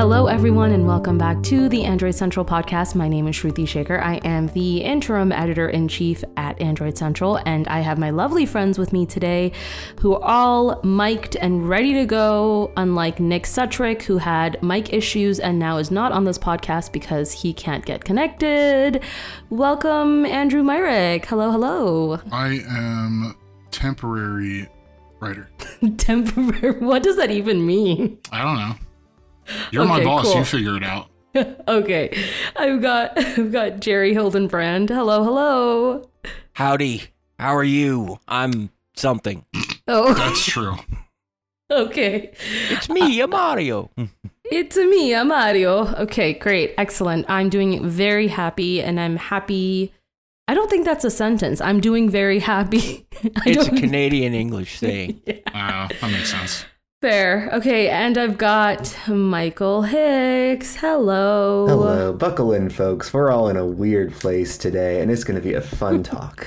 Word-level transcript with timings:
Hello, 0.00 0.28
everyone, 0.28 0.72
and 0.72 0.86
welcome 0.86 1.18
back 1.18 1.42
to 1.42 1.68
the 1.68 1.84
Android 1.84 2.14
Central 2.14 2.42
podcast. 2.42 2.94
My 2.94 3.06
name 3.06 3.28
is 3.28 3.36
Shruti 3.36 3.64
Shekar. 3.64 4.02
I 4.02 4.14
am 4.24 4.46
the 4.46 4.78
interim 4.78 5.30
editor 5.30 5.68
in 5.68 5.88
chief 5.88 6.24
at 6.38 6.58
Android 6.58 6.96
Central, 6.96 7.38
and 7.44 7.68
I 7.68 7.80
have 7.80 7.98
my 7.98 8.08
lovely 8.08 8.46
friends 8.46 8.78
with 8.78 8.94
me 8.94 9.04
today 9.04 9.52
who 10.00 10.14
are 10.14 10.22
all 10.24 10.80
mic'd 10.82 11.36
and 11.36 11.68
ready 11.68 11.92
to 11.92 12.06
go, 12.06 12.72
unlike 12.78 13.20
Nick 13.20 13.42
Sutrich, 13.42 14.00
who 14.04 14.16
had 14.16 14.62
mic 14.62 14.90
issues 14.90 15.38
and 15.38 15.58
now 15.58 15.76
is 15.76 15.90
not 15.90 16.12
on 16.12 16.24
this 16.24 16.38
podcast 16.38 16.92
because 16.92 17.30
he 17.30 17.52
can't 17.52 17.84
get 17.84 18.02
connected. 18.02 19.02
Welcome, 19.50 20.24
Andrew 20.24 20.62
Myrick. 20.62 21.26
Hello, 21.26 21.50
hello. 21.50 22.20
I 22.32 22.62
am 22.70 23.36
temporary 23.70 24.66
writer. 25.20 25.50
Temporary. 25.98 26.80
What 26.80 27.02
does 27.02 27.16
that 27.16 27.30
even 27.30 27.66
mean? 27.66 28.18
I 28.32 28.42
don't 28.42 28.56
know. 28.56 28.74
You're 29.70 29.84
my 29.86 30.02
boss. 30.04 30.24
cool. 30.26 30.36
You 30.36 30.44
figure 30.44 30.76
it 30.76 30.84
out. 30.84 31.08
okay, 31.68 32.24
I've 32.56 32.82
got 32.82 33.16
I've 33.18 33.52
got 33.52 33.80
Jerry 33.80 34.14
Hildenbrand. 34.14 34.88
Hello, 34.88 35.22
hello. 35.22 36.10
Howdy. 36.54 37.04
How 37.38 37.54
are 37.56 37.64
you? 37.64 38.18
I'm 38.28 38.70
something. 38.96 39.44
Oh, 39.88 40.12
That's 40.20 40.44
true. 40.44 40.74
okay. 41.70 42.32
It's 42.70 42.88
me, 42.88 43.20
I'm 43.22 43.30
Mario. 43.30 43.90
It's 44.44 44.76
me, 44.76 45.14
I'm 45.14 45.28
Mario. 45.28 45.86
Okay, 45.94 46.34
great, 46.34 46.74
excellent. 46.76 47.24
I'm 47.30 47.48
doing 47.48 47.88
very 47.88 48.26
happy, 48.28 48.82
and 48.82 48.98
I'm 49.00 49.16
happy. 49.16 49.92
I 50.48 50.54
don't 50.54 50.68
think 50.68 50.84
that's 50.84 51.04
a 51.04 51.10
sentence. 51.10 51.60
I'm 51.60 51.80
doing 51.80 52.10
very 52.10 52.40
happy. 52.40 53.06
It's 53.46 53.68
a 53.68 53.70
Canadian 53.70 54.34
English 54.34 54.78
saying. 54.78 55.20
Uh, 55.46 55.88
that 56.00 56.10
makes 56.10 56.30
sense. 56.30 56.64
Fair. 57.00 57.48
Okay, 57.54 57.88
and 57.88 58.18
I've 58.18 58.36
got 58.36 58.94
Michael 59.08 59.82
Hicks. 59.82 60.76
Hello. 60.76 61.66
Hello, 61.66 62.12
buckle 62.12 62.52
in, 62.52 62.68
folks. 62.68 63.14
We're 63.14 63.30
all 63.30 63.48
in 63.48 63.56
a 63.56 63.64
weird 63.64 64.12
place 64.12 64.58
today, 64.58 65.00
and 65.00 65.10
it's 65.10 65.24
going 65.24 65.40
to 65.40 65.42
be 65.42 65.54
a 65.54 65.62
fun 65.62 66.02
talk. 66.02 66.46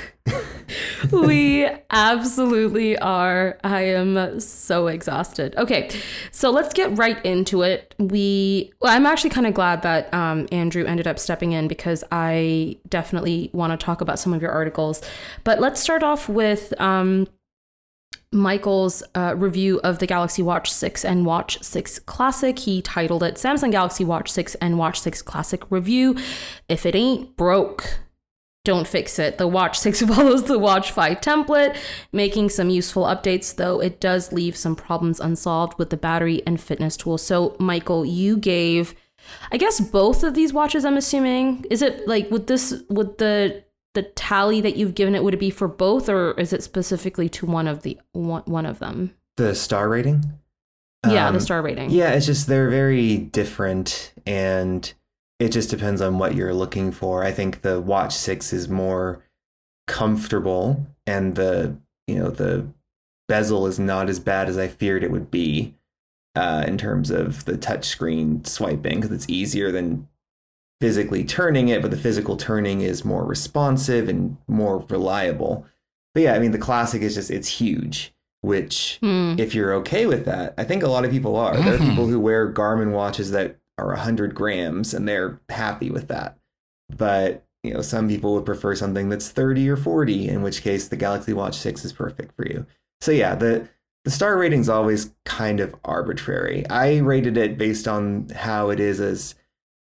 we 1.11 1.67
absolutely 1.89 2.95
are. 2.99 3.57
I 3.63 3.81
am 3.81 4.39
so 4.39 4.85
exhausted. 4.87 5.55
Okay, 5.55 5.89
so 6.29 6.51
let's 6.51 6.71
get 6.71 6.95
right 6.99 7.23
into 7.25 7.63
it. 7.63 7.95
We, 7.97 8.73
well, 8.79 8.95
I'm 8.95 9.07
actually 9.07 9.31
kind 9.31 9.47
of 9.47 9.55
glad 9.55 9.81
that 9.81 10.13
um, 10.13 10.47
Andrew 10.51 10.85
ended 10.85 11.07
up 11.07 11.17
stepping 11.17 11.53
in 11.53 11.67
because 11.67 12.03
I 12.11 12.77
definitely 12.89 13.49
want 13.53 13.71
to 13.71 13.83
talk 13.83 14.01
about 14.01 14.19
some 14.19 14.35
of 14.35 14.41
your 14.43 14.51
articles. 14.51 15.01
But 15.43 15.59
let's 15.59 15.81
start 15.81 16.03
off 16.03 16.29
with 16.29 16.79
um, 16.79 17.25
Michael's 18.33 19.03
uh, 19.15 19.35
review 19.37 19.79
of 19.83 19.99
the 19.99 20.07
Galaxy 20.07 20.41
Watch 20.41 20.71
6 20.71 21.05
and 21.05 21.25
Watch 21.25 21.61
6 21.61 21.99
Classic. 21.99 22.57
He 22.59 22.81
titled 22.81 23.23
it 23.23 23.35
Samsung 23.35 23.71
Galaxy 23.71 24.03
Watch 24.03 24.31
6 24.31 24.55
and 24.55 24.77
Watch 24.77 24.99
6 24.99 25.21
Classic 25.21 25.63
Review. 25.69 26.17
If 26.67 26.85
it 26.85 26.95
ain't 26.95 27.37
broke, 27.37 27.99
don't 28.65 28.87
fix 28.87 29.19
it. 29.19 29.37
The 29.37 29.47
Watch 29.47 29.77
6 29.79 30.01
follows 30.07 30.45
the 30.45 30.57
Watch 30.57 30.91
5 30.91 31.19
template, 31.21 31.77
making 32.11 32.49
some 32.49 32.69
useful 32.69 33.03
updates, 33.03 33.55
though 33.55 33.81
it 33.81 33.99
does 33.99 34.31
leave 34.31 34.55
some 34.55 34.75
problems 34.75 35.19
unsolved 35.19 35.77
with 35.77 35.89
the 35.89 35.97
battery 35.97 36.41
and 36.47 36.59
fitness 36.59 36.97
tools. 36.97 37.21
So, 37.21 37.55
Michael, 37.59 38.05
you 38.05 38.37
gave, 38.37 38.95
I 39.51 39.57
guess, 39.57 39.79
both 39.79 40.23
of 40.23 40.33
these 40.33 40.53
watches, 40.53 40.85
I'm 40.85 40.97
assuming. 40.97 41.65
Is 41.69 41.81
it 41.81 42.07
like, 42.07 42.31
would 42.31 42.47
this, 42.47 42.83
would 42.89 43.17
the, 43.17 43.63
the 43.93 44.03
tally 44.03 44.59
that 44.61 44.75
you've 44.75 44.95
given 44.95 45.15
it, 45.15 45.23
would 45.23 45.33
it 45.33 45.39
be 45.39 45.49
for 45.49 45.67
both, 45.67 46.09
or 46.09 46.31
is 46.39 46.51
it 46.53 46.63
specifically 46.63 47.29
to 47.29 47.45
one 47.45 47.67
of 47.67 47.83
the, 47.83 47.99
one, 48.11 48.43
one 48.45 48.65
of 48.65 48.79
them? 48.79 49.13
The 49.37 49.53
star 49.55 49.87
rating? 49.89 50.23
yeah, 51.07 51.27
Um, 51.27 51.33
the 51.35 51.41
star 51.41 51.61
rating. 51.61 51.91
Yeah, 51.91 52.11
it's 52.11 52.25
just 52.25 52.47
they're 52.47 52.69
very 52.69 53.17
different, 53.17 54.13
and 54.25 54.91
it 55.39 55.49
just 55.49 55.69
depends 55.69 56.01
on 56.01 56.17
what 56.17 56.35
you're 56.35 56.53
looking 56.53 56.91
for. 56.91 57.23
I 57.23 57.31
think 57.31 57.61
the 57.61 57.79
Watch 57.81 58.13
6 58.13 58.53
is 58.53 58.69
more 58.69 59.23
comfortable, 59.87 60.85
and 61.05 61.35
the, 61.35 61.75
you 62.07 62.15
know, 62.15 62.29
the 62.29 62.67
bezel 63.27 63.67
is 63.67 63.79
not 63.79 64.09
as 64.09 64.19
bad 64.19 64.49
as 64.49 64.57
I 64.57 64.67
feared 64.67 65.03
it 65.03 65.11
would 65.11 65.29
be 65.29 65.75
uh, 66.35 66.63
in 66.67 66.77
terms 66.77 67.11
of 67.11 67.45
the 67.45 67.57
touchscreen 67.57 68.45
swiping, 68.47 69.01
because 69.01 69.11
it's 69.15 69.29
easier 69.29 69.71
than 69.71 70.07
physically 70.83 71.23
turning 71.23 71.69
it, 71.69 71.81
but 71.81 71.91
the 71.91 71.97
physical 71.97 72.35
turning 72.35 72.81
is 72.81 73.05
more 73.05 73.23
responsive 73.23 74.09
and 74.09 74.35
more 74.49 74.79
reliable. 74.89 75.65
But 76.13 76.23
yeah, 76.23 76.33
I 76.33 76.39
mean, 76.39 76.51
the 76.51 76.57
classic 76.57 77.01
is 77.01 77.15
just, 77.15 77.31
it's 77.31 77.47
huge, 77.47 78.13
which 78.41 78.97
Hmm. 79.01 79.35
if 79.37 79.55
you're 79.55 79.73
okay 79.75 80.05
with 80.07 80.25
that, 80.25 80.53
I 80.57 80.65
think 80.65 80.83
a 80.83 80.89
lot 80.89 81.05
of 81.05 81.11
people 81.11 81.37
are. 81.37 81.55
There 81.55 81.75
are 81.75 81.77
Mhm. 81.77 81.89
people 81.91 82.07
who 82.07 82.19
wear 82.19 82.51
Garmin 82.51 82.91
watches 82.91 83.31
that 83.31 83.55
are 83.77 83.93
100 83.93 84.35
grams 84.35 84.93
and 84.93 85.07
they're 85.07 85.39
happy 85.47 85.89
with 85.89 86.09
that. 86.09 86.37
But, 86.97 87.45
you 87.63 87.73
know, 87.73 87.81
some 87.81 88.09
people 88.09 88.33
would 88.33 88.45
prefer 88.45 88.75
something 88.75 89.07
that's 89.07 89.29
30 89.29 89.69
or 89.69 89.77
40, 89.77 90.27
in 90.27 90.41
which 90.41 90.63
case 90.63 90.89
the 90.89 90.97
Galaxy 90.97 91.31
Watch 91.31 91.55
6 91.57 91.85
is 91.85 91.93
perfect 91.93 92.35
for 92.35 92.45
you. 92.45 92.65
So 92.99 93.13
yeah, 93.13 93.35
the 93.35 93.69
the 94.03 94.11
star 94.11 94.37
rating's 94.37 94.67
always 94.67 95.11
kind 95.23 95.61
of 95.61 95.73
arbitrary. 95.85 96.67
I 96.69 96.97
rated 96.97 97.37
it 97.37 97.57
based 97.57 97.87
on 97.87 98.27
how 98.35 98.69
it 98.69 98.81
is 98.81 98.99
as 98.99 99.33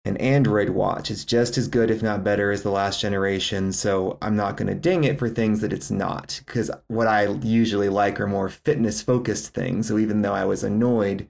an 0.06 0.18
Android 0.18 0.70
watch. 0.70 1.10
It's 1.10 1.24
just 1.24 1.58
as 1.58 1.68
good, 1.68 1.90
if 1.90 2.04
not 2.04 2.24
better, 2.24 2.52
as 2.52 2.64
the 2.64 2.72
last 2.72 3.00
generation. 3.00 3.72
So 3.72 4.18
I'm 4.22 4.36
not 4.36 4.58
going 4.58 4.68
to 4.68 4.76
ding 4.76 5.06
it 5.06 5.18
for 5.18 5.30
things 5.30 5.62
that 5.62 5.72
it's 5.72 5.90
not. 5.90 6.42
Because 6.46 6.70
what 6.88 7.08
I 7.08 7.28
usually 7.28 7.90
like 7.90 8.20
are 8.20 8.28
more 8.28 8.50
fitness 8.50 9.02
focused 9.02 9.54
things. 9.54 9.88
So 9.88 9.98
even 9.98 10.22
though 10.22 10.34
I 10.34 10.46
was 10.46 10.64
annoyed 10.64 11.28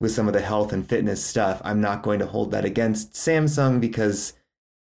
with 0.00 0.12
some 0.12 0.26
of 0.26 0.34
the 0.34 0.40
health 0.40 0.72
and 0.72 0.88
fitness 0.88 1.24
stuff, 1.24 1.60
I'm 1.64 1.80
not 1.80 2.02
going 2.02 2.18
to 2.18 2.26
hold 2.26 2.50
that 2.50 2.64
against 2.64 3.12
Samsung 3.12 3.80
because 3.80 4.32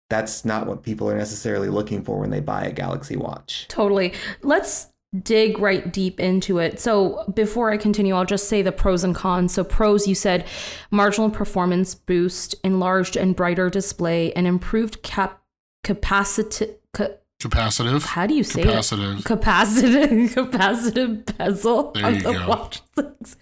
that's 0.09 0.44
not 0.44 0.66
what 0.66 0.82
people 0.82 1.09
are 1.09 1.16
necessarily 1.16 1.69
looking 1.69 2.03
for 2.03 2.19
when 2.19 2.30
they 2.30 2.41
buy 2.41 2.64
a 2.64 2.72
Galaxy 2.72 3.16
Watch. 3.16 3.66
Totally. 3.69 4.12
Let's 4.42 4.88
dig 5.22 5.59
right 5.59 5.93
deep 5.93 6.21
into 6.21 6.59
it. 6.59 6.78
So, 6.78 7.25
before 7.34 7.71
I 7.72 7.76
continue, 7.76 8.15
I'll 8.15 8.25
just 8.25 8.48
say 8.48 8.62
the 8.62 8.72
pros 8.72 9.03
and 9.03 9.15
cons. 9.15 9.53
So, 9.54 9.65
pros, 9.65 10.06
you 10.06 10.15
said 10.15 10.47
marginal 10.91 11.31
performance 11.31 11.94
boost, 11.94 12.54
enlarged 12.62 13.16
and 13.16 13.34
brighter 13.34 13.69
display, 13.71 14.32
and 14.34 14.47
improved 14.47 15.03
cap 15.03 15.43
capacity. 15.84 16.69
Ca- 16.93 17.09
Capacitive. 17.43 18.04
how 18.04 18.26
do 18.26 18.34
you 18.34 18.44
say 18.44 18.62
Capacitive. 18.62 19.21
it? 19.21 19.25
Capacitive, 19.25 20.34
capacitive 20.34 21.38
bezel 21.38 21.91
There 21.92 22.04
on 22.04 22.15
the 22.19 22.21
go. 22.34 22.48
watch 22.48 22.82
six. 22.94 23.37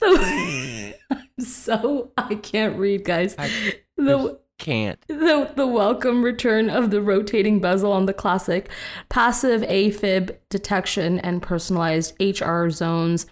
So, 0.00 0.16
I'm 1.10 1.44
so 1.44 2.12
I 2.16 2.34
can't 2.36 2.78
read, 2.78 3.04
guys. 3.04 3.34
I 3.38 3.50
The 3.98 4.38
Can't. 4.62 5.04
the, 5.08 5.50
the 5.56 5.66
welcome 5.66 6.24
return 6.24 6.70
of 6.70 6.92
the 6.92 7.02
rotating 7.02 7.58
bezel 7.58 7.90
on 7.90 8.06
the 8.06 8.12
classic, 8.12 8.70
passive 9.08 9.62
AFib 9.62 10.36
detection 10.50 11.18
and 11.18 11.42
personalized 11.42 12.14
HR 12.20 12.68
zones, 12.68 13.26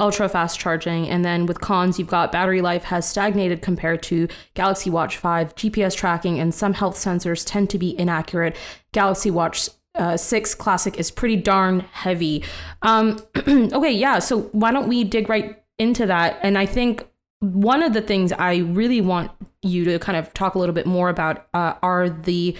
ultra 0.00 0.26
fast 0.26 0.58
charging, 0.58 1.06
and 1.06 1.22
then 1.22 1.44
with 1.44 1.60
cons, 1.60 1.98
you've 1.98 2.08
got 2.08 2.32
battery 2.32 2.62
life 2.62 2.84
has 2.84 3.06
stagnated 3.06 3.60
compared 3.60 4.02
to 4.04 4.26
Galaxy 4.54 4.88
Watch 4.88 5.18
5, 5.18 5.54
GPS 5.54 5.94
tracking, 5.94 6.40
and 6.40 6.54
some 6.54 6.72
health 6.72 6.96
sensors 6.96 7.44
tend 7.46 7.68
to 7.68 7.78
be 7.78 7.94
inaccurate. 7.98 8.56
Galaxy 8.92 9.30
Watch 9.30 9.68
uh, 9.96 10.16
6 10.16 10.54
Classic 10.54 10.98
is 10.98 11.10
pretty 11.10 11.36
darn 11.36 11.80
heavy. 11.92 12.42
Um, 12.80 13.18
okay, 13.46 13.92
yeah, 13.92 14.18
so 14.18 14.44
why 14.52 14.72
don't 14.72 14.88
we 14.88 15.04
dig 15.04 15.28
right 15.28 15.62
into 15.78 16.06
that? 16.06 16.38
And 16.42 16.56
I 16.56 16.64
think 16.64 17.06
one 17.40 17.82
of 17.82 17.92
the 17.92 18.02
things 18.02 18.32
I 18.32 18.58
really 18.58 19.00
want 19.00 19.30
you 19.62 19.84
to 19.84 19.98
kind 19.98 20.16
of 20.16 20.32
talk 20.34 20.54
a 20.54 20.58
little 20.58 20.74
bit 20.74 20.86
more 20.86 21.08
about 21.08 21.46
uh, 21.54 21.74
are 21.82 22.08
the 22.08 22.56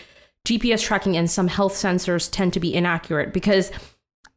GPS 0.47 0.83
tracking 0.83 1.17
and 1.17 1.31
some 1.31 1.49
health 1.49 1.75
sensors 1.75 2.31
tend 2.31 2.53
to 2.55 2.61
be 2.61 2.75
inaccurate 2.75 3.33
because 3.33 3.71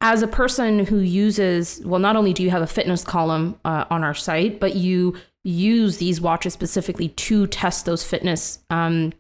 as 0.02 0.22
a 0.22 0.28
person 0.28 0.86
who 0.86 1.00
uses 1.00 1.82
well 1.86 2.00
not 2.00 2.18
only 2.18 2.34
do 2.34 2.44
you 2.44 2.50
have 2.50 2.62
a 2.62 2.68
fitness 2.68 3.06
column 3.06 3.58
uh, 3.64 3.86
on 3.90 4.04
our 4.04 4.14
site 4.14 4.60
but 4.60 4.76
you 4.76 5.16
use 5.46 5.98
these 5.98 6.20
watches 6.20 6.52
specifically 6.52 7.10
to 7.10 7.48
test 7.48 7.86
those 7.86 8.04
fitness 8.04 8.60
um, 8.70 9.14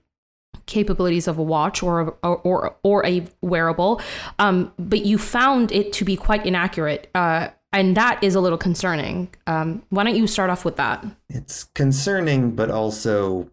capabilities 0.66 1.28
of 1.28 1.38
a 1.38 1.44
watch 1.44 1.84
or 1.84 2.16
a, 2.24 2.28
or 2.28 2.76
or 2.84 3.06
a 3.06 3.26
wearable. 3.42 4.02
Um, 4.40 4.72
but 4.80 5.06
you 5.06 5.18
found 5.18 5.72
it 5.72 5.94
to 5.94 6.06
be 6.06 6.16
quite 6.16 6.46
inaccurate 6.46 7.10
uh, 7.16 7.50
and 7.74 7.98
that 7.98 8.24
is 8.24 8.36
a 8.36 8.40
little 8.40 8.58
concerning 8.58 9.28
um, 9.48 9.84
why 9.90 10.04
don't 10.04 10.16
you 10.16 10.28
start 10.28 10.50
off 10.50 10.64
with 10.64 10.78
that 10.78 11.04
it's 11.34 11.66
concerning, 11.76 12.52
but 12.52 12.70
also, 12.70 13.50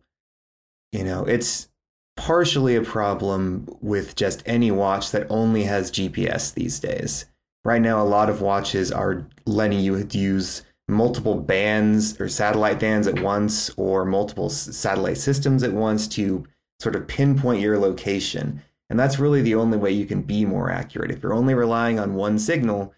you 0.93 1.03
know, 1.03 1.25
it's 1.25 1.69
partially 2.17 2.77
a 2.77 2.83
problem 2.83 3.67
with 3.81 4.15
just 4.17 4.43
any 4.45 4.71
watch 4.71 5.11
that 5.13 5.27
only 5.31 5.65
has 5.65 5.91
GPS 5.91 6.53
these 6.53 6.79
days. 6.79 7.25
Right 7.65 7.81
now, 7.81 8.03
a 8.03 8.05
lot 8.05 8.29
of 8.29 8.43
watches 8.43 8.93
are 8.93 9.27
letting 9.47 9.81
you 9.81 10.07
use 10.13 10.63
multiple 10.89 11.37
bands 11.37 12.21
or 12.21 12.29
satellite 12.29 12.81
bands 12.81 13.07
at 13.07 13.21
once 13.21 13.71
or 13.77 14.05
multiple 14.05 14.51
satellite 14.51 15.19
systems 15.19 15.63
at 15.63 15.73
once 15.73 16.07
to 16.09 16.47
sort 16.81 16.97
of 16.97 17.07
pinpoint 17.07 17.61
your 17.63 17.79
location. 17.79 18.63
And 18.91 18.99
that's 18.99 19.19
really 19.19 19.41
the 19.41 19.55
only 19.55 19.79
way 19.79 19.93
you 19.93 20.05
can 20.05 20.23
be 20.23 20.45
more 20.45 20.71
accurate. 20.71 21.11
If 21.11 21.23
you're 21.23 21.33
only 21.33 21.55
relying 21.55 21.99
on 21.99 22.15
one 22.15 22.39
signal, 22.39 22.93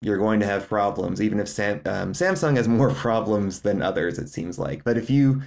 you're 0.00 0.18
going 0.18 0.40
to 0.40 0.46
have 0.46 0.68
problems, 0.68 1.20
even 1.20 1.40
if 1.40 1.48
Sam, 1.48 1.80
um, 1.86 2.12
Samsung 2.12 2.56
has 2.56 2.68
more 2.68 2.90
problems 2.90 3.62
than 3.62 3.82
others, 3.82 4.18
it 4.18 4.28
seems 4.28 4.58
like. 4.58 4.84
But 4.84 4.96
if 4.96 5.10
you 5.10 5.42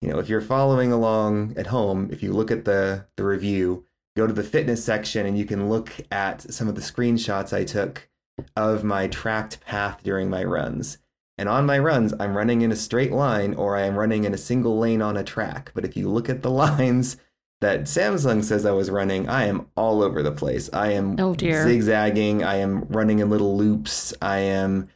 you 0.00 0.10
know, 0.10 0.18
if 0.18 0.28
you're 0.28 0.42
following 0.42 0.92
along 0.92 1.54
at 1.56 1.68
home, 1.68 2.10
if 2.12 2.22
you 2.22 2.34
look 2.34 2.50
at 2.50 2.66
the 2.66 3.06
the 3.16 3.24
review, 3.24 3.86
go 4.16 4.26
to 4.26 4.34
the 4.34 4.42
fitness 4.42 4.84
section 4.84 5.24
and 5.24 5.38
you 5.38 5.46
can 5.46 5.70
look 5.70 5.92
at 6.10 6.42
some 6.52 6.68
of 6.68 6.74
the 6.74 6.82
screenshots 6.82 7.54
I 7.54 7.64
took 7.64 8.10
of 8.54 8.84
my 8.84 9.06
tracked 9.08 9.60
path 9.60 10.02
during 10.02 10.28
my 10.28 10.44
runs. 10.44 10.98
And 11.38 11.48
on 11.48 11.66
my 11.66 11.78
runs, 11.78 12.12
I'm 12.20 12.36
running 12.36 12.62
in 12.62 12.70
a 12.70 12.76
straight 12.76 13.12
line 13.12 13.54
or 13.54 13.76
I 13.76 13.82
am 13.82 13.96
running 13.96 14.24
in 14.24 14.34
a 14.34 14.38
single 14.38 14.78
lane 14.78 15.02
on 15.02 15.16
a 15.16 15.24
track. 15.24 15.72
But 15.74 15.84
if 15.84 15.96
you 15.96 16.08
look 16.08 16.28
at 16.28 16.42
the 16.42 16.50
lines 16.64 17.16
that 17.64 17.84
Samsung 17.84 18.44
says 18.44 18.66
I 18.66 18.72
was 18.72 18.90
running, 18.90 19.26
I 19.28 19.46
am 19.46 19.66
all 19.74 20.02
over 20.02 20.22
the 20.22 20.30
place. 20.32 20.68
I 20.72 20.92
am 20.92 21.16
Oh, 21.18 21.34
dear. 21.34 21.64
zigzagging, 21.64 22.44
I 22.44 22.56
am 22.56 22.84
running 22.90 23.20
in 23.20 23.30
little 23.30 23.56
loops, 23.56 24.12
I 24.20 24.38
am 24.38 24.88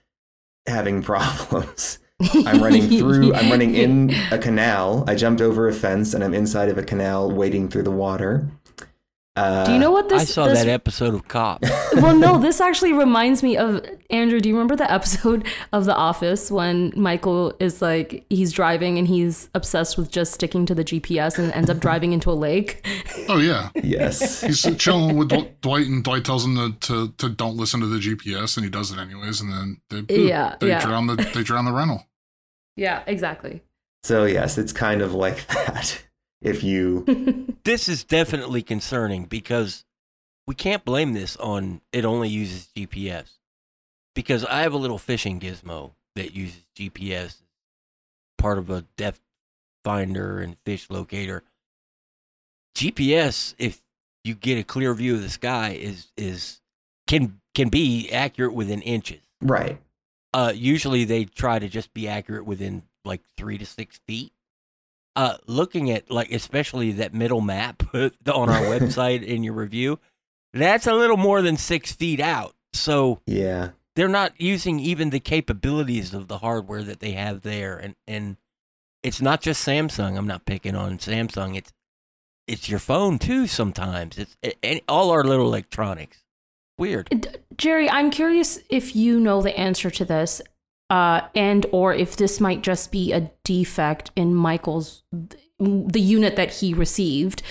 having 0.67 1.03
problems. 1.13 1.99
I'm 2.47 2.63
running 2.63 2.89
through, 2.99 3.33
I'm 3.33 3.49
running 3.51 3.75
in 3.75 4.11
a 4.33 4.39
canal. 4.39 5.05
I 5.07 5.15
jumped 5.15 5.41
over 5.41 5.67
a 5.69 5.73
fence 5.73 6.15
and 6.15 6.23
I'm 6.23 6.35
inside 6.35 6.69
of 6.69 6.77
a 6.77 6.83
canal 6.83 7.31
wading 7.31 7.69
through 7.69 7.85
the 7.85 7.91
water. 7.93 8.49
Uh, 9.39 9.65
Do 9.65 9.73
you 9.73 9.79
know 9.79 9.91
what 9.91 10.09
this? 10.09 10.23
I 10.23 10.25
saw 10.25 10.47
this, 10.49 10.59
that 10.61 10.69
episode 10.69 11.15
of 11.15 11.29
Cop. 11.29 11.63
well, 11.95 12.17
no, 12.17 12.39
this 12.39 12.61
actually 12.61 12.93
reminds 12.93 13.43
me 13.43 13.57
of 13.57 13.85
Andrew. 14.11 14.41
Do 14.41 14.49
you 14.49 14.55
remember 14.55 14.75
the 14.77 14.91
episode 14.91 15.47
of 15.73 15.85
The 15.85 15.95
Office 15.95 16.51
when 16.51 16.93
Michael 16.97 17.55
is 17.61 17.81
like 17.81 18.25
he's 18.31 18.53
driving 18.53 18.99
and 18.99 19.07
he's 19.07 19.49
obsessed 19.55 19.97
with 19.97 20.11
just 20.11 20.33
sticking 20.35 20.67
to 20.67 20.75
the 20.75 20.85
GPS 20.85 21.39
and 21.39 21.53
ends 21.53 21.71
up 21.71 21.79
driving 21.79 22.13
into 22.13 22.31
a 22.31 22.35
lake? 22.35 22.87
Oh 23.31 23.39
yeah, 23.39 23.69
Yes. 23.75 24.41
he's 24.41 24.63
chilling 24.79 25.17
with 25.19 25.29
Dwight, 25.61 25.87
and 25.87 26.03
Dwight 26.03 26.25
tells 26.25 26.47
him 26.47 26.57
to, 26.57 26.73
to 26.81 27.13
to 27.19 27.29
don't 27.29 27.59
listen 27.59 27.81
to 27.81 27.87
the 27.87 27.99
GPS, 27.99 28.57
and 28.57 28.65
he 28.65 28.71
does 28.71 28.91
it 28.91 28.99
anyways, 28.99 29.43
and 29.43 29.53
then 29.53 29.81
they 30.07 30.29
Yeah, 30.29 30.57
they 30.61 30.69
yeah. 30.69 30.81
drown 30.81 31.09
the 31.09 31.17
they 31.17 31.43
drown 31.43 31.67
the 31.67 31.73
rental. 31.73 32.07
Yeah, 32.75 33.03
exactly. 33.07 33.61
So, 34.05 34.25
yes, 34.25 34.57
it's 34.57 34.73
kind 34.73 35.03
of 35.03 35.13
like 35.13 35.47
that. 35.49 36.03
If 36.41 36.63
you, 36.63 37.57
this 37.65 37.89
is 37.89 38.05
definitely 38.05 38.63
concerning 38.63 39.25
because 39.25 39.85
we 40.47 40.55
can't 40.55 40.85
blame 40.85 41.13
this 41.13 41.37
on 41.37 41.81
it 41.93 42.05
only 42.05 42.29
uses 42.29 42.69
GPS. 42.77 43.31
Because 44.15 44.45
I 44.45 44.63
have 44.63 44.73
a 44.73 44.79
little 44.79 44.99
fishing 44.99 45.39
gizmo 45.39 45.93
that 46.17 46.35
uses 46.35 46.63
GPS, 46.77 47.37
part 48.37 48.59
of 48.59 48.71
a 48.71 48.83
depth 48.97 49.21
finder 49.85 50.41
and 50.41 50.57
fish 50.65 50.91
locator. 50.91 51.45
GPS, 52.77 53.55
if 53.59 53.81
you 54.25 54.35
get 54.35 54.59
a 54.59 54.65
clear 54.65 54.95
view 54.95 55.15
of 55.15 55.23
the 55.23 55.31
sky, 55.31 55.71
is 55.71 56.09
is 56.17 56.61
can 57.07 57.41
can 57.55 57.69
be 57.69 58.11
accurate 58.11 58.55
within 58.55 58.83
inches. 58.83 59.21
right. 59.41 59.79
Uh, 60.35 60.53
usually 60.55 61.05
they 61.05 61.25
try 61.25 61.59
to 61.59 61.69
just 61.69 61.95
be 61.95 62.07
accurate 62.07 62.45
within 62.45 62.83
like 63.05 63.23
three 63.37 63.57
to 63.57 63.65
six 63.65 63.99
feet. 64.07 64.33
Uh, 65.19 65.37
looking 65.49 65.91
at 65.91 66.11
like 66.13 66.31
especially 66.31 66.93
that 66.93 67.13
middle 67.13 67.41
map 67.41 67.83
on 67.95 68.13
our 68.27 68.63
website 68.75 69.25
in 69.25 69.43
your 69.43 69.55
review, 69.55 69.99
that's 70.53 70.87
a 70.87 70.95
little 70.95 71.17
more 71.17 71.43
than 71.43 71.57
six 71.57 71.91
feet 71.93 72.21
out. 72.21 72.55
So 72.73 73.21
Yeah. 73.27 73.71
they're 73.97 74.07
not 74.09 74.41
using 74.41 74.79
even 74.79 75.11
the 75.11 75.19
capabilities 75.19 76.15
of 76.15 76.29
the 76.29 76.39
hardware 76.39 76.85
that 76.85 77.01
they 77.01 77.13
have 77.13 77.43
there, 77.43 77.77
and 77.77 77.97
and 78.07 78.37
it's 79.03 79.21
not 79.21 79.41
just 79.41 79.67
Samsung. 79.67 80.17
I'm 80.17 80.27
not 80.29 80.45
picking 80.47 80.77
on 80.77 80.99
Samsung. 80.99 81.57
It's 81.57 81.73
it's 82.47 82.69
your 82.69 82.79
phone 82.79 83.19
too. 83.19 83.49
Sometimes 83.49 84.19
it's 84.19 84.37
and 84.63 84.81
all 84.89 85.11
our 85.11 85.25
little 85.25 85.47
electronics. 85.47 86.23
Weird. 86.79 87.27
Jerry, 87.57 87.91
I'm 87.91 88.13
curious 88.13 88.61
if 88.71 88.95
you 88.95 89.19
know 89.19 89.43
the 89.43 89.59
answer 89.59 89.91
to 89.91 90.05
this, 90.05 90.41
uh, 90.91 91.23
and 91.35 91.67
or 91.73 91.93
if 91.95 92.17
this 92.17 92.41
might 92.41 92.63
just 92.63 92.91
be 92.93 93.13
a 93.13 93.31
defect 93.45 94.11
in 94.17 94.35
Michael's 94.35 95.03
the 95.59 96.01
unit 96.01 96.37
that 96.37 96.53
he 96.55 96.73
received. 96.75 97.43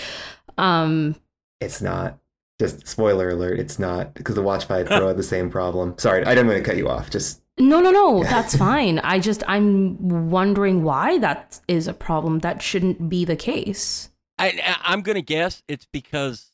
Um, 0.57 1.15
It's 1.61 1.81
not. 1.81 2.17
Just 2.59 2.87
spoiler 2.87 3.29
alert, 3.29 3.59
it's 3.59 3.77
not. 3.77 4.13
Because 4.15 4.35
the 4.35 4.41
Watch 4.41 4.65
5 4.65 4.87
Pro 4.87 5.07
had 5.09 5.17
the 5.17 5.23
same 5.23 5.49
problem. 5.51 5.95
Sorry, 5.97 6.23
I 6.25 6.33
didn't 6.33 6.47
want 6.47 6.57
to 6.57 6.63
cut 6.63 6.77
you 6.77 6.89
off. 6.89 7.09
Just, 7.11 7.41
no, 7.59 7.79
no, 7.79 7.91
no, 7.91 8.23
that's 8.23 8.55
fine. 8.67 8.99
I 8.99 9.19
just 9.19 9.43
I'm 9.47 10.29
wondering 10.31 10.83
why 10.83 11.19
that 11.19 11.59
is 11.67 11.87
a 11.87 11.93
problem. 11.93 12.39
That 12.39 12.61
shouldn't 12.61 13.09
be 13.09 13.25
the 13.25 13.35
case. 13.35 14.09
I, 14.39 14.47
I- 14.65 14.93
I'm 14.93 15.01
gonna 15.01 15.21
guess 15.21 15.61
it's 15.67 15.85
because 15.91 16.51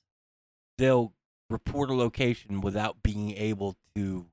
they'll 0.78 1.14
report 1.50 1.90
a 1.90 1.94
location 1.94 2.62
without 2.62 3.04
being 3.04 3.32
able 3.38 3.76
to 3.96 4.26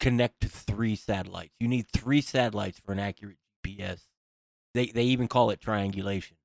connect 0.00 0.40
to 0.40 0.48
three 0.48 0.96
satellites. 0.96 1.54
You 1.58 1.68
need 1.68 1.88
three 1.88 2.20
satellites 2.20 2.80
for 2.84 2.92
an 2.92 2.98
accurate 2.98 3.38
GPS. 3.64 4.00
They 4.74 4.86
they 4.86 5.04
even 5.04 5.28
call 5.28 5.50
it 5.50 5.60
triangulation. 5.60 6.36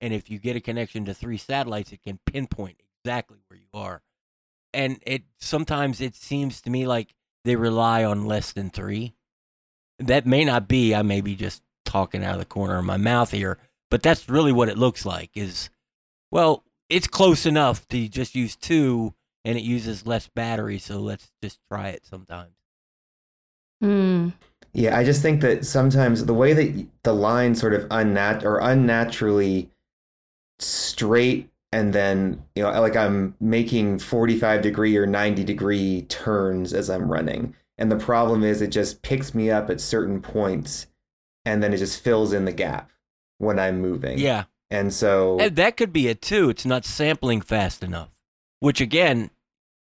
And 0.00 0.12
if 0.14 0.30
you 0.30 0.38
get 0.38 0.56
a 0.56 0.60
connection 0.60 1.04
to 1.06 1.14
three 1.14 1.38
satellites, 1.38 1.92
it 1.92 2.02
can 2.02 2.18
pinpoint 2.24 2.78
exactly 3.04 3.38
where 3.48 3.58
you 3.58 3.66
are. 3.72 4.02
And 4.72 5.00
it 5.06 5.22
sometimes 5.38 6.00
it 6.00 6.14
seems 6.14 6.60
to 6.62 6.70
me 6.70 6.86
like 6.86 7.14
they 7.44 7.56
rely 7.56 8.04
on 8.04 8.26
less 8.26 8.52
than 8.52 8.70
three. 8.70 9.14
That 9.98 10.26
may 10.26 10.44
not 10.44 10.68
be. 10.68 10.94
I 10.94 11.02
may 11.02 11.20
be 11.20 11.34
just 11.34 11.62
talking 11.84 12.22
out 12.22 12.34
of 12.34 12.40
the 12.40 12.44
corner 12.44 12.78
of 12.78 12.84
my 12.84 12.96
mouth 12.96 13.30
here, 13.30 13.58
but 13.90 14.02
that's 14.02 14.28
really 14.28 14.52
what 14.52 14.68
it 14.68 14.78
looks 14.78 15.04
like. 15.06 15.30
Is 15.34 15.70
well, 16.30 16.64
it's 16.88 17.06
close 17.08 17.46
enough 17.46 17.88
to 17.88 18.08
just 18.08 18.34
use 18.34 18.54
two, 18.54 19.14
and 19.44 19.58
it 19.58 19.62
uses 19.64 20.06
less 20.06 20.28
battery. 20.28 20.78
So 20.78 20.98
let's 20.98 21.30
just 21.42 21.58
try 21.68 21.88
it 21.88 22.06
sometimes. 22.06 22.57
Hmm. 23.80 24.30
yeah, 24.72 24.98
I 24.98 25.04
just 25.04 25.22
think 25.22 25.40
that 25.42 25.64
sometimes 25.64 26.24
the 26.24 26.34
way 26.34 26.52
that 26.52 26.86
the 27.04 27.12
line 27.12 27.54
sort 27.54 27.74
of 27.74 27.84
unnat 27.84 28.42
or 28.42 28.58
unnaturally 28.58 29.70
straight 30.58 31.48
and 31.70 31.92
then, 31.92 32.42
you 32.54 32.62
know, 32.62 32.80
like 32.80 32.96
I'm 32.96 33.34
making 33.40 33.98
45 33.98 34.62
degree 34.62 34.96
or 34.96 35.06
90 35.06 35.44
degree 35.44 36.02
turns 36.02 36.72
as 36.72 36.88
I'm 36.88 37.10
running. 37.10 37.54
And 37.76 37.92
the 37.92 37.98
problem 37.98 38.42
is 38.42 38.60
it 38.60 38.68
just 38.68 39.02
picks 39.02 39.34
me 39.34 39.50
up 39.50 39.70
at 39.70 39.80
certain 39.80 40.20
points 40.20 40.86
and 41.44 41.62
then 41.62 41.72
it 41.72 41.78
just 41.78 42.02
fills 42.02 42.32
in 42.32 42.44
the 42.44 42.52
gap 42.52 42.90
when 43.38 43.58
I'm 43.58 43.80
moving. 43.80 44.18
Yeah, 44.18 44.44
And 44.70 44.92
so 44.92 45.38
and 45.38 45.56
that 45.56 45.76
could 45.76 45.92
be 45.92 46.08
it 46.08 46.20
too. 46.20 46.50
It's 46.50 46.66
not 46.66 46.84
sampling 46.84 47.40
fast 47.40 47.84
enough, 47.84 48.10
which 48.60 48.80
again, 48.80 49.30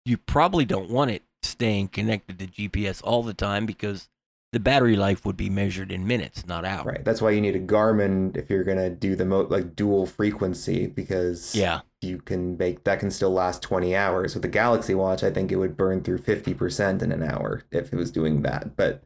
you 0.04 0.16
probably 0.16 0.64
don't 0.64 0.90
want 0.90 1.10
it 1.10 1.22
staying 1.42 1.88
connected 1.88 2.38
to 2.38 2.46
GPS 2.46 3.00
all 3.04 3.22
the 3.22 3.34
time 3.34 3.66
because 3.66 4.08
the 4.52 4.60
battery 4.60 4.96
life 4.96 5.24
would 5.24 5.36
be 5.36 5.48
measured 5.48 5.90
in 5.90 6.06
minutes, 6.06 6.46
not 6.46 6.64
hours. 6.64 6.84
Right. 6.86 7.04
That's 7.04 7.22
why 7.22 7.30
you 7.30 7.40
need 7.40 7.56
a 7.56 7.60
Garmin 7.60 8.36
if 8.36 8.50
you're 8.50 8.64
gonna 8.64 8.90
do 8.90 9.16
the 9.16 9.24
mo- 9.24 9.46
like 9.48 9.74
dual 9.74 10.04
frequency 10.06 10.86
because 10.86 11.54
Yeah. 11.54 11.80
you 12.02 12.18
can 12.18 12.58
make 12.58 12.84
that 12.84 13.00
can 13.00 13.10
still 13.10 13.32
last 13.32 13.62
20 13.62 13.96
hours. 13.96 14.34
With 14.34 14.42
the 14.42 14.48
Galaxy 14.48 14.94
Watch, 14.94 15.24
I 15.24 15.30
think 15.30 15.50
it 15.50 15.56
would 15.56 15.76
burn 15.76 16.02
through 16.02 16.18
50% 16.18 17.00
in 17.02 17.12
an 17.12 17.22
hour 17.22 17.62
if 17.70 17.92
it 17.92 17.96
was 17.96 18.10
doing 18.10 18.42
that. 18.42 18.76
But 18.76 19.02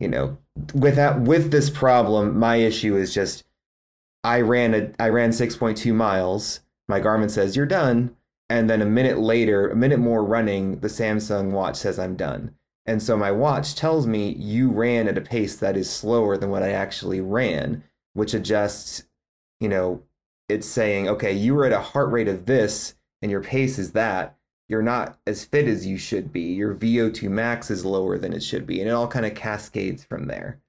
you 0.00 0.08
know, 0.08 0.38
with 0.74 0.96
that 0.96 1.20
with 1.20 1.52
this 1.52 1.70
problem, 1.70 2.36
my 2.38 2.56
issue 2.56 2.96
is 2.96 3.14
just 3.14 3.44
I 4.24 4.40
ran 4.40 4.74
a 4.74 4.90
I 4.98 5.10
ran 5.10 5.30
6.2 5.30 5.94
miles. 5.94 6.60
My 6.88 7.00
Garmin 7.00 7.30
says 7.30 7.54
you're 7.54 7.66
done, 7.66 8.16
and 8.50 8.68
then 8.68 8.82
a 8.82 8.86
minute 8.86 9.18
later, 9.18 9.68
a 9.68 9.76
minute 9.76 10.00
more 10.00 10.24
running, 10.24 10.80
the 10.80 10.88
Samsung 10.88 11.52
watch 11.52 11.76
says 11.76 12.00
I'm 12.00 12.16
done. 12.16 12.56
And 12.84 13.00
so 13.00 13.16
my 13.16 13.30
watch 13.30 13.76
tells 13.76 14.08
me 14.08 14.34
you 14.34 14.70
ran 14.70 15.06
at 15.06 15.16
a 15.16 15.20
pace 15.20 15.54
that 15.56 15.76
is 15.76 15.88
slower 15.88 16.36
than 16.36 16.50
what 16.50 16.64
I 16.64 16.72
actually 16.72 17.20
ran, 17.20 17.84
which 18.14 18.34
adjusts, 18.34 19.04
you 19.60 19.68
know, 19.68 20.02
it's 20.48 20.66
saying, 20.66 21.08
okay, 21.08 21.32
you 21.32 21.54
were 21.54 21.64
at 21.64 21.72
a 21.72 21.80
heart 21.80 22.10
rate 22.10 22.26
of 22.26 22.46
this 22.46 22.96
and 23.22 23.30
your 23.30 23.40
pace 23.42 23.78
is 23.78 23.92
that. 23.92 24.36
You're 24.68 24.82
not 24.82 25.18
as 25.26 25.44
fit 25.44 25.68
as 25.68 25.86
you 25.86 25.96
should 25.96 26.32
be. 26.32 26.52
Your 26.52 26.74
VO2 26.74 27.28
max 27.28 27.70
is 27.70 27.84
lower 27.84 28.18
than 28.18 28.32
it 28.32 28.42
should 28.42 28.66
be. 28.66 28.80
And 28.80 28.88
it 28.88 28.92
all 28.92 29.06
kind 29.06 29.26
of 29.26 29.34
cascades 29.34 30.02
from 30.02 30.26
there. 30.26 30.60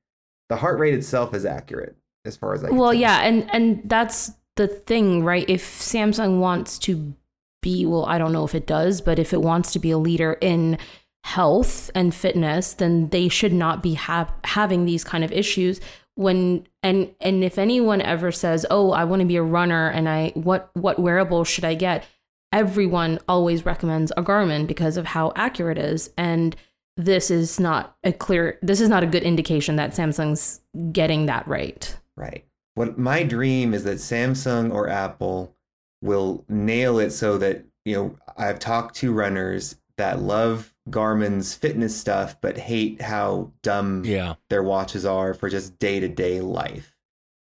The 0.49 0.57
heart 0.57 0.77
rate 0.77 0.93
itself 0.93 1.33
is 1.33 1.45
accurate 1.45 1.95
as 2.25 2.35
far 2.35 2.53
as 2.53 2.63
I 2.63 2.67
can 2.67 2.77
Well, 2.77 2.93
yeah, 2.93 3.21
and 3.21 3.49
and 3.53 3.81
that's 3.85 4.33
the 4.55 4.67
thing, 4.67 5.23
right? 5.23 5.45
If 5.47 5.63
Samsung 5.63 6.39
wants 6.39 6.77
to 6.79 7.15
be, 7.61 7.85
well, 7.85 8.05
I 8.05 8.17
don't 8.17 8.33
know 8.33 8.45
if 8.45 8.55
it 8.55 8.67
does, 8.67 9.01
but 9.01 9.19
if 9.19 9.33
it 9.33 9.41
wants 9.41 9.71
to 9.73 9.79
be 9.79 9.91
a 9.91 9.97
leader 9.97 10.33
in 10.41 10.77
health 11.23 11.91
and 11.93 12.13
fitness, 12.13 12.73
then 12.73 13.09
they 13.09 13.27
should 13.27 13.53
not 13.53 13.83
be 13.83 13.93
ha- 13.93 14.33
having 14.43 14.85
these 14.85 15.03
kind 15.03 15.23
of 15.23 15.31
issues. 15.31 15.79
When 16.15 16.67
and 16.83 17.13
and 17.21 17.43
if 17.43 17.57
anyone 17.57 18.01
ever 18.01 18.31
says, 18.31 18.65
"Oh, 18.69 18.91
I 18.91 19.05
want 19.05 19.21
to 19.21 19.25
be 19.25 19.37
a 19.37 19.43
runner," 19.43 19.89
and 19.89 20.09
I 20.09 20.31
what 20.33 20.69
what 20.73 20.99
wearable 20.99 21.45
should 21.45 21.63
I 21.63 21.73
get? 21.73 22.05
Everyone 22.51 23.19
always 23.29 23.65
recommends 23.65 24.11
a 24.17 24.23
Garmin 24.23 24.67
because 24.67 24.97
of 24.97 25.05
how 25.05 25.31
accurate 25.35 25.77
it 25.77 25.85
is, 25.85 26.09
and 26.17 26.55
this 26.97 27.31
is 27.31 27.59
not 27.59 27.95
a 28.03 28.11
clear. 28.11 28.59
This 28.61 28.81
is 28.81 28.89
not 28.89 29.03
a 29.03 29.07
good 29.07 29.23
indication 29.23 29.77
that 29.77 29.91
Samsung's 29.91 30.59
getting 30.91 31.27
that 31.27 31.47
right. 31.47 31.97
Right. 32.17 32.45
What 32.75 32.97
my 32.97 33.23
dream 33.23 33.73
is 33.73 33.83
that 33.85 33.97
Samsung 33.97 34.73
or 34.73 34.89
Apple 34.89 35.55
will 36.01 36.43
nail 36.49 36.99
it 36.99 37.11
so 37.11 37.37
that, 37.37 37.63
you 37.85 37.95
know, 37.95 38.15
I've 38.37 38.59
talked 38.59 38.95
to 38.97 39.11
runners 39.13 39.75
that 39.97 40.21
love 40.21 40.73
Garmin's 40.89 41.53
fitness 41.53 41.95
stuff 41.95 42.35
but 42.41 42.57
hate 42.57 43.01
how 43.01 43.51
dumb 43.61 44.03
Yeah. 44.03 44.35
their 44.49 44.63
watches 44.63 45.05
are 45.05 45.33
for 45.33 45.49
just 45.49 45.77
day-to-day 45.77 46.41
life. 46.41 46.95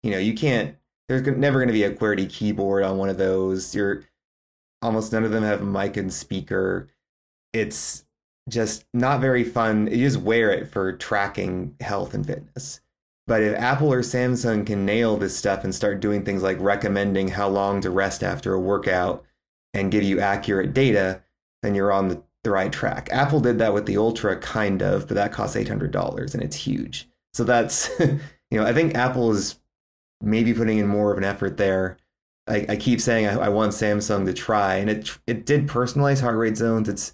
You 0.04 0.12
know, 0.12 0.20
you 0.20 0.34
can't. 0.36 0.76
There's 1.10 1.26
never 1.26 1.58
going 1.60 1.68
to 1.68 1.74
be 1.74 1.84
a 1.84 1.92
QWERTY 1.96 2.30
keyboard 2.30 2.84
on 2.84 2.98
one 2.98 3.10
of 3.10 3.18
those. 3.18 3.74
You're 3.74 4.04
almost 4.82 5.12
none 5.12 5.24
of 5.24 5.32
them 5.32 5.44
have 5.44 5.62
a 5.62 5.66
mic 5.66 5.98
and 5.98 6.14
speaker. 6.14 6.90
It's 7.54 8.06
just 8.50 8.86
not 8.94 9.20
very 9.22 9.44
fun. 9.44 9.88
You 9.88 10.06
just 10.06 10.18
wear 10.22 10.52
it 10.52 10.70
for 10.72 10.92
tracking 10.94 11.76
health 11.80 12.14
and 12.14 12.26
fitness. 12.26 12.82
But 13.26 13.42
if 13.42 13.58
Apple 13.58 13.92
or 13.92 14.02
Samsung 14.02 14.66
can 14.66 14.86
nail 14.86 15.18
this 15.18 15.38
stuff 15.38 15.64
and 15.64 15.74
start 15.74 16.02
doing 16.02 16.24
things 16.24 16.44
like 16.44 16.60
recommending 16.60 17.30
how 17.30 17.48
long 17.48 17.80
to 17.82 17.90
rest 17.90 18.24
after 18.24 18.54
a 18.54 18.60
workout 18.60 19.24
and 19.74 19.92
give 19.92 20.04
you 20.04 20.20
accurate 20.20 20.74
data, 20.74 21.22
then 21.62 21.74
you're 21.74 21.92
on 21.92 22.10
the, 22.10 22.22
the 22.44 22.52
right 22.52 22.72
track. 22.72 23.08
Apple 23.12 23.40
did 23.40 23.60
that 23.60 23.74
with 23.74 23.86
the 23.86 23.98
Ultra, 23.98 24.38
kind 24.38 24.82
of, 24.82 25.08
but 25.08 25.16
that 25.16 25.32
costs 25.32 25.56
$800 25.56 26.34
and 26.34 26.44
it's 26.44 26.58
huge. 26.58 27.08
So 27.34 27.46
that's, 27.46 27.90
you 28.00 28.20
know, 28.52 28.66
I 28.66 28.74
think 28.74 28.96
Apple 28.96 29.32
is 29.32 29.58
maybe 30.22 30.54
putting 30.54 30.78
in 30.78 30.88
more 30.88 31.12
of 31.12 31.18
an 31.18 31.24
effort 31.24 31.58
there. 31.58 31.98
I, 32.48 32.66
I 32.70 32.76
keep 32.76 33.00
saying 33.00 33.28
I, 33.28 33.46
I 33.46 33.50
want 33.50 33.72
Samsung 33.72 34.26
to 34.26 34.34
try, 34.34 34.76
and 34.76 34.90
it 34.90 35.18
it 35.28 35.46
did 35.46 35.68
personalize 35.68 36.22
heart 36.22 36.38
rate 36.38 36.58
zones. 36.58 36.90
It's 36.90 37.14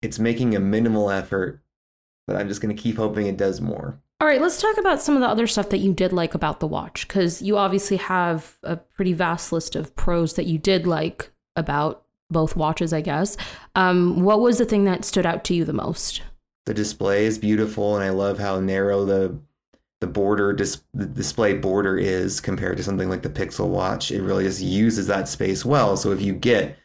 it's 0.00 0.18
making 0.18 0.56
a 0.56 0.60
minimal 0.60 1.10
effort, 1.10 1.60
but 2.26 2.36
I'm 2.36 2.48
just 2.48 2.60
going 2.60 2.74
to 2.74 2.82
keep 2.82 2.96
hoping 2.96 3.26
it 3.26 3.36
does 3.36 3.60
more. 3.60 3.98
All 4.20 4.28
right, 4.28 4.40
let's 4.40 4.60
talk 4.60 4.78
about 4.78 5.02
some 5.02 5.16
of 5.16 5.20
the 5.20 5.28
other 5.28 5.48
stuff 5.48 5.70
that 5.70 5.78
you 5.78 5.92
did 5.92 6.12
like 6.12 6.34
about 6.34 6.60
the 6.60 6.66
watch 6.66 7.08
because 7.08 7.42
you 7.42 7.58
obviously 7.58 7.96
have 7.96 8.56
a 8.62 8.76
pretty 8.76 9.12
vast 9.12 9.52
list 9.52 9.74
of 9.74 9.96
pros 9.96 10.34
that 10.34 10.46
you 10.46 10.58
did 10.58 10.86
like 10.86 11.32
about 11.56 12.04
both 12.30 12.54
watches, 12.54 12.92
I 12.92 13.00
guess. 13.00 13.36
Um, 13.74 14.22
what 14.22 14.40
was 14.40 14.58
the 14.58 14.64
thing 14.64 14.84
that 14.84 15.04
stood 15.04 15.26
out 15.26 15.44
to 15.44 15.54
you 15.54 15.64
the 15.64 15.72
most? 15.72 16.22
The 16.66 16.74
display 16.74 17.26
is 17.26 17.38
beautiful, 17.38 17.96
and 17.96 18.04
I 18.04 18.10
love 18.10 18.38
how 18.38 18.60
narrow 18.60 19.04
the 19.04 19.38
the 20.00 20.06
border 20.08 20.52
dis- 20.52 20.82
the 20.92 21.06
display 21.06 21.54
border 21.54 21.96
is 21.96 22.40
compared 22.40 22.76
to 22.76 22.82
something 22.82 23.08
like 23.08 23.22
the 23.22 23.30
Pixel 23.30 23.68
Watch. 23.68 24.10
It 24.10 24.22
really 24.22 24.44
just 24.44 24.60
uses 24.60 25.06
that 25.06 25.28
space 25.28 25.64
well. 25.64 25.96
So 25.96 26.10
if 26.12 26.20
you 26.20 26.32
get 26.32 26.76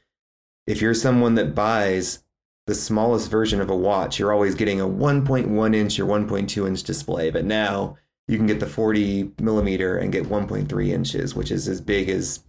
if 0.67 0.81
you're 0.81 0.93
someone 0.93 1.35
that 1.35 1.55
buys 1.55 2.23
the 2.67 2.75
smallest 2.75 3.31
version 3.31 3.61
of 3.61 3.69
a 3.69 3.75
watch, 3.75 4.19
you're 4.19 4.33
always 4.33 4.53
getting 4.53 4.81
a 4.81 4.87
1.1 4.87 5.75
inch 5.75 5.99
or 5.99 6.05
1.2 6.05 6.67
inch 6.67 6.83
display. 6.83 7.31
But 7.31 7.45
now 7.45 7.97
you 8.27 8.37
can 8.37 8.45
get 8.45 8.59
the 8.59 8.67
40 8.67 9.31
millimeter 9.39 9.97
and 9.97 10.11
get 10.11 10.25
1.3 10.25 10.89
inches, 10.89 11.33
which 11.33 11.49
is 11.49 11.67
as 11.67 11.81
big 11.81 12.09
as 12.09 12.43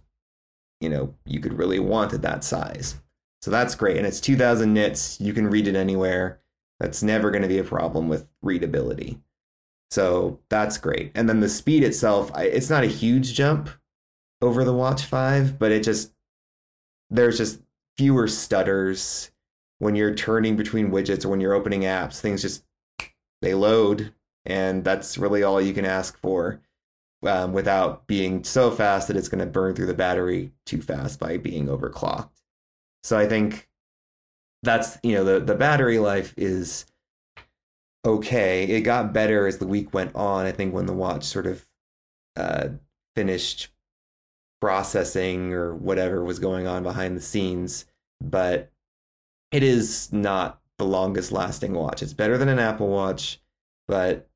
you 0.81 0.89
know 0.89 1.15
you 1.25 1.39
could 1.39 1.53
really 1.53 1.79
want 1.79 2.13
at 2.13 2.21
that 2.21 2.43
size. 2.43 2.97
So 3.41 3.49
that's 3.49 3.75
great, 3.75 3.97
and 3.97 4.05
it's 4.05 4.19
2,000 4.19 4.73
nits. 4.73 5.19
You 5.21 5.33
can 5.33 5.49
read 5.49 5.67
it 5.67 5.75
anywhere. 5.75 6.41
That's 6.81 7.01
never 7.01 7.31
going 7.31 7.41
to 7.41 7.47
be 7.47 7.57
a 7.57 7.63
problem 7.63 8.09
with 8.09 8.29
readability. 8.41 9.19
So 9.91 10.39
that's 10.49 10.77
great. 10.77 11.11
And 11.15 11.27
then 11.27 11.39
the 11.39 11.49
speed 11.49 11.83
itself, 11.83 12.31
it's 12.35 12.69
not 12.69 12.83
a 12.83 12.87
huge 12.87 13.33
jump 13.33 13.69
over 14.41 14.63
the 14.63 14.73
Watch 14.73 15.05
5, 15.05 15.57
but 15.57 15.71
it 15.71 15.83
just, 15.83 16.13
there's 17.09 17.37
just 17.37 17.61
fewer 17.97 18.27
stutters 18.27 19.31
when 19.79 19.95
you're 19.95 20.13
turning 20.13 20.55
between 20.55 20.91
widgets 20.91 21.25
or 21.25 21.29
when 21.29 21.41
you're 21.41 21.53
opening 21.53 21.81
apps. 21.81 22.19
Things 22.19 22.41
just, 22.41 22.63
they 23.41 23.53
load. 23.53 24.13
And 24.45 24.83
that's 24.83 25.17
really 25.17 25.43
all 25.43 25.61
you 25.61 25.73
can 25.73 25.85
ask 25.85 26.17
for 26.19 26.61
um, 27.25 27.53
without 27.53 28.07
being 28.07 28.43
so 28.43 28.71
fast 28.71 29.07
that 29.07 29.17
it's 29.17 29.29
going 29.29 29.39
to 29.39 29.45
burn 29.45 29.75
through 29.75 29.87
the 29.87 29.93
battery 29.93 30.51
too 30.65 30.81
fast 30.81 31.19
by 31.19 31.37
being 31.37 31.67
overclocked. 31.67 32.29
So 33.03 33.17
I 33.17 33.27
think 33.27 33.67
that's, 34.63 34.97
you 35.03 35.13
know, 35.13 35.23
the, 35.23 35.39
the 35.39 35.55
battery 35.55 35.99
life 35.99 36.33
is 36.37 36.85
okay. 38.05 38.63
It 38.63 38.81
got 38.81 39.13
better 39.13 39.47
as 39.47 39.57
the 39.57 39.67
week 39.67 39.93
went 39.93 40.15
on. 40.15 40.45
I 40.45 40.51
think 40.51 40.73
when 40.73 40.85
the 40.85 40.93
watch 40.93 41.23
sort 41.23 41.47
of 41.47 41.65
uh, 42.35 42.69
finished 43.15 43.69
processing 44.61 45.53
or 45.53 45.73
whatever 45.75 46.23
was 46.23 46.39
going 46.39 46.67
on 46.67 46.83
behind 46.83 47.15
the 47.15 47.21
scenes, 47.21 47.85
but 48.21 48.71
it 49.51 49.63
is 49.63 50.11
not 50.11 50.59
the 50.77 50.85
longest 50.85 51.31
lasting 51.31 51.73
watch. 51.73 52.01
It's 52.01 52.13
better 52.13 52.37
than 52.37 52.49
an 52.49 52.59
Apple 52.59 52.87
Watch, 52.87 53.41
but 53.87 54.29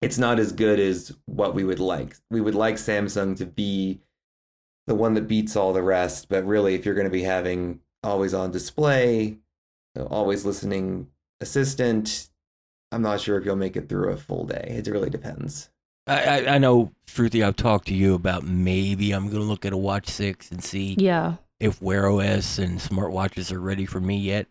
it's 0.00 0.18
not 0.18 0.38
as 0.38 0.52
good 0.52 0.78
as 0.78 1.14
what 1.26 1.54
we 1.54 1.64
would 1.64 1.80
like. 1.80 2.16
We 2.30 2.40
would 2.40 2.54
like 2.54 2.76
Samsung 2.76 3.36
to 3.38 3.46
be 3.46 4.00
the 4.86 4.94
one 4.94 5.14
that 5.14 5.28
beats 5.28 5.56
all 5.56 5.72
the 5.72 5.82
rest, 5.82 6.28
but 6.28 6.46
really, 6.46 6.74
if 6.74 6.84
you're 6.84 6.94
going 6.94 7.06
to 7.06 7.10
be 7.10 7.22
having 7.22 7.80
always 8.02 8.32
on 8.32 8.50
display, 8.50 9.38
always 10.10 10.44
listening 10.44 11.08
assistant. 11.40 12.30
I'm 12.90 13.02
not 13.02 13.20
sure 13.20 13.38
if 13.38 13.44
you'll 13.44 13.56
make 13.56 13.76
it 13.76 13.88
through 13.88 14.10
a 14.10 14.16
full 14.16 14.44
day. 14.44 14.64
It 14.78 14.86
really 14.86 15.10
depends. 15.10 15.68
I, 16.06 16.22
I, 16.22 16.54
I 16.54 16.58
know, 16.58 16.92
Shruti, 17.06 17.44
I've 17.44 17.56
talked 17.56 17.88
to 17.88 17.94
you 17.94 18.14
about 18.14 18.44
maybe 18.44 19.12
I'm 19.12 19.26
going 19.26 19.42
to 19.42 19.48
look 19.48 19.66
at 19.66 19.74
a 19.74 19.76
Watch 19.76 20.08
6 20.08 20.50
and 20.50 20.64
see 20.64 20.96
Yeah. 20.98 21.34
If 21.60 21.82
Wear 21.82 22.08
OS 22.08 22.58
and 22.58 22.78
smartwatches 22.78 23.52
are 23.52 23.60
ready 23.60 23.86
for 23.86 24.00
me 24.00 24.16
yet. 24.18 24.46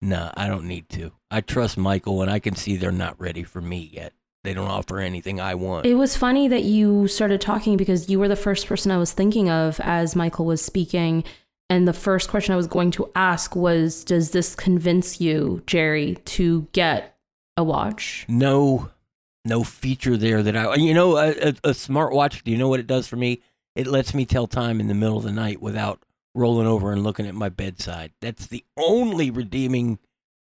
Nah, 0.00 0.32
I 0.36 0.48
don't 0.48 0.66
need 0.66 0.88
to. 0.90 1.12
I 1.30 1.40
trust 1.40 1.76
Michael, 1.78 2.22
and 2.22 2.30
I 2.30 2.38
can 2.40 2.56
see 2.56 2.76
they're 2.76 2.90
not 2.92 3.20
ready 3.20 3.44
for 3.44 3.60
me 3.60 3.90
yet. 3.92 4.12
They 4.44 4.54
don't 4.54 4.68
offer 4.68 4.98
anything 4.98 5.40
I 5.40 5.54
want. 5.54 5.86
It 5.86 5.94
was 5.94 6.16
funny 6.16 6.48
that 6.48 6.64
you 6.64 7.06
started 7.06 7.40
talking 7.40 7.76
because 7.76 8.10
you 8.10 8.18
were 8.18 8.26
the 8.26 8.34
first 8.34 8.66
person 8.66 8.90
I 8.90 8.96
was 8.98 9.12
thinking 9.12 9.48
of 9.48 9.78
as 9.80 10.16
Michael 10.16 10.46
was 10.46 10.60
speaking. 10.64 11.22
And 11.70 11.86
the 11.86 11.92
first 11.92 12.28
question 12.28 12.52
I 12.52 12.56
was 12.56 12.66
going 12.66 12.90
to 12.92 13.10
ask 13.14 13.54
was 13.54 14.02
Does 14.02 14.32
this 14.32 14.56
convince 14.56 15.20
you, 15.20 15.62
Jerry, 15.66 16.16
to 16.24 16.66
get 16.72 17.16
a 17.56 17.62
watch? 17.62 18.26
no, 18.28 18.90
no 19.44 19.62
feature 19.64 20.16
there 20.16 20.42
that 20.42 20.56
I, 20.56 20.74
you 20.74 20.94
know, 20.94 21.16
a, 21.16 21.30
a, 21.30 21.48
a 21.48 21.70
smartwatch. 21.70 22.42
Do 22.42 22.50
you 22.50 22.58
know 22.58 22.68
what 22.68 22.80
it 22.80 22.86
does 22.86 23.06
for 23.08 23.16
me? 23.16 23.40
It 23.74 23.86
lets 23.86 24.12
me 24.14 24.24
tell 24.24 24.46
time 24.46 24.80
in 24.80 24.88
the 24.88 24.94
middle 24.94 25.16
of 25.16 25.24
the 25.24 25.32
night 25.32 25.62
without 25.62 26.00
rolling 26.34 26.66
over 26.66 26.92
and 26.92 27.02
looking 27.02 27.26
at 27.26 27.34
my 27.34 27.48
bedside. 27.48 28.12
That's 28.20 28.46
the 28.46 28.64
only 28.76 29.30
redeeming 29.30 29.98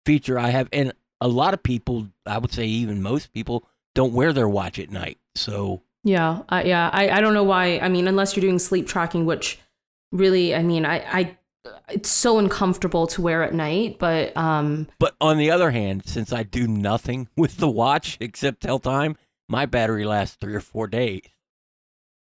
feature 0.04 0.38
I 0.38 0.48
have. 0.50 0.68
And 0.72 0.92
a 1.20 1.28
lot 1.28 1.54
of 1.54 1.62
people, 1.62 2.08
I 2.26 2.38
would 2.38 2.52
say 2.52 2.64
even 2.64 3.02
most 3.02 3.32
people, 3.32 3.64
don't 3.94 4.12
wear 4.12 4.32
their 4.32 4.48
watch 4.48 4.78
at 4.78 4.90
night. 4.90 5.18
So 5.34 5.82
Yeah. 6.04 6.42
I 6.48 6.64
yeah. 6.64 6.90
I, 6.92 7.10
I 7.10 7.20
don't 7.20 7.34
know 7.34 7.44
why. 7.44 7.78
I 7.78 7.88
mean, 7.88 8.08
unless 8.08 8.36
you're 8.36 8.42
doing 8.42 8.58
sleep 8.58 8.86
tracking, 8.86 9.26
which 9.26 9.58
really, 10.12 10.54
I 10.54 10.62
mean, 10.62 10.84
I, 10.84 10.96
I, 10.98 11.38
it's 11.88 12.10
so 12.10 12.38
uncomfortable 12.38 13.06
to 13.08 13.20
wear 13.20 13.42
at 13.42 13.52
night, 13.52 13.98
but 13.98 14.36
um, 14.36 14.88
But 14.98 15.14
on 15.20 15.38
the 15.38 15.50
other 15.50 15.70
hand, 15.70 16.04
since 16.06 16.32
I 16.32 16.42
do 16.42 16.66
nothing 16.66 17.28
with 17.36 17.58
the 17.58 17.68
watch 17.68 18.16
except 18.20 18.62
tell 18.62 18.78
time, 18.78 19.16
my 19.48 19.66
battery 19.66 20.04
lasts 20.04 20.36
three 20.40 20.54
or 20.54 20.60
four 20.60 20.86
days. 20.86 21.22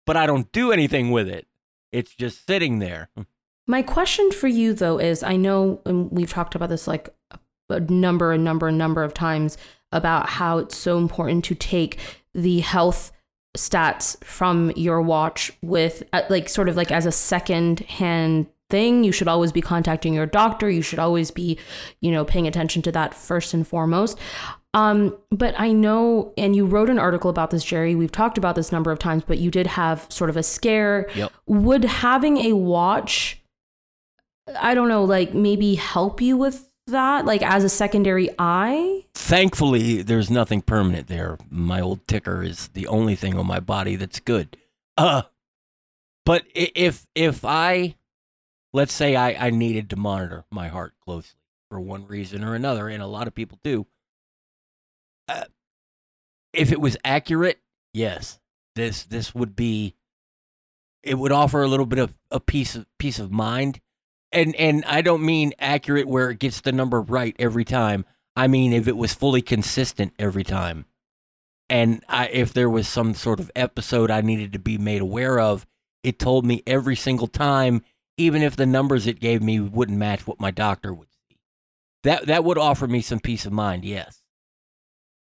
But 0.04 0.16
I 0.16 0.26
don't 0.26 0.50
do 0.52 0.72
anything 0.72 1.10
with 1.10 1.28
it. 1.28 1.46
It's 1.92 2.14
just 2.14 2.46
sitting 2.46 2.78
there. 2.78 3.10
My 3.66 3.82
question 3.82 4.30
for 4.30 4.48
you 4.48 4.74
though 4.74 4.98
is 4.98 5.22
I 5.22 5.36
know 5.36 5.80
and 5.84 6.10
we've 6.10 6.32
talked 6.32 6.54
about 6.54 6.68
this 6.68 6.86
like 6.86 7.14
a 7.68 7.80
number 7.80 8.32
and 8.32 8.44
number 8.44 8.68
and 8.68 8.78
number 8.78 9.02
of 9.02 9.14
times 9.14 9.56
about 9.92 10.28
how 10.28 10.58
it's 10.58 10.76
so 10.76 10.98
important 10.98 11.44
to 11.46 11.54
take 11.54 11.98
the 12.34 12.60
health 12.60 13.12
stats 13.56 14.22
from 14.24 14.72
your 14.76 15.00
watch 15.00 15.52
with 15.62 16.02
uh, 16.12 16.22
like 16.30 16.48
sort 16.48 16.68
of 16.68 16.76
like 16.76 16.90
as 16.90 17.06
a 17.06 17.12
second 17.12 17.80
hand 17.80 18.46
thing 18.70 19.04
you 19.04 19.12
should 19.12 19.28
always 19.28 19.52
be 19.52 19.60
contacting 19.60 20.14
your 20.14 20.24
doctor 20.24 20.70
you 20.70 20.80
should 20.80 20.98
always 20.98 21.30
be 21.30 21.58
you 22.00 22.10
know 22.10 22.24
paying 22.24 22.46
attention 22.46 22.80
to 22.80 22.90
that 22.90 23.12
first 23.12 23.52
and 23.52 23.68
foremost 23.68 24.18
um, 24.74 25.16
but 25.30 25.54
I 25.58 25.72
know, 25.72 26.32
and 26.38 26.56
you 26.56 26.64
wrote 26.64 26.88
an 26.88 26.98
article 26.98 27.28
about 27.28 27.50
this, 27.50 27.62
Jerry. 27.62 27.94
We've 27.94 28.12
talked 28.12 28.38
about 28.38 28.54
this 28.54 28.72
number 28.72 28.90
of 28.90 28.98
times, 28.98 29.22
but 29.26 29.38
you 29.38 29.50
did 29.50 29.66
have 29.66 30.06
sort 30.08 30.30
of 30.30 30.36
a 30.36 30.42
scare. 30.42 31.10
Yep. 31.14 31.32
Would 31.46 31.84
having 31.84 32.38
a 32.38 32.54
watch, 32.54 33.41
I 34.58 34.74
don't 34.74 34.88
know, 34.88 35.04
like 35.04 35.34
maybe 35.34 35.74
help 35.76 36.20
you 36.20 36.36
with 36.36 36.68
that, 36.88 37.24
like 37.24 37.42
as 37.42 37.64
a 37.64 37.68
secondary 37.68 38.28
eye? 38.38 39.04
Thankfully, 39.14 40.02
there's 40.02 40.30
nothing 40.30 40.62
permanent 40.62 41.06
there. 41.06 41.38
My 41.50 41.80
old 41.80 42.06
ticker 42.06 42.42
is 42.42 42.68
the 42.68 42.86
only 42.86 43.14
thing 43.14 43.36
on 43.38 43.46
my 43.46 43.60
body 43.60 43.96
that's 43.96 44.20
good. 44.20 44.56
Uh, 44.96 45.22
but 46.24 46.44
if 46.54 47.06
if 47.14 47.44
I, 47.44 47.96
let's 48.72 48.92
say 48.92 49.16
I, 49.16 49.46
I 49.46 49.50
needed 49.50 49.90
to 49.90 49.96
monitor 49.96 50.44
my 50.50 50.68
heart 50.68 50.94
closely 51.04 51.38
for 51.70 51.80
one 51.80 52.06
reason 52.06 52.44
or 52.44 52.54
another, 52.54 52.88
and 52.88 53.02
a 53.02 53.06
lot 53.06 53.26
of 53.26 53.34
people 53.34 53.58
do. 53.62 53.86
Uh, 55.28 55.44
if 56.52 56.70
it 56.72 56.80
was 56.80 56.96
accurate, 57.04 57.60
yes, 57.94 58.38
this 58.74 59.04
this 59.04 59.34
would 59.34 59.56
be. 59.56 59.94
It 61.02 61.18
would 61.18 61.32
offer 61.32 61.62
a 61.62 61.68
little 61.68 61.86
bit 61.86 61.98
of 61.98 62.14
a 62.30 62.38
piece 62.38 62.76
of 62.76 62.86
peace 62.96 63.18
of 63.18 63.32
mind, 63.32 63.80
and 64.32 64.54
and 64.56 64.84
I 64.86 65.02
don't 65.02 65.24
mean 65.24 65.52
accurate 65.58 66.06
where 66.06 66.30
it 66.30 66.38
gets 66.38 66.60
the 66.60 66.72
number 66.72 67.00
right 67.00 67.34
every 67.38 67.64
time. 67.64 68.04
I 68.36 68.46
mean 68.46 68.72
if 68.72 68.88
it 68.88 68.96
was 68.96 69.14
fully 69.14 69.42
consistent 69.42 70.14
every 70.18 70.44
time, 70.44 70.86
and 71.68 72.04
I, 72.08 72.28
if 72.28 72.52
there 72.52 72.70
was 72.70 72.88
some 72.88 73.14
sort 73.14 73.40
of 73.40 73.50
episode 73.56 74.10
I 74.10 74.20
needed 74.20 74.52
to 74.52 74.58
be 74.58 74.78
made 74.78 75.02
aware 75.02 75.38
of, 75.38 75.66
it 76.02 76.18
told 76.18 76.44
me 76.44 76.62
every 76.66 76.96
single 76.96 77.28
time, 77.28 77.82
even 78.16 78.42
if 78.42 78.56
the 78.56 78.66
numbers 78.66 79.06
it 79.06 79.20
gave 79.20 79.42
me 79.42 79.60
wouldn't 79.60 79.98
match 79.98 80.26
what 80.26 80.40
my 80.40 80.50
doctor 80.50 80.92
would 80.92 81.08
see. 81.10 81.38
That 82.02 82.26
that 82.26 82.44
would 82.44 82.58
offer 82.58 82.86
me 82.86 83.00
some 83.00 83.20
peace 83.20 83.46
of 83.46 83.52
mind, 83.52 83.84
yes. 83.84 84.22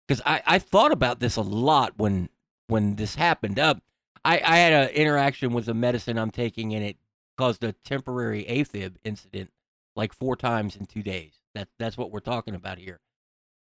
Because 0.08 0.22
I, 0.26 0.42
I 0.46 0.60
thought 0.60 0.92
about 0.92 1.20
this 1.20 1.36
a 1.36 1.42
lot 1.42 1.94
when 1.98 2.30
when 2.68 2.96
this 2.96 3.16
happened. 3.16 3.60
Up 3.60 3.82
I, 4.24 4.42
I 4.44 4.58
had 4.58 4.74
an 4.74 4.90
interaction 4.90 5.54
with 5.54 5.68
a 5.68 5.74
medicine 5.74 6.18
I'm 6.18 6.32
taking, 6.32 6.74
and 6.74 6.84
it 6.84 6.98
caused 7.42 7.64
a 7.64 7.74
temporary 7.74 8.46
AFib 8.46 8.98
incident 9.04 9.50
like 9.96 10.14
four 10.14 10.36
times 10.36 10.76
in 10.76 10.86
two 10.86 11.02
days. 11.02 11.34
That 11.56 11.70
that's 11.80 11.98
what 11.98 12.12
we're 12.12 12.20
talking 12.20 12.54
about 12.54 12.78
here, 12.78 13.00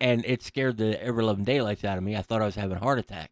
and 0.01 0.25
it 0.25 0.43
scared 0.43 0.75
the 0.75 1.01
ever 1.01 1.23
loving 1.23 1.45
daylights 1.45 1.85
out 1.85 1.97
of 1.97 2.03
me. 2.03 2.13
I 2.17 2.21
thought 2.21 2.41
I 2.41 2.45
was 2.45 2.55
having 2.55 2.75
a 2.75 2.81
heart 2.81 2.99
attack, 2.99 3.31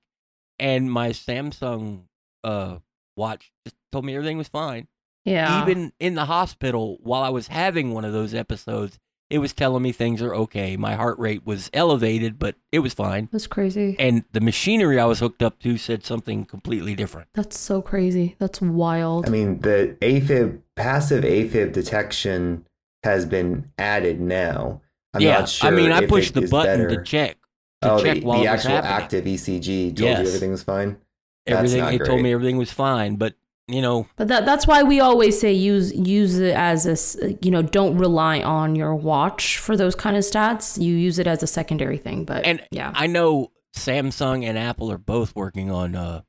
and 0.58 0.90
my 0.90 1.10
Samsung 1.10 2.04
uh 2.46 2.78
watch 3.18 3.52
just 3.66 3.76
told 3.92 4.06
me 4.06 4.16
everything 4.16 4.38
was 4.38 4.48
fine. 4.48 4.88
Yeah. 5.26 5.62
Even 5.62 5.92
in 6.00 6.16
the 6.16 6.26
hospital, 6.26 6.98
while 7.02 7.24
I 7.24 7.30
was 7.30 7.48
having 7.48 7.94
one 7.94 8.06
of 8.06 8.14
those 8.14 8.34
episodes, 8.34 8.98
it 9.30 9.40
was 9.40 9.54
telling 9.54 9.84
me 9.84 9.92
things 9.92 10.22
are 10.22 10.34
okay. 10.34 10.78
My 10.78 10.96
heart 10.96 11.20
rate 11.20 11.46
was 11.46 11.70
elevated, 11.74 12.40
but 12.40 12.56
it 12.72 12.80
was 12.80 12.94
fine. 12.94 13.28
That's 13.32 13.48
crazy. 13.48 13.96
And 14.00 14.24
the 14.32 14.40
machinery 14.42 15.00
I 15.00 15.06
was 15.06 15.20
hooked 15.20 15.44
up 15.44 15.60
to 15.60 15.78
said 15.78 16.06
something 16.06 16.46
completely 16.46 16.96
different. 16.96 17.28
That's 17.34 17.60
so 17.60 17.82
crazy. 17.82 18.36
That's 18.40 18.62
wild. 18.62 19.28
I 19.28 19.30
mean, 19.30 19.60
the 19.60 19.98
AFib 20.02 20.62
passive 20.76 21.24
AFib 21.24 21.74
detection 21.74 22.66
has 23.04 23.26
been 23.26 23.72
added 23.78 24.22
now. 24.22 24.82
I'm 25.14 25.22
yeah, 25.22 25.40
not 25.40 25.50
sure 25.50 25.70
I 25.70 25.74
mean, 25.74 25.92
I 25.92 26.06
pushed 26.06 26.34
the 26.34 26.48
button 26.48 26.84
better. 26.84 26.96
to 26.96 27.04
check. 27.04 27.38
To 27.82 27.92
oh, 27.94 28.04
check 28.04 28.20
the, 28.20 28.26
while 28.26 28.40
the 28.40 28.46
it 28.46 28.50
actual 28.50 28.72
active 28.78 29.26
ECG 29.26 29.88
told 29.96 30.00
Yes. 30.00 30.20
you 30.20 30.28
everything 30.28 30.52
was 30.52 30.64
fine. 30.64 30.98
That's 31.46 31.58
Everything 31.58 31.80
not 31.80 31.94
it 31.94 32.06
told 32.06 32.22
me 32.22 32.34
everything 32.34 32.58
was 32.58 32.72
fine, 32.72 33.16
but 33.16 33.36
you 33.68 33.82
know, 33.82 34.08
But 34.16 34.30
that 34.30 34.46
that's 34.46 34.66
why 34.66 34.84
we 34.84 35.00
always 35.00 35.40
say 35.40 35.52
use 35.52 35.94
use 35.94 36.40
it 36.40 36.56
as 36.56 36.86
a 37.22 37.34
you 37.42 37.52
know 37.52 37.62
don't 37.62 37.98
rely 37.98 38.42
on 38.42 38.76
your 38.76 38.96
watch 38.96 39.58
for 39.58 39.76
those 39.76 39.94
kind 39.96 40.16
of 40.16 40.24
stats. 40.24 40.82
You 40.82 40.96
use 40.96 41.20
it 41.20 41.28
as 41.28 41.44
a 41.44 41.48
secondary 41.48 41.98
thing. 41.98 42.24
But 42.24 42.46
and 42.46 42.64
yeah, 42.72 42.92
I 42.96 43.08
know 43.08 43.52
Samsung 43.76 44.46
and 44.48 44.58
Apple 44.58 44.92
are 44.92 44.98
both 44.98 45.36
working 45.36 45.70
on 45.70 45.96
uh, 45.96 46.22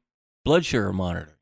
blood 0.45 0.65
sugar 0.65 0.93
monitoring 0.93 1.35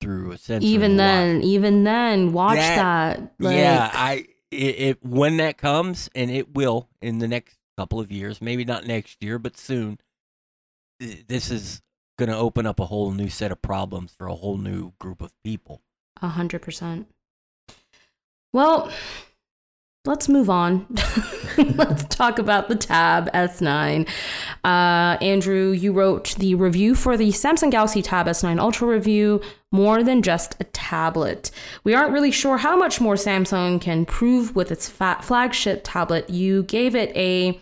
through 0.00 0.32
a 0.32 0.38
sensor. 0.38 0.66
even 0.66 0.96
the 0.96 1.02
watch. 1.02 1.08
then, 1.08 1.42
even 1.42 1.84
then, 1.84 2.32
watch 2.32 2.56
That- 2.56 3.18
that. 3.18 3.32
Like, 3.38 3.56
yeah, 3.56 3.90
I 3.92 4.26
it, 4.50 4.56
it 4.78 4.98
when 5.04 5.38
that 5.38 5.56
comes, 5.58 6.10
and 6.14 6.30
it 6.30 6.54
will 6.54 6.88
in 7.00 7.18
the 7.18 7.28
next 7.28 7.56
couple 7.78 7.98
of 7.98 8.10
years, 8.12 8.42
maybe 8.42 8.64
not 8.64 8.86
next 8.86 9.22
year, 9.22 9.38
but 9.38 9.56
soon. 9.56 9.98
This 10.98 11.50
is 11.50 11.80
going 12.20 12.28
to 12.30 12.36
open 12.36 12.66
up 12.66 12.78
a 12.78 12.86
whole 12.86 13.10
new 13.12 13.30
set 13.30 13.50
of 13.50 13.62
problems 13.62 14.12
for 14.12 14.26
a 14.26 14.34
whole 14.34 14.58
new 14.58 14.92
group 15.00 15.22
of 15.22 15.32
people. 15.42 15.80
A 16.20 16.28
hundred 16.28 16.60
percent. 16.60 17.08
Well, 18.52 18.92
let's 20.04 20.28
move 20.28 20.50
on. 20.50 20.86
let's 21.56 22.04
talk 22.14 22.38
about 22.38 22.68
the 22.68 22.76
Tab 22.76 23.32
S9. 23.32 24.06
Uh, 24.62 25.16
Andrew, 25.22 25.70
you 25.70 25.92
wrote 25.92 26.34
the 26.36 26.54
review 26.56 26.94
for 26.94 27.16
the 27.16 27.28
Samsung 27.28 27.70
Galaxy 27.70 28.02
Tab 28.02 28.26
S9 28.26 28.58
Ultra 28.58 28.88
review, 28.88 29.40
more 29.72 30.02
than 30.02 30.20
just 30.20 30.56
a 30.60 30.64
tablet. 30.64 31.50
We 31.84 31.94
aren't 31.94 32.12
really 32.12 32.32
sure 32.32 32.58
how 32.58 32.76
much 32.76 33.00
more 33.00 33.14
Samsung 33.14 33.80
can 33.80 34.04
prove 34.04 34.54
with 34.54 34.70
its 34.70 34.90
fat 34.90 35.24
flagship 35.24 35.80
tablet. 35.84 36.28
You 36.28 36.64
gave 36.64 36.94
it 36.94 37.16
a 37.16 37.58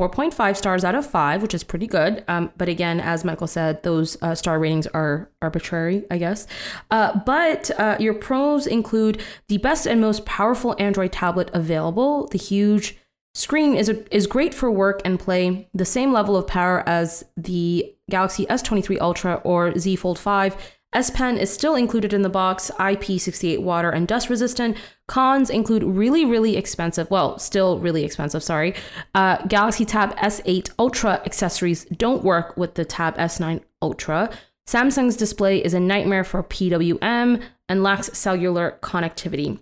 4.5 0.00 0.56
stars 0.56 0.82
out 0.82 0.94
of 0.94 1.04
5, 1.06 1.42
which 1.42 1.52
is 1.52 1.62
pretty 1.62 1.86
good. 1.86 2.24
Um, 2.26 2.50
but 2.56 2.70
again, 2.70 3.00
as 3.00 3.22
Michael 3.22 3.46
said, 3.46 3.82
those 3.82 4.16
uh, 4.22 4.34
star 4.34 4.58
ratings 4.58 4.86
are 4.86 5.28
arbitrary, 5.42 6.04
I 6.10 6.16
guess. 6.16 6.46
Uh, 6.90 7.20
but 7.26 7.70
uh, 7.78 7.98
your 8.00 8.14
pros 8.14 8.66
include 8.66 9.22
the 9.48 9.58
best 9.58 9.86
and 9.86 10.00
most 10.00 10.24
powerful 10.24 10.74
Android 10.78 11.12
tablet 11.12 11.50
available. 11.52 12.28
The 12.28 12.38
huge 12.38 12.96
screen 13.34 13.74
is, 13.74 13.90
is 14.10 14.26
great 14.26 14.54
for 14.54 14.70
work 14.70 15.02
and 15.04 15.20
play, 15.20 15.68
the 15.74 15.84
same 15.84 16.14
level 16.14 16.34
of 16.34 16.46
power 16.46 16.82
as 16.88 17.22
the 17.36 17.94
Galaxy 18.08 18.46
S23 18.46 18.98
Ultra 19.02 19.34
or 19.44 19.78
Z 19.78 19.96
Fold 19.96 20.18
5. 20.18 20.56
S 20.94 21.10
Pen 21.10 21.36
is 21.36 21.52
still 21.52 21.76
included 21.76 22.12
in 22.12 22.22
the 22.22 22.28
box, 22.28 22.70
IP68 22.78 23.62
water 23.62 23.90
and 23.90 24.08
dust 24.08 24.30
resistant. 24.30 24.78
Cons 25.10 25.50
include 25.50 25.82
really, 25.82 26.24
really 26.24 26.56
expensive, 26.56 27.10
well, 27.10 27.36
still 27.36 27.80
really 27.80 28.04
expensive, 28.04 28.44
sorry. 28.44 28.76
Uh, 29.12 29.38
Galaxy 29.48 29.84
Tab 29.84 30.14
S8 30.18 30.70
Ultra 30.78 31.20
accessories 31.26 31.84
don't 31.86 32.22
work 32.22 32.56
with 32.56 32.74
the 32.74 32.84
Tab 32.84 33.16
S9 33.16 33.60
Ultra. 33.82 34.30
Samsung's 34.68 35.16
display 35.16 35.64
is 35.64 35.74
a 35.74 35.80
nightmare 35.80 36.22
for 36.22 36.44
PWM 36.44 37.42
and 37.68 37.82
lacks 37.82 38.16
cellular 38.16 38.78
connectivity. 38.82 39.58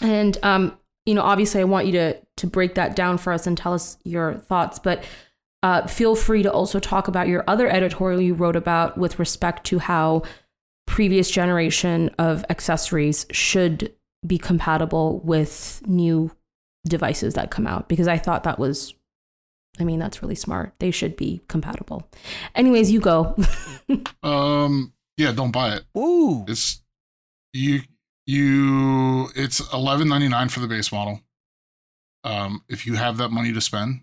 And 0.00 0.38
um, 0.42 0.78
you 1.04 1.12
know, 1.12 1.22
obviously, 1.22 1.60
I 1.60 1.64
want 1.64 1.84
you 1.84 1.92
to 1.92 2.16
to 2.36 2.46
break 2.46 2.74
that 2.76 2.96
down 2.96 3.18
for 3.18 3.34
us 3.34 3.46
and 3.46 3.58
tell 3.58 3.74
us 3.74 3.98
your 4.04 4.36
thoughts, 4.36 4.78
but 4.78 5.04
uh, 5.62 5.86
feel 5.86 6.16
free 6.16 6.42
to 6.44 6.50
also 6.50 6.80
talk 6.80 7.08
about 7.08 7.28
your 7.28 7.44
other 7.46 7.68
editorial 7.68 8.22
you 8.22 8.32
wrote 8.32 8.56
about 8.56 8.96
with 8.96 9.18
respect 9.18 9.66
to 9.66 9.80
how 9.80 10.22
previous 10.86 11.30
generation 11.30 12.08
of 12.18 12.42
accessories 12.48 13.26
should 13.32 13.92
be 14.26 14.38
compatible 14.38 15.20
with 15.20 15.82
new 15.86 16.30
devices 16.86 17.34
that 17.34 17.50
come 17.50 17.66
out 17.66 17.88
because 17.88 18.08
I 18.08 18.18
thought 18.18 18.44
that 18.44 18.58
was 18.58 18.94
I 19.80 19.84
mean 19.84 19.98
that's 20.00 20.22
really 20.22 20.34
smart. 20.34 20.72
They 20.80 20.90
should 20.90 21.16
be 21.16 21.40
compatible. 21.48 22.08
Anyways, 22.54 22.90
you 22.90 23.00
go. 23.00 23.36
Um, 24.22 24.92
yeah, 25.16 25.32
don't 25.32 25.50
buy 25.52 25.76
it. 25.76 25.84
Ooh, 25.96 26.44
It's 26.46 26.82
you 27.54 27.80
you 28.26 29.28
it's 29.34 29.60
eleven 29.72 30.08
ninety 30.08 30.28
nine 30.28 30.48
for 30.50 30.60
the 30.60 30.66
base 30.68 30.92
model. 30.92 31.20
Um, 32.24 32.62
if 32.68 32.86
you 32.86 32.94
have 32.94 33.16
that 33.18 33.30
money 33.30 33.52
to 33.52 33.60
spend, 33.60 34.02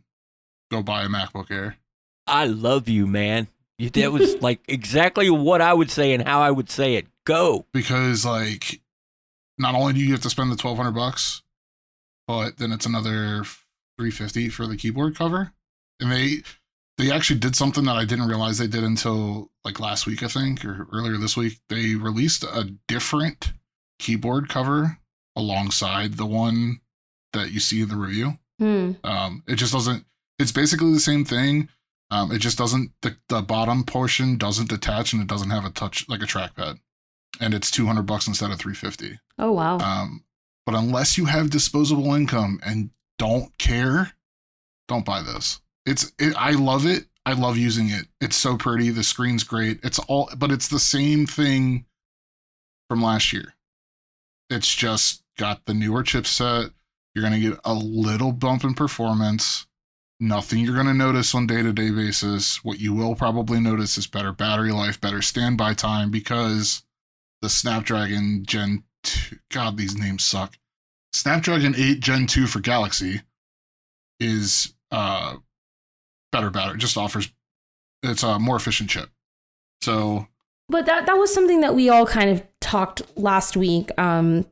go 0.72 0.82
buy 0.82 1.04
a 1.04 1.08
MacBook 1.08 1.52
Air. 1.52 1.78
I 2.26 2.46
love 2.48 2.90
you, 2.90 3.06
man. 3.06 3.48
That 3.78 4.12
was 4.12 4.36
like 4.42 4.62
exactly 4.68 5.30
what 5.30 5.62
I 5.62 5.74
would 5.74 5.92
say 5.92 6.14
and 6.14 6.28
how 6.28 6.42
I 6.42 6.50
would 6.50 6.70
say 6.72 6.96
it. 6.96 7.06
Go. 7.26 7.66
because 7.74 8.26
like 8.26 8.82
not 9.58 9.76
only 9.76 9.94
do 9.94 10.00
you 10.00 10.12
have 10.12 10.22
to 10.22 10.30
spend 10.30 10.50
the 10.50 10.62
1200 10.62 10.92
bucks 10.92 11.42
but 12.28 12.58
then 12.58 12.72
it's 12.72 12.86
another 12.86 13.44
350 13.98 14.50
for 14.50 14.68
the 14.68 14.76
keyboard 14.76 15.16
cover 15.16 15.52
and 16.00 16.12
they 16.12 16.38
they 16.98 17.12
actually 17.12 17.40
did 17.40 17.56
something 17.56 17.86
that 17.86 17.96
i 17.96 18.06
didn't 18.06 18.28
realize 18.28 18.58
they 18.58 18.68
did 18.68 18.84
until 18.84 19.50
like 19.64 19.80
last 19.80 20.06
week 20.06 20.24
i 20.24 20.28
think 20.28 20.64
or 20.66 20.88
earlier 20.92 21.18
this 21.18 21.38
week 21.38 21.60
they 21.70 21.96
released 21.96 22.44
a 22.44 22.72
different 22.88 23.54
keyboard 24.00 24.50
cover 24.50 24.98
alongside 25.36 26.14
the 26.14 26.26
one 26.26 26.80
that 27.34 27.52
you 27.52 27.60
see 27.60 27.82
in 27.82 27.90
the 27.90 27.96
review 27.96 28.38
Hmm. 28.58 28.92
um, 29.04 29.44
it 29.50 29.56
just 29.56 29.74
doesn't. 29.74 30.06
It's 30.40 30.54
basically 30.54 30.94
the 30.94 31.00
same 31.02 31.26
thing. 31.26 31.68
Um, 32.10 32.32
it 32.32 32.40
just 32.40 32.58
doesn't. 32.58 32.92
The, 33.02 33.18
the 33.28 33.42
bottom 33.42 33.84
portion 33.84 34.38
doesn't 34.38 34.70
detach, 34.70 35.12
and 35.12 35.22
it 35.22 35.28
doesn't 35.28 35.50
have 35.50 35.66
a 35.66 35.70
touch 35.72 36.08
like 36.08 36.22
a 36.22 36.26
trackpad. 36.26 36.80
And 37.42 37.54
it's 37.54 37.70
two 37.70 37.86
hundred 37.86 38.04
bucks 38.06 38.28
instead 38.28 38.52
of 38.52 38.58
three 38.58 38.74
fifty. 38.74 39.20
Oh 39.38 39.52
wow. 39.52 39.78
Um, 39.80 40.24
but 40.66 40.76
unless 40.76 41.18
you 41.18 41.26
have 41.26 41.50
disposable 41.50 42.14
income 42.16 42.60
and 42.66 42.90
don't 43.18 43.56
care, 43.58 44.14
don't 44.88 45.06
buy 45.06 45.22
this. 45.22 45.62
It's. 45.86 46.12
It, 46.20 46.36
I 46.38 46.52
love 46.52 46.86
it. 46.86 47.06
I 47.26 47.34
love 47.34 47.58
using 47.58 47.90
it. 47.90 48.06
It's 48.22 48.36
so 48.36 48.56
pretty. 48.56 48.90
The 48.90 49.04
screen's 49.04 49.44
great. 49.44 49.80
It's 49.84 50.00
all, 50.00 50.30
but 50.38 50.52
it's 50.52 50.68
the 50.68 50.80
same 50.80 51.26
thing 51.26 51.86
from 52.88 53.02
last 53.02 53.34
year. 53.34 53.56
It's 54.50 54.74
just 54.74 55.24
got 55.38 55.66
the 55.66 55.74
newer 55.74 56.04
chipset. 56.04 56.72
You're 57.14 57.28
going 57.28 57.42
to 57.42 57.50
get 57.50 57.60
a 57.66 57.74
little 57.74 58.32
bump 58.32 58.64
in 58.64 58.74
performance. 58.74 59.66
Nothing 60.20 60.60
you're 60.60 60.76
going 60.76 60.86
to 60.88 60.94
notice 60.94 61.34
on 61.34 61.48
day 61.48 61.64
to 61.64 61.74
day 61.74 61.90
basis. 61.90 62.64
What 62.64 62.80
you 62.80 62.94
will 62.94 63.16
probably 63.16 63.60
notice 63.60 63.98
is 63.98 64.08
better 64.08 64.32
battery 64.32 64.72
life, 64.72 65.02
better 65.02 65.22
standby 65.22 65.74
time 65.74 66.12
because 66.12 66.84
the 67.42 67.50
Snapdragon 67.50 68.44
Gen 68.46 68.84
2, 69.06 69.38
God, 69.52 69.78
these 69.78 69.98
names 69.98 70.24
suck. 70.24 70.58
Snapdragon 71.14 71.74
8 71.78 72.00
Gen 72.02 72.28
2 72.28 72.46
for 72.48 72.60
Galaxy 72.60 73.22
is 74.20 74.74
uh, 74.92 75.36
better 76.32 76.50
battery, 76.50 76.78
just 76.78 76.98
offers, 76.98 77.32
it's 78.04 78.24
a 78.24 78.38
more 78.38 78.58
efficient 78.58 78.90
chip. 78.90 79.10
So, 79.82 80.28
But 80.68 80.86
that 80.88 81.06
that 81.06 81.18
was 81.18 81.34
something 81.34 81.62
that 81.62 81.76
we 81.76 81.90
all 81.90 82.06
kind 82.06 82.30
of 82.30 82.44
talked 82.60 83.02
last 83.18 83.56
week. 83.56 83.90
Um, 83.98 84.46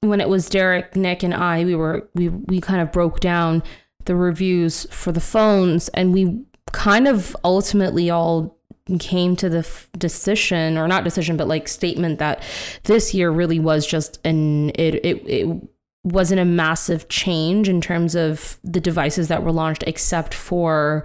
when 0.00 0.20
it 0.20 0.28
was 0.28 0.48
Derrek, 0.48 0.96
Nick, 0.96 1.22
and 1.22 1.34
I, 1.34 1.64
we 1.64 1.74
were 1.74 2.08
we 2.14 2.28
we 2.28 2.60
kind 2.60 2.80
of 2.80 2.92
broke 2.92 3.20
down 3.20 3.62
the 4.04 4.16
reviews 4.16 4.86
for 4.90 5.12
the 5.12 5.20
phones, 5.20 5.88
and 5.90 6.12
we 6.12 6.44
kind 6.72 7.06
of 7.06 7.36
ultimately 7.44 8.10
all 8.10 8.58
came 8.98 9.36
to 9.36 9.48
the 9.48 9.58
f- 9.58 9.88
decision, 9.96 10.76
or 10.76 10.88
not 10.88 11.04
decision, 11.04 11.36
but 11.36 11.48
like 11.48 11.68
statement 11.68 12.18
that 12.18 12.42
this 12.84 13.14
year 13.14 13.30
really 13.30 13.58
was 13.58 13.86
just 13.86 14.18
an 14.24 14.70
it 14.70 14.94
it. 15.04 15.22
it 15.26 15.68
wasn't 16.04 16.40
a 16.40 16.44
massive 16.44 17.08
change 17.08 17.68
in 17.68 17.80
terms 17.80 18.16
of 18.16 18.58
the 18.64 18.80
devices 18.80 19.28
that 19.28 19.44
were 19.44 19.52
launched 19.52 19.84
except 19.86 20.34
for 20.34 21.04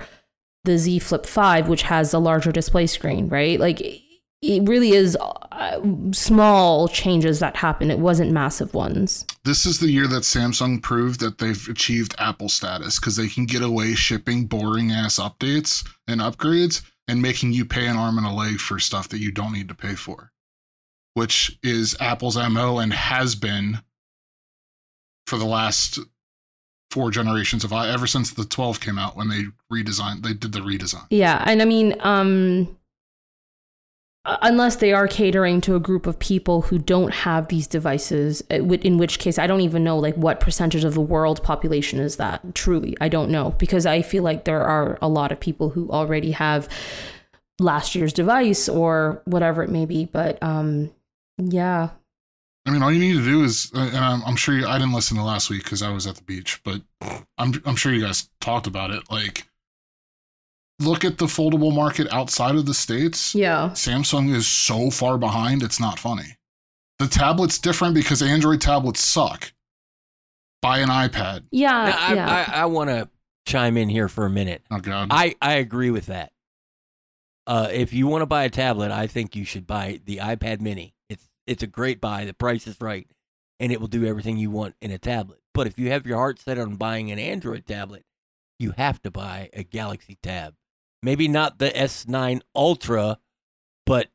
the 0.64 0.76
Z 0.76 0.98
Flip 0.98 1.24
5 1.24 1.70
which 1.70 1.84
has 1.84 2.16
a 2.16 2.20
larger 2.20 2.52
display 2.52 2.88
screen, 2.88 3.30
right? 3.30 3.60
Like 3.60 3.80
it 4.42 4.68
really 4.68 4.94
is 4.94 5.16
uh, 5.52 5.82
small 6.14 6.88
changes 6.88 7.40
that 7.40 7.58
happen. 7.58 7.92
It 7.92 8.00
wasn't 8.00 8.32
massive 8.32 8.74
ones. 8.74 9.24
this 9.46 9.68
is 9.68 9.80
the 9.80 9.92
year 9.92 10.08
that 10.08 10.24
Samsung 10.24 10.82
proved 10.82 11.20
that 11.20 11.38
they've 11.38 11.68
achieved 11.70 12.16
Apple 12.18 12.50
status 12.50 13.00
because 13.00 13.18
they 13.18 13.28
can 13.28 13.46
get 13.46 13.62
away 13.62 13.94
shipping 13.94 14.46
boring 14.46 14.92
ass 14.92 15.20
updates 15.20 15.88
and 16.08 16.22
upgrades 16.22 16.82
and 17.08 17.22
making 17.22 17.54
you 17.54 17.66
pay 17.66 17.88
an 17.88 17.96
arm 17.96 18.18
and 18.18 18.28
a 18.28 18.32
leg 18.32 18.60
for 18.60 18.80
stuff 18.80 19.10
that 19.10 19.20
you 19.20 19.32
don't 19.32 19.54
need 19.54 19.70
to 19.70 19.76
pay 19.76 19.96
for, 19.96 20.32
which 21.14 21.58
is 21.64 21.96
Apple's 22.00 22.38
MO 22.38 22.80
and 22.80 22.94
has 22.94 23.36
been 23.36 23.80
for 25.26 25.38
the 25.38 25.46
last 25.46 26.00
four 26.90 27.12
generations 27.12 27.64
of 27.66 27.74
i 27.74 27.90
ever 27.90 28.08
since 28.08 28.32
the 28.32 28.46
12 28.46 28.80
came 28.80 28.98
out 28.98 29.18
when 29.18 29.28
they 29.28 29.44
redesigned 29.72 30.24
they 30.24 30.34
did 30.34 30.54
the 30.54 30.60
redesign. 30.60 31.06
Yeah, 31.10 31.44
and 31.46 31.62
I 31.62 31.66
mean, 31.66 31.96
um, 32.00 32.78
unless 34.42 34.78
they 34.78 34.94
are 34.94 35.08
catering 35.08 35.62
to 35.62 35.76
a 35.76 35.80
group 35.80 36.06
of 36.06 36.20
people 36.20 36.64
who 36.64 36.78
don't 36.78 37.14
have 37.14 37.48
these 37.48 37.68
devices, 37.68 38.44
uh, 38.52 38.56
in 38.56 38.98
which 38.98 39.20
case 39.20 39.40
I 39.40 39.48
don't 39.48 39.62
even 39.62 39.84
know 39.84 39.98
like 39.98 40.16
what 40.16 40.40
percentage 40.40 40.84
of 40.84 40.94
the 40.94 41.02
world 41.02 41.42
population 41.44 42.00
is 42.00 42.18
that. 42.18 42.54
Truly, 42.54 42.98
I 43.00 43.10
don't 43.10 43.32
know 43.32 43.52
because 43.58 43.86
I 43.86 44.02
feel 44.02 44.24
like 44.24 44.46
there 44.46 44.64
are 44.64 44.98
a 45.02 45.08
lot 45.08 45.32
of 45.32 45.40
people 45.40 45.70
who 45.70 45.90
already 45.90 46.32
have 46.32 46.68
last 47.60 47.96
year's 47.96 48.14
device 48.14 48.68
or 48.70 49.22
whatever 49.26 49.64
it 49.64 49.70
may 49.70 49.86
be. 49.86 50.06
But 50.06 50.42
um, 50.44 50.92
yeah, 51.38 51.90
I 52.68 52.70
mean, 52.70 52.84
all 52.84 52.92
you 52.92 53.00
need 53.00 53.14
to 53.14 53.24
do 53.24 53.46
is, 53.46 53.72
uh, 53.74 53.80
and 53.80 53.98
I'm, 53.98 54.22
I'm 54.26 54.36
sure 54.36 54.54
you, 54.54 54.68
I 54.68 54.78
didn't 54.78 54.94
listen 54.94 55.16
to 55.16 55.24
last 55.24 55.50
week 55.50 55.64
because 55.64 55.82
I 55.82 55.90
was 55.90 56.06
at 56.06 56.18
the 56.18 56.24
beach, 56.24 56.62
but 56.66 56.82
I'm 57.38 57.62
I'm 57.66 57.78
sure 57.78 57.94
you 57.94 58.02
guys 58.02 58.30
talked 58.42 58.68
about 58.68 58.92
it. 58.92 59.10
Like, 59.10 59.47
look 60.80 61.04
at 61.04 61.18
the 61.18 61.26
foldable 61.26 61.74
market 61.74 62.08
outside 62.12 62.56
of 62.56 62.66
the 62.66 62.74
states. 62.74 63.34
yeah, 63.34 63.70
Samsung 63.74 64.34
is 64.34 64.48
so 64.48 64.90
far 64.92 65.18
behind, 65.18 65.64
it's 65.64 65.80
not 65.80 66.00
funny. 66.00 66.38
The 67.00 67.08
tablet's 67.08 67.60
different 67.60 67.94
because 67.94 68.22
Android 68.22 68.62
tablets 68.62 69.02
suck. 69.02 69.52
Buy 70.62 70.80
an 70.80 70.90
iPad. 70.90 71.44
yeah, 71.52 71.70
Now, 71.72 71.98
I, 72.00 72.14
yeah. 72.14 72.46
I, 72.50 72.62
I 72.62 72.66
want 72.66 72.90
to 72.90 73.08
chime 73.46 73.78
in 73.78 73.90
here 73.90 74.10
for 74.10 74.26
a 74.26 74.30
minute. 74.30 74.64
Oh 74.72 74.80
God. 74.80 75.10
I, 75.12 75.36
I 75.42 75.54
agree 75.54 75.92
with 75.92 76.08
that. 76.08 76.32
Uh, 77.46 77.70
if 77.72 77.94
you 77.94 78.08
want 78.08 78.24
to 78.24 78.26
buy 78.26 78.44
a 78.44 78.50
tablet, 78.50 78.92
I 78.92 79.08
think 79.08 79.36
you 79.36 79.46
should 79.46 79.66
buy 79.68 80.02
the 80.06 80.18
iPad 80.18 80.60
Mini. 80.60 80.96
It's 81.10 81.30
it's 81.46 81.64
a 81.64 81.68
great 81.68 82.02
buy. 82.02 82.26
The 82.26 82.34
price 82.34 82.68
is 82.68 82.82
right, 82.82 83.08
and 83.60 83.72
it 83.72 83.80
will 83.80 83.88
do 83.88 84.06
everything 84.06 84.38
you 84.38 84.52
want 84.52 84.76
in 84.82 84.92
a 84.92 84.98
tablet. 84.98 85.40
But 85.54 85.66
if 85.68 85.80
you 85.80 85.90
have 85.92 86.06
your 86.06 86.18
heart 86.18 86.40
set 86.40 86.58
on 86.60 86.76
buying 86.76 87.10
an 87.12 87.20
Android 87.20 87.66
tablet, 87.66 88.04
you 88.60 88.72
have 88.72 89.02
to 89.04 89.12
buy 89.12 89.50
a 89.54 89.64
Galaxy 89.64 90.18
Tab. 90.22 90.56
Maybe 91.04 91.28
not 91.28 91.60
the 91.60 91.70
S9 91.70 92.42
Ultra, 92.56 93.20
but 93.86 94.08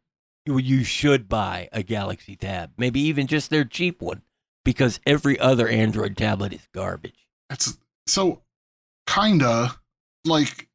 you, 0.46 0.84
should 0.84 1.28
buy 1.28 1.68
a 1.72 1.82
Galaxy 1.82 2.36
Tab. 2.36 2.72
Maybe 2.76 3.00
even 3.00 3.26
just 3.26 3.50
their 3.50 3.64
cheap 3.64 4.02
one, 4.02 4.22
because 4.64 5.00
every 5.06 5.38
other 5.38 5.68
Android 5.68 6.16
tablet 6.16 6.52
is 6.52 6.66
garbage. 6.72 7.28
it's 7.50 7.78
so 8.06 8.42
kinda 9.06 9.76
like 10.24 10.68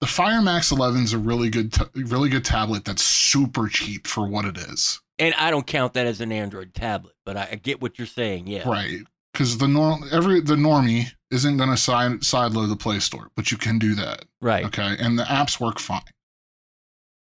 the 0.00 0.06
Fire 0.06 0.40
Max 0.40 0.70
11 0.70 1.02
is 1.02 1.12
a 1.12 1.18
really 1.18 1.50
good, 1.50 1.72
ta- 1.72 1.88
really 1.94 2.28
good 2.28 2.44
tablet 2.44 2.84
that's 2.84 3.02
super 3.02 3.68
cheap 3.68 4.06
for 4.06 4.26
what 4.26 4.44
it 4.44 4.56
is. 4.56 5.00
And 5.18 5.34
I 5.34 5.50
don't 5.50 5.66
count 5.66 5.92
that 5.94 6.06
as 6.06 6.20
an 6.20 6.32
Android 6.32 6.72
tablet, 6.72 7.14
but 7.26 7.36
I, 7.36 7.48
I 7.52 7.54
get 7.56 7.82
what 7.82 7.98
you're 7.98 8.06
saying. 8.06 8.46
Yeah. 8.46 8.66
Right. 8.68 9.00
Because 9.32 9.58
the 9.58 9.68
norm, 9.68 10.04
every 10.10 10.40
the 10.40 10.56
normie 10.56 11.12
isn't 11.30 11.56
going 11.56 11.70
to 11.70 11.76
side 11.76 12.20
sideload 12.20 12.68
the 12.68 12.76
Play 12.76 12.98
Store, 12.98 13.30
but 13.36 13.50
you 13.50 13.56
can 13.56 13.78
do 13.78 13.94
that. 13.94 14.24
Right. 14.40 14.64
Okay, 14.66 14.96
and 14.98 15.18
the 15.18 15.24
apps 15.24 15.60
work 15.60 15.78
fine. 15.78 16.02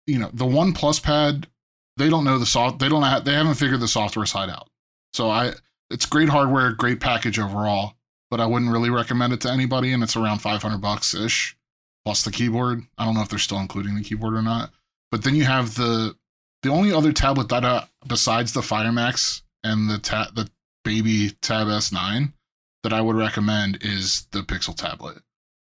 You 0.07 0.19
know, 0.19 0.31
the 0.33 0.47
One 0.47 0.73
Plus 0.73 0.99
Pad, 0.99 1.47
they 1.97 2.09
don't 2.09 2.25
know 2.25 2.39
the 2.39 2.47
soft, 2.47 2.79
they 2.79 2.89
don't 2.89 3.03
have, 3.03 3.25
they 3.25 3.35
haven't 3.35 3.55
figured 3.55 3.81
the 3.81 3.89
software 3.89 4.27
side 4.27 4.51
out. 4.51 4.69
So 5.13 5.29
I, 5.29 5.53
it's 5.91 6.07
great 6.07 6.29
hardware, 6.29 6.73
great 6.73 7.01
package 7.01 7.39
overall, 7.39 7.95
but 8.31 8.41
I 8.41 8.47
wouldn't 8.47 8.73
really 8.73 8.91
recommend 8.91 9.33
it 9.33 9.41
to 9.43 9.51
anybody. 9.51 9.93
And 9.93 10.03
it's 10.03 10.17
around 10.17 10.39
five 10.39 10.63
hundred 10.63 10.81
bucks 10.81 11.15
ish, 11.15 11.57
plus 12.05 12.25
the 12.25 12.33
keyboard. 12.33 12.83
I 12.97 13.05
don't 13.05 13.15
know 13.15 13.23
if 13.23 13.29
they're 13.29 13.39
still 13.39 13.61
including 13.61 13.95
the 13.97 14.03
keyboard 14.03 14.35
or 14.35 14.43
not. 14.43 14.71
But 15.11 15.25
then 15.25 15.35
you 15.35 15.45
have 15.45 15.75
the 15.75 16.17
the 16.63 16.71
only 16.71 16.93
other 16.93 17.13
tablet 17.13 17.49
that 17.49 17.65
uh, 17.65 17.85
besides 18.07 18.53
the 18.53 18.63
Fire 18.63 18.93
Max 18.93 19.43
and 19.63 19.91
the 19.91 19.99
ta- 19.99 20.31
the 20.35 20.49
baby 20.85 21.31
Tab 21.43 21.67
S9 21.67 22.33
that 22.83 22.93
I 22.93 23.01
would 23.01 23.16
recommend 23.16 23.79
is 23.83 24.27
the 24.33 24.40
Pixel 24.40 24.77
tablet 24.77 25.19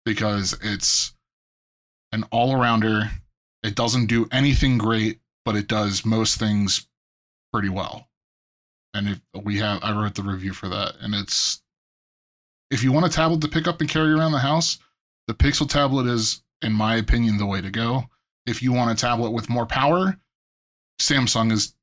because 0.05 0.57
it's 0.62 1.14
an 2.12 2.25
all 2.31 2.53
arounder. 2.55 3.11
It 3.62 3.75
doesn't 3.75 4.07
do 4.07 4.29
anything 4.33 4.79
great, 4.79 5.20
but 5.44 5.57
it 5.57 5.68
does 5.68 6.05
most 6.05 6.38
things 6.38 6.87
pretty 7.53 7.68
well. 7.68 8.09
And 8.94 9.09
if 9.09 9.44
we 9.44 9.59
have, 9.59 9.81
I 9.83 9.92
wrote 9.92 10.14
the 10.14 10.23
review 10.23 10.53
for 10.53 10.68
that, 10.68 10.94
and 11.01 11.14
it's 11.14 11.62
if 12.70 12.85
you 12.85 12.92
want 12.92 13.07
a 13.07 13.11
tablet 13.11 13.40
to 13.42 13.49
pick 13.49 13.66
up 13.66 13.81
and 13.81 13.90
carry 13.90 14.12
around 14.12 14.33
the 14.33 14.38
house, 14.38 14.79
the 15.27 15.35
Pixel 15.35 15.68
tablet 15.68 16.07
is, 16.07 16.42
in 16.62 16.73
my 16.73 16.96
opinion, 16.96 17.38
the 17.38 17.46
way 17.46 17.61
to 17.61 17.70
go. 17.70 18.05
If 18.46 18.62
you 18.62 18.73
want 18.73 18.90
a 18.90 19.01
tablet 19.01 19.31
with 19.31 19.49
more 19.49 19.66
power, 19.66 20.16
Samsung 21.01 21.53
is 21.53 21.75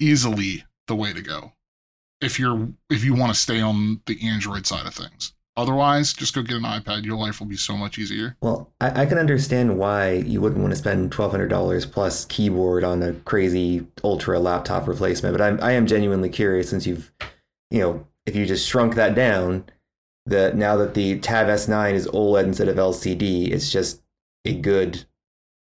easily 0.00 0.64
the 0.88 0.96
way 0.96 1.12
to 1.12 1.20
go. 1.20 1.52
If 2.22 2.38
you're 2.38 2.68
if 2.88 3.04
you 3.04 3.14
want 3.14 3.34
to 3.34 3.38
stay 3.38 3.60
on 3.60 4.00
the 4.06 4.18
Android 4.26 4.66
side 4.66 4.86
of 4.86 4.94
things. 4.94 5.32
Otherwise, 5.54 6.14
just 6.14 6.34
go 6.34 6.40
get 6.40 6.56
an 6.56 6.62
iPad. 6.62 7.04
Your 7.04 7.18
life 7.18 7.38
will 7.38 7.46
be 7.46 7.58
so 7.58 7.76
much 7.76 7.98
easier. 7.98 8.36
Well, 8.40 8.72
I, 8.80 9.02
I 9.02 9.06
can 9.06 9.18
understand 9.18 9.78
why 9.78 10.12
you 10.12 10.40
wouldn't 10.40 10.62
want 10.62 10.72
to 10.72 10.78
spend 10.78 11.12
twelve 11.12 11.30
hundred 11.30 11.48
dollars 11.48 11.84
plus 11.84 12.24
keyboard 12.24 12.84
on 12.84 13.02
a 13.02 13.12
crazy 13.12 13.86
ultra 14.02 14.38
laptop 14.38 14.88
replacement. 14.88 15.36
But 15.36 15.42
I'm 15.42 15.62
I 15.62 15.72
am 15.72 15.86
genuinely 15.86 16.30
curious 16.30 16.70
since 16.70 16.86
you've, 16.86 17.12
you 17.70 17.80
know, 17.80 18.06
if 18.24 18.34
you 18.34 18.46
just 18.46 18.66
shrunk 18.66 18.94
that 18.94 19.14
down, 19.14 19.66
that 20.24 20.56
now 20.56 20.76
that 20.76 20.94
the 20.94 21.18
Tab 21.18 21.48
S9 21.48 21.92
is 21.92 22.06
OLED 22.08 22.44
instead 22.44 22.68
of 22.68 22.76
LCD, 22.76 23.50
it's 23.50 23.70
just 23.70 24.00
a 24.46 24.54
good 24.54 25.04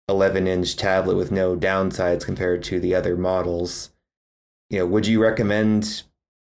eleven 0.07 0.47
inch 0.47 0.75
tablet 0.75 1.15
with 1.15 1.31
no 1.31 1.55
downsides 1.55 2.23
compared 2.23 2.63
to 2.65 2.79
the 2.79 2.93
other 2.93 3.17
models. 3.17 3.89
You 4.69 4.79
know, 4.79 4.85
would 4.85 5.07
you 5.07 5.21
recommend 5.21 6.03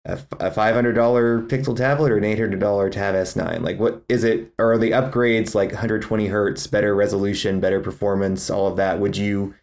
a, 0.05 0.13
a 0.39 0.51
$500 0.51 1.47
Pixel 1.47 1.75
tablet 1.75 2.11
or 2.11 2.17
an 2.17 2.23
$800 2.23 2.91
Tab 2.91 3.15
S9? 3.15 3.61
Like, 3.61 3.79
what 3.79 4.03
is 4.07 4.23
it? 4.23 4.53
Are 4.59 4.77
the 4.77 4.91
upgrades 4.91 5.55
like 5.55 5.69
120 5.69 6.27
hertz, 6.27 6.67
better 6.67 6.95
resolution, 6.95 7.59
better 7.59 7.79
performance, 7.79 8.49
all 8.49 8.67
of 8.67 8.77
that? 8.77 8.99
Would 8.99 9.17
you 9.17 9.55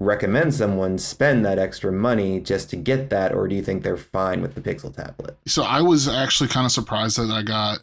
recommend 0.00 0.54
someone 0.54 0.98
spend 0.98 1.44
that 1.44 1.58
extra 1.58 1.92
money 1.92 2.40
just 2.40 2.70
to 2.70 2.76
get 2.76 3.10
that, 3.10 3.32
or 3.32 3.48
do 3.48 3.54
you 3.54 3.62
think 3.62 3.82
they're 3.82 3.96
fine 3.96 4.42
with 4.42 4.54
the 4.54 4.60
Pixel 4.60 4.94
tablet? 4.94 5.36
So 5.46 5.62
I 5.62 5.80
was 5.80 6.08
actually 6.08 6.48
kind 6.48 6.66
of 6.66 6.72
surprised 6.72 7.18
that 7.18 7.30
I 7.30 7.42
got 7.42 7.80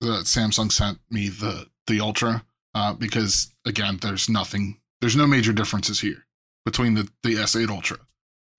that 0.00 0.24
Samsung 0.24 0.70
sent 0.70 0.98
me 1.10 1.28
the 1.28 1.66
the 1.86 2.00
Ultra 2.00 2.44
uh, 2.74 2.92
because 2.94 3.52
again, 3.66 3.98
there's 4.00 4.28
nothing, 4.28 4.78
there's 5.00 5.16
no 5.16 5.26
major 5.26 5.52
differences 5.52 6.00
here 6.00 6.26
between 6.64 6.94
the 6.94 7.08
the 7.22 7.34
S8 7.34 7.68
Ultra. 7.68 7.98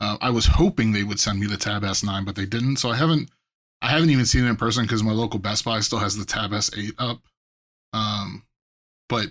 Uh, 0.04 0.18
I 0.20 0.32
was 0.32 0.46
hoping 0.46 0.92
they 0.92 1.04
would 1.04 1.20
send 1.22 1.39
me 1.39 1.48
the 1.48 1.56
Tab 1.56 1.84
S9, 1.84 2.26
but 2.26 2.36
they 2.36 2.46
didn't. 2.46 2.76
So 2.76 2.89
I 2.89 2.98
haven't, 2.98 3.30
I 3.82 3.88
haven't 3.88 4.10
even 4.10 4.26
seen 4.26 4.44
it 4.44 4.50
in 4.50 4.58
person 4.58 4.84
because 4.84 5.02
my 5.02 5.13
local 5.13 5.39
Best 5.39 5.63
Buy 5.63 5.80
still 5.80 6.00
has 6.00 6.18
the 6.18 6.26
Tab 6.26 6.52
S8 6.52 6.92
up. 6.98 7.22
Um, 7.94 8.44
but 9.08 9.28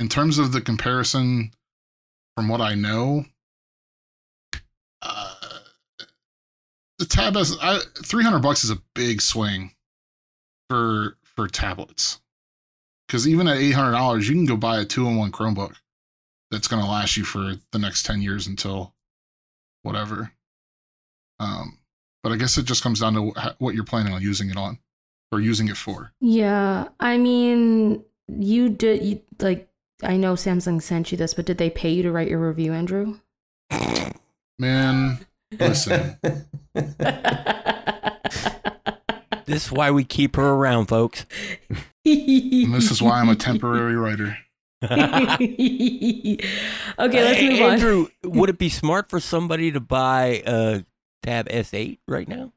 in 0.00 0.08
terms 0.08 0.38
of 0.38 0.52
the 0.52 0.62
comparison, 0.62 1.50
from 2.34 2.48
what 2.48 2.62
I 2.62 2.74
know, 2.74 3.26
uh, 5.02 5.34
the 6.98 7.04
Tab 7.04 7.36
S, 7.36 7.54
I, 7.60 7.80
300 8.02 8.38
bucks 8.38 8.64
is 8.64 8.70
a 8.70 8.80
big 8.94 9.20
swing 9.20 9.72
for 10.70 11.18
for 11.22 11.48
tablets. 11.48 12.22
Because 13.06 13.28
even 13.28 13.46
at 13.46 13.58
$800, 13.58 14.26
you 14.26 14.34
can 14.34 14.46
go 14.46 14.56
buy 14.56 14.80
a 14.80 14.86
two-in-one 14.86 15.32
Chromebook 15.32 15.74
that's 16.50 16.66
going 16.66 16.82
to 16.82 16.90
last 16.90 17.18
you 17.18 17.24
for 17.24 17.56
the 17.72 17.78
next 17.78 18.06
10 18.06 18.22
years 18.22 18.46
until 18.46 18.95
whatever. 19.86 20.32
Um, 21.40 21.78
but 22.22 22.32
I 22.32 22.36
guess 22.36 22.58
it 22.58 22.64
just 22.64 22.82
comes 22.82 23.00
down 23.00 23.14
to 23.14 23.54
what 23.58 23.74
you're 23.74 23.84
planning 23.84 24.12
on 24.12 24.20
using 24.20 24.50
it 24.50 24.56
on 24.56 24.78
or 25.32 25.40
using 25.40 25.68
it 25.68 25.76
for. 25.76 26.12
Yeah, 26.20 26.88
I 27.00 27.16
mean, 27.18 28.04
you 28.28 28.68
did 28.68 29.02
you, 29.04 29.20
like 29.40 29.68
I 30.02 30.16
know 30.16 30.34
Samsung 30.34 30.82
sent 30.82 31.12
you 31.12 31.18
this, 31.18 31.32
but 31.34 31.46
did 31.46 31.58
they 31.58 31.70
pay 31.70 31.90
you 31.90 32.02
to 32.02 32.10
write 32.12 32.28
your 32.28 32.46
review, 32.46 32.72
Andrew? 32.72 33.18
Man, 34.58 35.18
listen, 35.58 36.18
This 39.46 39.66
is 39.66 39.72
why 39.72 39.90
we 39.92 40.02
keep 40.02 40.34
her 40.36 40.48
around, 40.54 40.86
folks. 40.86 41.24
and 42.04 42.74
this 42.74 42.90
is 42.90 43.00
why 43.00 43.20
I'm 43.20 43.28
a 43.28 43.36
temporary 43.36 43.94
writer. 43.94 44.36
okay, 44.84 46.38
let's 46.98 47.38
Hey, 47.38 47.48
move 47.50 47.60
on. 47.62 47.72
Andrew, 47.72 48.08
would 48.24 48.50
it 48.50 48.58
be 48.58 48.68
smart 48.68 49.08
for 49.08 49.20
somebody 49.20 49.72
to 49.72 49.80
buy 49.80 50.42
a 50.46 50.84
Tab 51.22 51.48
S8 51.48 51.98
right 52.06 52.28
now? 52.28 52.52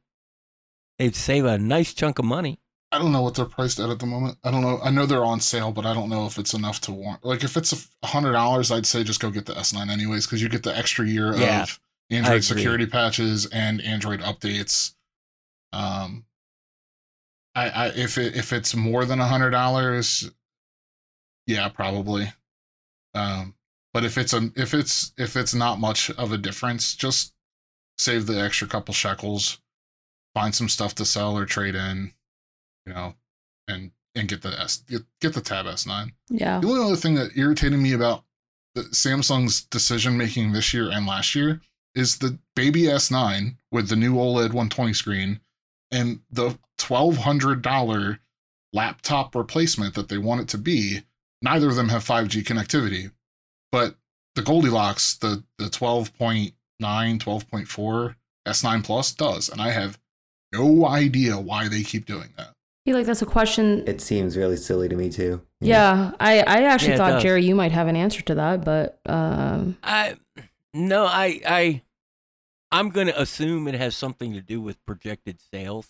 They'd 0.97 1.15
save 1.15 1.45
a 1.45 1.57
nice 1.57 1.93
chunk 1.93 2.19
of 2.19 2.25
money. 2.25 2.59
I 2.91 2.97
don't 2.97 3.11
know 3.11 3.21
what 3.21 3.35
they're 3.35 3.45
priced 3.45 3.79
at 3.79 3.89
at 3.89 3.99
the 3.99 4.05
moment. 4.05 4.37
I 4.43 4.51
don't 4.51 4.61
know. 4.61 4.79
I 4.83 4.89
know 4.89 5.05
they're 5.05 5.23
on 5.23 5.39
sale, 5.39 5.71
but 5.71 5.85
I 5.85 5.93
don't 5.93 6.09
know 6.09 6.25
if 6.25 6.37
it's 6.39 6.53
enough 6.53 6.81
to 6.81 6.91
warrant. 6.91 7.23
Like 7.23 7.43
if 7.43 7.55
it's 7.55 7.87
a 8.03 8.07
hundred 8.07 8.33
dollars, 8.33 8.71
I'd 8.71 8.85
say 8.87 9.03
just 9.03 9.19
go 9.19 9.29
get 9.29 9.45
the 9.45 9.53
S9 9.53 9.89
anyways, 9.89 10.25
because 10.25 10.41
you 10.41 10.49
get 10.49 10.63
the 10.63 10.75
extra 10.75 11.05
year 11.07 11.35
Yeah, 11.35 11.63
of 11.63 11.79
Android 12.09 12.43
security 12.43 12.87
patches 12.87 13.45
and 13.45 13.79
Android 13.81 14.21
updates. 14.21 14.93
Um, 15.71 16.25
I, 17.55 17.69
I 17.69 17.87
if 17.89 18.17
it 18.17 18.35
if 18.35 18.51
it's 18.51 18.75
more 18.75 19.05
than 19.05 19.19
a 19.19 19.27
hundred 19.27 19.51
dollars, 19.51 20.29
yeah, 21.49 21.67
probably. 21.67 22.31
Um, 23.15 23.55
But 23.91 24.05
if 24.05 24.19
it's 24.19 24.33
a 24.33 24.51
if 24.55 24.75
it's 24.75 25.13
if 25.17 25.35
it's 25.35 25.55
not 25.55 25.79
much 25.79 26.11
of 26.11 26.31
a 26.31 26.37
difference, 26.37 26.95
just 26.95 27.33
save 27.97 28.27
the 28.27 28.39
extra 28.39 28.67
couple 28.67 28.93
shekels, 28.93 29.59
find 30.35 30.53
some 30.53 30.69
stuff 30.69 30.93
to 30.95 31.05
sell 31.05 31.35
or 31.35 31.45
trade 31.47 31.73
in, 31.73 32.13
you 32.85 32.93
know, 32.93 33.15
and 33.67 33.91
and 34.13 34.27
get 34.27 34.43
the 34.43 34.49
S 34.59 34.77
get, 34.87 35.01
get 35.21 35.33
the 35.33 35.41
Tab 35.41 35.65
S9. 35.65 36.11
Yeah. 36.29 36.59
The 36.59 36.67
only 36.67 36.85
other 36.85 36.95
thing 36.95 37.15
that 37.15 37.35
irritated 37.35 37.79
me 37.79 37.93
about 37.93 38.23
the 38.75 38.83
Samsung's 38.83 39.63
decision 39.63 40.15
making 40.17 40.51
this 40.51 40.71
year 40.71 40.91
and 40.91 41.07
last 41.07 41.33
year 41.33 41.59
is 41.95 42.19
the 42.19 42.37
baby 42.55 42.83
S9 42.83 43.57
with 43.71 43.89
the 43.89 43.95
new 43.95 44.13
OLED 44.13 44.53
120 44.53 44.93
screen 44.93 45.39
and 45.91 46.19
the 46.29 46.59
$1,200 46.77 48.19
laptop 48.71 49.33
replacement 49.33 49.95
that 49.95 50.09
they 50.09 50.19
want 50.19 50.41
it 50.41 50.47
to 50.49 50.59
be. 50.59 51.01
Neither 51.41 51.69
of 51.69 51.75
them 51.75 51.89
have 51.89 52.03
5G 52.03 52.43
connectivity, 52.43 53.11
but 53.71 53.95
the 54.35 54.41
Goldilocks, 54.41 55.15
the, 55.17 55.43
the 55.57 55.65
12.9, 55.65 56.51
12.4 56.81 58.15
S9 58.47 58.83
Plus 58.83 59.13
does. 59.13 59.49
And 59.49 59.61
I 59.61 59.69
have 59.69 59.99
no 60.51 60.85
idea 60.85 61.39
why 61.39 61.67
they 61.69 61.83
keep 61.83 62.05
doing 62.05 62.29
that. 62.37 62.47
I 62.49 62.89
feel 62.89 62.97
like 62.97 63.05
that's 63.05 63.21
a 63.21 63.25
question. 63.27 63.83
It 63.87 64.01
seems 64.01 64.35
really 64.35 64.57
silly 64.57 64.89
to 64.89 64.95
me 64.95 65.09
too. 65.09 65.41
Yeah, 65.61 66.11
I, 66.19 66.39
I 66.39 66.63
actually 66.63 66.91
Yeah, 66.91 66.97
thought. 66.97 67.21
Jerry, 67.21 67.43
you 67.45 67.53
might 67.55 67.71
have 67.71 67.87
an 67.87 67.95
answer 67.95 68.21
to 68.23 68.35
that, 68.35 68.63
but 68.65 68.99
um, 69.05 69.77
I 69.83 70.15
no, 70.73 71.05
I 71.05 71.41
I 71.45 71.81
I'm 72.71 72.89
going 72.89 73.07
to 73.07 73.21
assume 73.21 73.67
it 73.67 73.75
has 73.75 73.95
something 73.95 74.33
to 74.33 74.41
do 74.41 74.61
with 74.61 74.83
projected 74.85 75.39
sales 75.53 75.89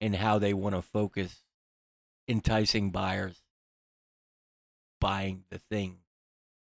and 0.00 0.16
how 0.16 0.38
they 0.38 0.54
want 0.54 0.76
to 0.76 0.82
focus 0.82 1.42
enticing 2.28 2.90
buyers 2.90 3.39
buying 5.00 5.44
the 5.50 5.58
thing 5.58 5.96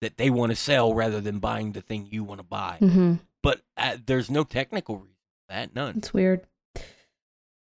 that 0.03 0.17
they 0.19 0.31
want 0.31 0.53
to 0.53 0.57
sell 0.57 0.93
rather 0.95 1.21
than 1.21 1.39
buying 1.39 1.73
the 1.73 1.81
thing 1.81 2.07
you 2.11 2.23
want 2.23 2.39
to 2.39 2.45
buy. 2.47 2.79
mhm, 2.81 3.19
But 3.43 3.63
uh, 3.77 3.97
there's 4.05 4.31
no 4.31 4.45
technical 4.45 4.97
reason 4.97 5.15
for 5.49 5.55
that, 5.55 5.75
none. 5.75 5.97
it's 5.97 6.13
weird. 6.15 6.43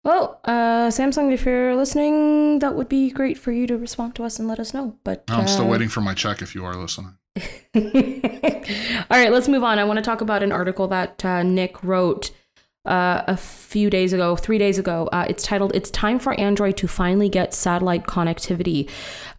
Well, 0.05 0.41
uh, 0.43 0.87
Samsung, 0.89 1.31
if 1.31 1.45
you're 1.45 1.75
listening, 1.77 2.59
that 2.59 2.75
would 2.75 2.89
be 2.89 3.09
great 3.09 3.37
for 3.37 3.51
you 3.53 3.65
to 3.67 3.77
respond 3.77 4.15
to 4.15 4.23
us 4.25 4.37
and 4.37 4.47
let 4.49 4.59
us 4.59 4.73
know. 4.73 4.97
But 5.05 5.23
I'm 5.29 5.47
still 5.47 5.63
uh, 5.65 5.69
waiting 5.69 5.87
for 5.87 6.01
my 6.01 6.13
check 6.13 6.41
if 6.41 6.53
you 6.55 6.65
are 6.65 6.75
listening. 6.75 7.15
All 7.75 7.81
right, 9.19 9.31
let's 9.31 9.47
move 9.47 9.63
on. 9.63 9.79
I 9.79 9.83
want 9.85 9.97
to 9.97 10.03
talk 10.03 10.19
about 10.21 10.43
an 10.43 10.51
article 10.51 10.87
that 10.89 11.23
uh, 11.23 11.43
Nick 11.43 11.81
wrote 11.83 12.31
uh, 12.85 13.23
a 13.27 13.37
few 13.37 13.89
days 13.89 14.11
ago, 14.11 14.35
three 14.35 14.57
days 14.57 14.77
ago. 14.77 15.07
Uh, 15.11 15.25
it's 15.29 15.43
titled 15.43 15.73
"It's 15.73 15.89
Time 15.91 16.19
for 16.19 16.33
Android 16.39 16.77
to 16.77 16.87
Finally 16.87 17.29
Get 17.29 17.53
Satellite 17.53 18.05
Connectivity." 18.05 18.89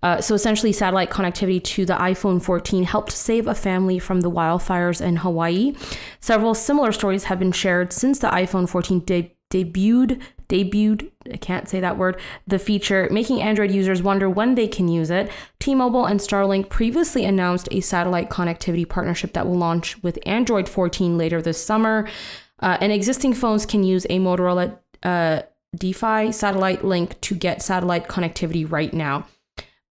Uh, 0.02 0.20
so 0.20 0.34
essentially, 0.34 0.72
satellite 0.72 1.10
connectivity 1.10 1.62
to 1.62 1.84
the 1.84 1.94
iPhone 1.94 2.42
14 2.42 2.84
helped 2.84 3.12
save 3.12 3.46
a 3.46 3.54
family 3.54 3.98
from 3.98 4.22
the 4.22 4.30
wildfires 4.30 5.00
in 5.00 5.16
Hawaii. 5.16 5.74
Several 6.20 6.54
similar 6.54 6.92
stories 6.92 7.24
have 7.24 7.38
been 7.38 7.52
shared 7.52 7.92
since 7.92 8.18
the 8.18 8.28
iPhone 8.28 8.68
14 8.68 9.00
de- 9.00 9.34
debuted. 9.50 10.20
Debuted, 10.48 11.10
I 11.32 11.38
can't 11.38 11.68
say 11.70 11.80
that 11.80 11.96
word, 11.96 12.20
the 12.46 12.58
feature, 12.58 13.08
making 13.10 13.40
Android 13.40 13.70
users 13.70 14.02
wonder 14.02 14.28
when 14.28 14.56
they 14.56 14.68
can 14.68 14.88
use 14.88 15.10
it. 15.10 15.30
T 15.58 15.74
Mobile 15.74 16.04
and 16.04 16.20
Starlink 16.20 16.68
previously 16.68 17.24
announced 17.24 17.66
a 17.70 17.80
satellite 17.80 18.28
connectivity 18.28 18.86
partnership 18.86 19.32
that 19.32 19.46
will 19.46 19.56
launch 19.56 20.02
with 20.02 20.18
Android 20.26 20.68
14 20.68 21.16
later 21.16 21.40
this 21.40 21.64
summer. 21.64 22.06
Uh, 22.60 22.78
and 22.80 22.92
existing 22.92 23.34
phones 23.34 23.66
can 23.66 23.82
use 23.82 24.04
a 24.06 24.18
Motorola 24.18 24.78
uh, 25.02 25.42
Defy 25.76 26.30
satellite 26.30 26.84
link 26.84 27.20
to 27.22 27.34
get 27.34 27.62
satellite 27.62 28.06
connectivity 28.06 28.70
right 28.70 28.92
now. 28.94 29.26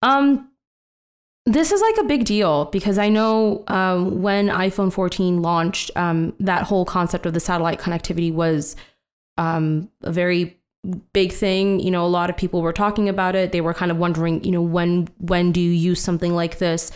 Um, 0.02 0.50
this 1.46 1.72
is 1.74 1.82
like 1.82 1.98
a 2.06 2.08
big 2.08 2.24
deal 2.26 2.66
because 2.66 2.98
I 2.98 3.10
know 3.10 3.64
um, 3.68 4.22
when 4.22 4.48
iPhone 4.48 4.94
14 4.94 5.42
launched, 5.42 5.92
um, 5.96 6.34
that 6.40 6.64
whole 6.64 6.86
concept 6.86 7.26
of 7.26 7.34
the 7.34 7.40
satellite 7.40 7.80
connectivity 7.80 8.34
was 8.34 8.78
um, 9.38 9.90
a 10.04 10.12
very 10.12 10.58
big 11.12 11.34
thing. 11.34 11.80
You 11.80 11.92
know, 11.92 12.06
a 12.06 12.08
lot 12.08 12.30
of 12.30 12.38
people 12.38 12.62
were 12.62 12.74
talking 12.74 13.10
about 13.10 13.36
it. 13.36 13.52
They 13.52 13.62
were 13.62 13.74
kind 13.74 13.92
of 13.92 13.98
wondering, 13.98 14.44
you 14.44 14.52
know, 14.52 14.62
when 14.62 15.10
when 15.20 15.52
do 15.52 15.60
you 15.60 15.72
use 15.72 16.02
something 16.02 16.34
like 16.34 16.60
this? 16.60 16.92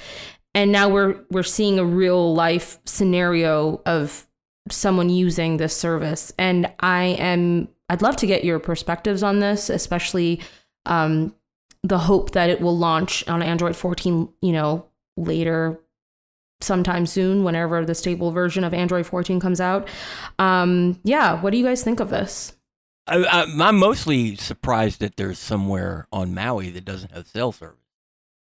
And 0.53 0.71
now 0.71 0.87
we're 0.89 1.19
we're 1.29 1.43
seeing 1.43 1.77
a 1.77 1.85
real 1.85 2.33
life 2.33 2.79
scenario 2.85 3.81
of 3.85 4.27
someone 4.71 5.09
using 5.09 5.57
this 5.57 5.75
service. 5.75 6.33
And 6.37 6.71
I 6.79 7.03
am 7.19 7.69
I'd 7.89 8.01
love 8.01 8.17
to 8.17 8.27
get 8.27 8.43
your 8.43 8.59
perspectives 8.59 9.23
on 9.23 9.39
this, 9.39 9.69
especially 9.69 10.41
um, 10.85 11.33
the 11.83 11.97
hope 11.97 12.31
that 12.31 12.49
it 12.49 12.59
will 12.59 12.77
launch 12.77 13.27
on 13.27 13.41
Android 13.41 13.75
14, 13.75 14.29
you 14.41 14.51
know, 14.51 14.85
later 15.15 15.79
sometime 16.59 17.05
soon 17.05 17.43
whenever 17.43 17.85
the 17.85 17.95
stable 17.95 18.31
version 18.31 18.63
of 18.63 18.73
Android 18.73 19.05
14 19.05 19.39
comes 19.39 19.61
out. 19.61 19.87
Um, 20.39 20.99
yeah, 21.03 21.39
what 21.39 21.51
do 21.51 21.57
you 21.57 21.63
guys 21.63 21.83
think 21.83 21.99
of 21.99 22.09
this? 22.09 22.53
I, 23.05 23.23
I, 23.23 23.45
I'm 23.59 23.77
mostly 23.77 24.35
surprised 24.35 24.99
that 24.99 25.15
there's 25.15 25.39
somewhere 25.39 26.07
on 26.11 26.33
Maui 26.33 26.69
that 26.71 26.83
doesn't 26.83 27.11
have 27.11 27.27
cell 27.27 27.51
service. 27.51 27.77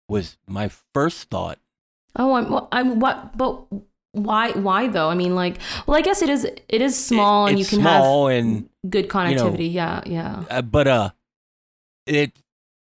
Was 0.09 0.39
my 0.49 0.69
first 0.93 1.31
thought. 1.31 1.61
Oh, 2.17 2.35
I'm, 2.35 2.51
well, 2.51 2.69
I'm 2.73 2.99
what, 2.99 3.37
but 3.37 3.65
why, 4.13 4.51
why 4.53 4.89
though? 4.89 5.09
I 5.09 5.15
mean, 5.15 5.35
like, 5.35 5.59
well, 5.87 5.97
I 5.97 6.03
guess 6.03 6.23
it 6.23 6.29
is, 6.29 6.45
it 6.45 6.83
is 6.83 6.99
small 7.03 7.47
It- 7.47 7.51
and 7.51 7.59
you 7.59 7.65
can 7.65 7.81
small 7.81 8.29
have 8.29 8.39
and 8.39 8.69
good 8.89 9.05
you 9.05 9.11
know, 9.13 9.19
connectivity. 9.53 9.73
yeah, 9.73 10.03
yeah. 10.07 10.45
uh, 10.51 10.63
but 10.63 10.87
uh, 10.89 11.11
it 12.07 12.33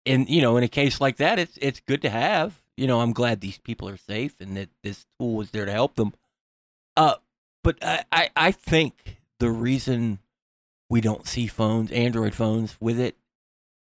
in 0.06 0.26
you 0.28 0.40
know 0.40 0.56
in 0.56 0.64
a 0.64 0.68
case 0.68 1.00
like 1.00 1.18
that, 1.18 1.38
it's 1.38 1.58
it's 1.60 1.80
good 1.80 2.02
to 2.02 2.10
have. 2.10 2.60
You 2.76 2.86
know, 2.86 3.00
I'm 3.00 3.12
glad 3.12 3.40
these 3.40 3.58
people 3.58 3.88
are 3.88 3.98
safe 3.98 4.34
and 4.40 4.56
that 4.56 4.70
this 4.82 5.04
tool 5.18 5.34
was 5.34 5.50
there 5.50 5.66
to 5.66 5.72
help 5.72 5.96
them. 5.96 6.14
Uh, 6.96 7.14
but 7.62 7.76
I 7.82 8.04
I, 8.10 8.30
I 8.34 8.50
think 8.52 9.18
the 9.38 9.50
reason 9.50 10.18
we 10.88 11.00
don't 11.00 11.26
see 11.28 11.46
phones, 11.46 11.92
Android 11.92 12.34
phones, 12.34 12.76
with 12.80 12.98
it 12.98 13.16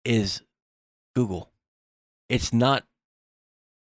is 0.05 0.41
Google. 1.15 1.51
It's 2.29 2.53
not 2.53 2.85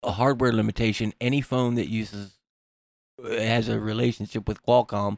a 0.04 0.12
hardware 0.14 0.54
limitation. 0.54 1.14
Any 1.20 1.42
phone 1.42 1.76
that 1.76 1.90
uses 1.90 2.37
has 3.24 3.70
a 3.70 3.80
relationship 3.80 4.48
with 4.48 4.64
Qualcomm 4.66 5.18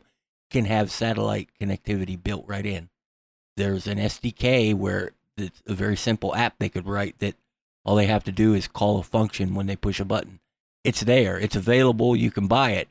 can 0.50 0.66
have 0.66 0.92
satellite 0.92 1.50
connectivity 1.62 2.22
built 2.22 2.46
right 2.48 2.66
in. 2.66 2.90
There's 3.58 3.88
an 3.88 3.98
SDK 3.98 4.74
where 4.74 5.12
it's 5.38 5.62
a 5.68 5.74
very 5.74 5.96
simple 5.96 6.36
app 6.36 6.56
they 6.58 6.70
could 6.70 6.88
write 6.88 7.20
that 7.20 7.36
all 7.86 7.96
they 7.96 8.08
have 8.08 8.24
to 8.26 8.32
do 8.32 8.54
is 8.54 8.68
call 8.68 9.00
a 9.00 9.04
function 9.04 9.54
when 9.54 9.68
they 9.68 9.76
push 9.76 10.00
a 10.00 10.06
button. 10.06 10.40
It's 10.84 11.02
there. 11.02 11.40
It's 11.40 11.56
available. 11.56 12.16
You 12.16 12.32
can 12.32 12.48
buy 12.48 12.72
it. 12.72 12.90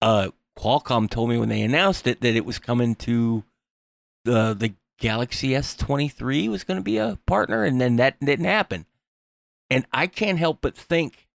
Uh, 0.00 0.30
Qualcomm 0.58 1.08
told 1.08 1.30
me 1.30 1.38
when 1.38 1.48
they 1.48 1.62
announced 1.62 2.06
it 2.06 2.20
that 2.20 2.36
it 2.36 2.44
was 2.44 2.58
coming 2.58 2.94
to 2.96 3.44
the 4.24 4.54
the 4.54 4.74
Galaxy 4.98 5.50
S23 5.50 6.50
was 6.50 6.64
going 6.64 6.76
to 6.76 6.84
be 6.84 6.98
a 6.98 7.18
partner, 7.26 7.64
and 7.64 7.80
then 7.80 7.96
that 7.96 8.20
didn't 8.20 8.44
happen. 8.44 8.84
And 9.70 9.86
I 9.92 10.06
can't 10.06 10.38
help 10.38 10.58
but 10.60 10.76
think 10.76 11.26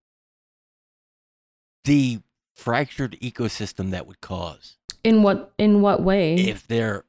the 1.84 2.20
fractured 2.56 3.18
ecosystem 3.22 3.92
that 3.92 4.08
would 4.08 4.22
cause 4.22 4.78
In 5.04 5.22
what, 5.24 5.54
in 5.58 5.82
what 5.82 6.02
way? 6.02 6.36
if 6.36 6.66
they're 6.68 7.04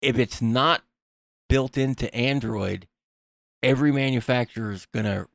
if 0.00 0.18
it's 0.18 0.40
not 0.40 0.82
built 1.48 1.76
into 1.76 2.12
Android, 2.14 2.86
every 3.62 3.90
manufacturer 3.92 4.70
is 4.72 4.86
gonna 4.86 5.26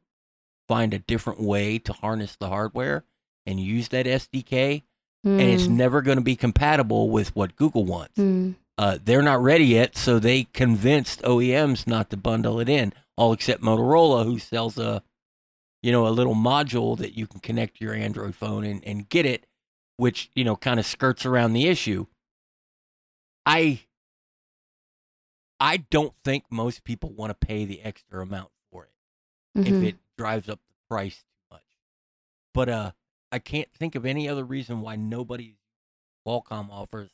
find 0.67 0.93
a 0.93 0.99
different 0.99 1.39
way 1.41 1.77
to 1.79 1.93
harness 1.93 2.35
the 2.37 2.47
hardware 2.47 3.03
and 3.45 3.59
use 3.59 3.89
that 3.89 4.05
SDK, 4.07 4.83
and 5.25 5.41
it's 5.41 5.67
Hmm, 5.67 5.75
never 5.77 6.01
going 6.01 6.17
to 6.17 6.23
be 6.23 6.37
compatible 6.37 7.09
with 7.09 7.35
what 7.35 7.55
Google 7.57 7.83
wants. 7.83 8.15
hmm. 8.15 8.51
Uh, 8.77 8.97
they're 9.03 9.21
not 9.21 9.41
ready 9.43 9.65
yet, 9.65 9.95
so 9.97 10.17
they 10.17 10.45
convinced 10.45 11.21
OEMs 11.23 11.85
not 11.85 12.09
to 12.09 12.17
bundle 12.17 12.59
it 12.61 12.69
in, 12.69 12.93
all 13.17 13.33
except 13.33 13.61
Motorola, 13.61 14.23
who 14.25 14.39
sells 14.39 14.77
a, 14.79 15.03
you 15.83 15.91
know, 15.91 16.07
a 16.07 16.09
little 16.09 16.33
module 16.33 16.97
that 16.97 17.15
you 17.15 17.27
can 17.27 17.41
connect 17.41 17.77
to 17.77 17.85
your 17.85 17.93
Android 17.93 18.33
phone 18.33 18.63
and, 18.63 18.83
and 18.85 19.07
get 19.09 19.25
it, 19.27 19.45
which 19.97 20.31
you 20.33 20.43
know 20.43 20.55
kind 20.55 20.79
of 20.79 20.85
skirts 20.87 21.25
around 21.25 21.53
the 21.53 21.67
issue. 21.67 22.07
I, 23.45 23.81
I 25.59 25.77
don't 25.77 26.13
think 26.23 26.45
most 26.49 26.83
people 26.83 27.11
want 27.11 27.29
to 27.29 27.45
pay 27.47 27.65
the 27.65 27.81
extra 27.81 28.21
amount 28.23 28.49
for 28.71 28.85
it 28.85 29.59
Mhm. 29.59 29.67
if 29.67 29.83
it 29.83 29.95
drives 30.17 30.49
up 30.49 30.59
the 30.67 30.73
price 30.89 31.17
too 31.17 31.55
much. 31.55 31.63
But 32.53 32.69
uh, 32.69 32.91
I 33.31 33.39
can't 33.39 33.71
think 33.73 33.95
of 33.95 34.05
any 34.05 34.27
other 34.29 34.43
reason 34.45 34.81
why 34.81 34.95
nobody 34.95 35.57
Qualcomm 36.25 36.69
offers 36.71 37.09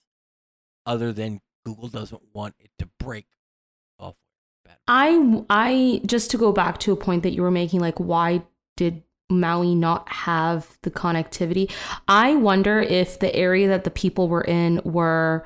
other 0.85 1.11
than 1.11 1.41
Google 1.65 1.87
doesn't 1.87 2.21
want 2.33 2.55
it 2.59 2.69
to 2.77 2.85
break 2.99 3.25
off. 3.97 4.15
I 4.87 5.43
I 5.49 6.01
just 6.05 6.29
to 6.31 6.37
go 6.37 6.51
back 6.51 6.77
to 6.81 6.91
a 6.91 6.95
point 6.95 7.23
that 7.23 7.31
you 7.31 7.41
were 7.41 7.49
making 7.51 7.79
like 7.79 7.99
why 7.99 8.43
did 8.79 9.03
Maui 9.29 9.75
not 9.75 10.07
have 10.07 10.77
the 10.83 10.89
connectivity? 10.89 11.69
I 12.07 12.35
wonder 12.35 12.79
if 12.79 13.19
the 13.19 13.35
area 13.35 13.67
that 13.67 13.83
the 13.83 13.91
people 13.91 14.29
were 14.29 14.45
in 14.45 14.79
were 14.85 15.45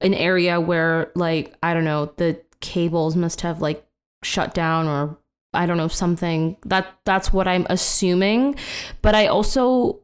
an 0.00 0.14
area 0.14 0.60
where 0.60 1.12
like 1.14 1.54
I 1.62 1.74
don't 1.74 1.84
know, 1.84 2.12
the 2.16 2.42
cables 2.60 3.14
must 3.14 3.42
have 3.42 3.62
like 3.62 3.86
shut 4.24 4.52
down 4.52 4.88
or 4.88 5.16
I 5.54 5.66
don't 5.66 5.76
know 5.76 5.86
something. 5.86 6.56
That 6.66 6.88
that's 7.04 7.32
what 7.32 7.46
I'm 7.46 7.68
assuming, 7.70 8.56
but 9.00 9.14
I 9.14 9.28
also 9.28 10.00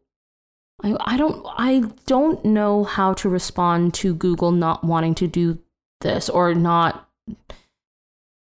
I, 0.85 0.96
I 1.00 1.16
don't 1.16 1.44
I 1.57 1.83
don't 2.07 2.44
know 2.44 2.85
how 2.85 3.12
to 3.14 3.29
respond 3.29 3.92
to 3.94 4.14
Google 4.14 4.53
not 4.53 4.85
wanting 4.85 5.16
to 5.16 5.27
do 5.27 5.59
this 6.00 6.29
or 6.31 6.55
not 6.55 7.11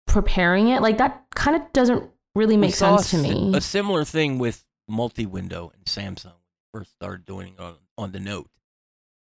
preparing 0.06 0.68
it. 0.68 0.80
Like 0.80 0.98
that 0.98 1.24
kind 1.34 1.56
of 1.56 1.72
doesn't 1.72 2.08
really 2.34 2.56
make 2.56 2.74
sense 2.74 3.10
to 3.10 3.18
me. 3.18 3.52
A 3.54 3.60
similar 3.60 4.04
thing 4.04 4.38
with 4.38 4.64
multi-window 4.88 5.72
and 5.74 5.84
Samsung 5.84 6.34
first 6.72 6.92
started 6.92 7.24
doing 7.24 7.54
on, 7.58 7.76
on 7.96 8.12
the 8.12 8.20
Note. 8.20 8.48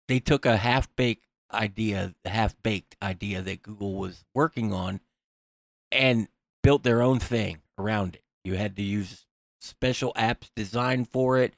They 0.08 0.20
took 0.20 0.46
a 0.46 0.58
half-baked 0.58 1.26
idea, 1.52 2.14
half-baked 2.26 2.96
idea 3.02 3.42
that 3.42 3.64
Google 3.64 3.96
was 3.96 4.26
working 4.34 4.74
on, 4.74 5.00
and 5.92 6.28
built 6.62 6.84
their 6.84 7.02
own 7.02 7.20
thing 7.20 7.60
around 7.78 8.16
it. 8.16 8.24
You 8.44 8.56
had 8.56 8.76
to 8.76 8.82
use 8.82 9.26
special 9.60 10.14
apps 10.14 10.50
designed 10.56 11.10
for 11.10 11.38
it, 11.38 11.54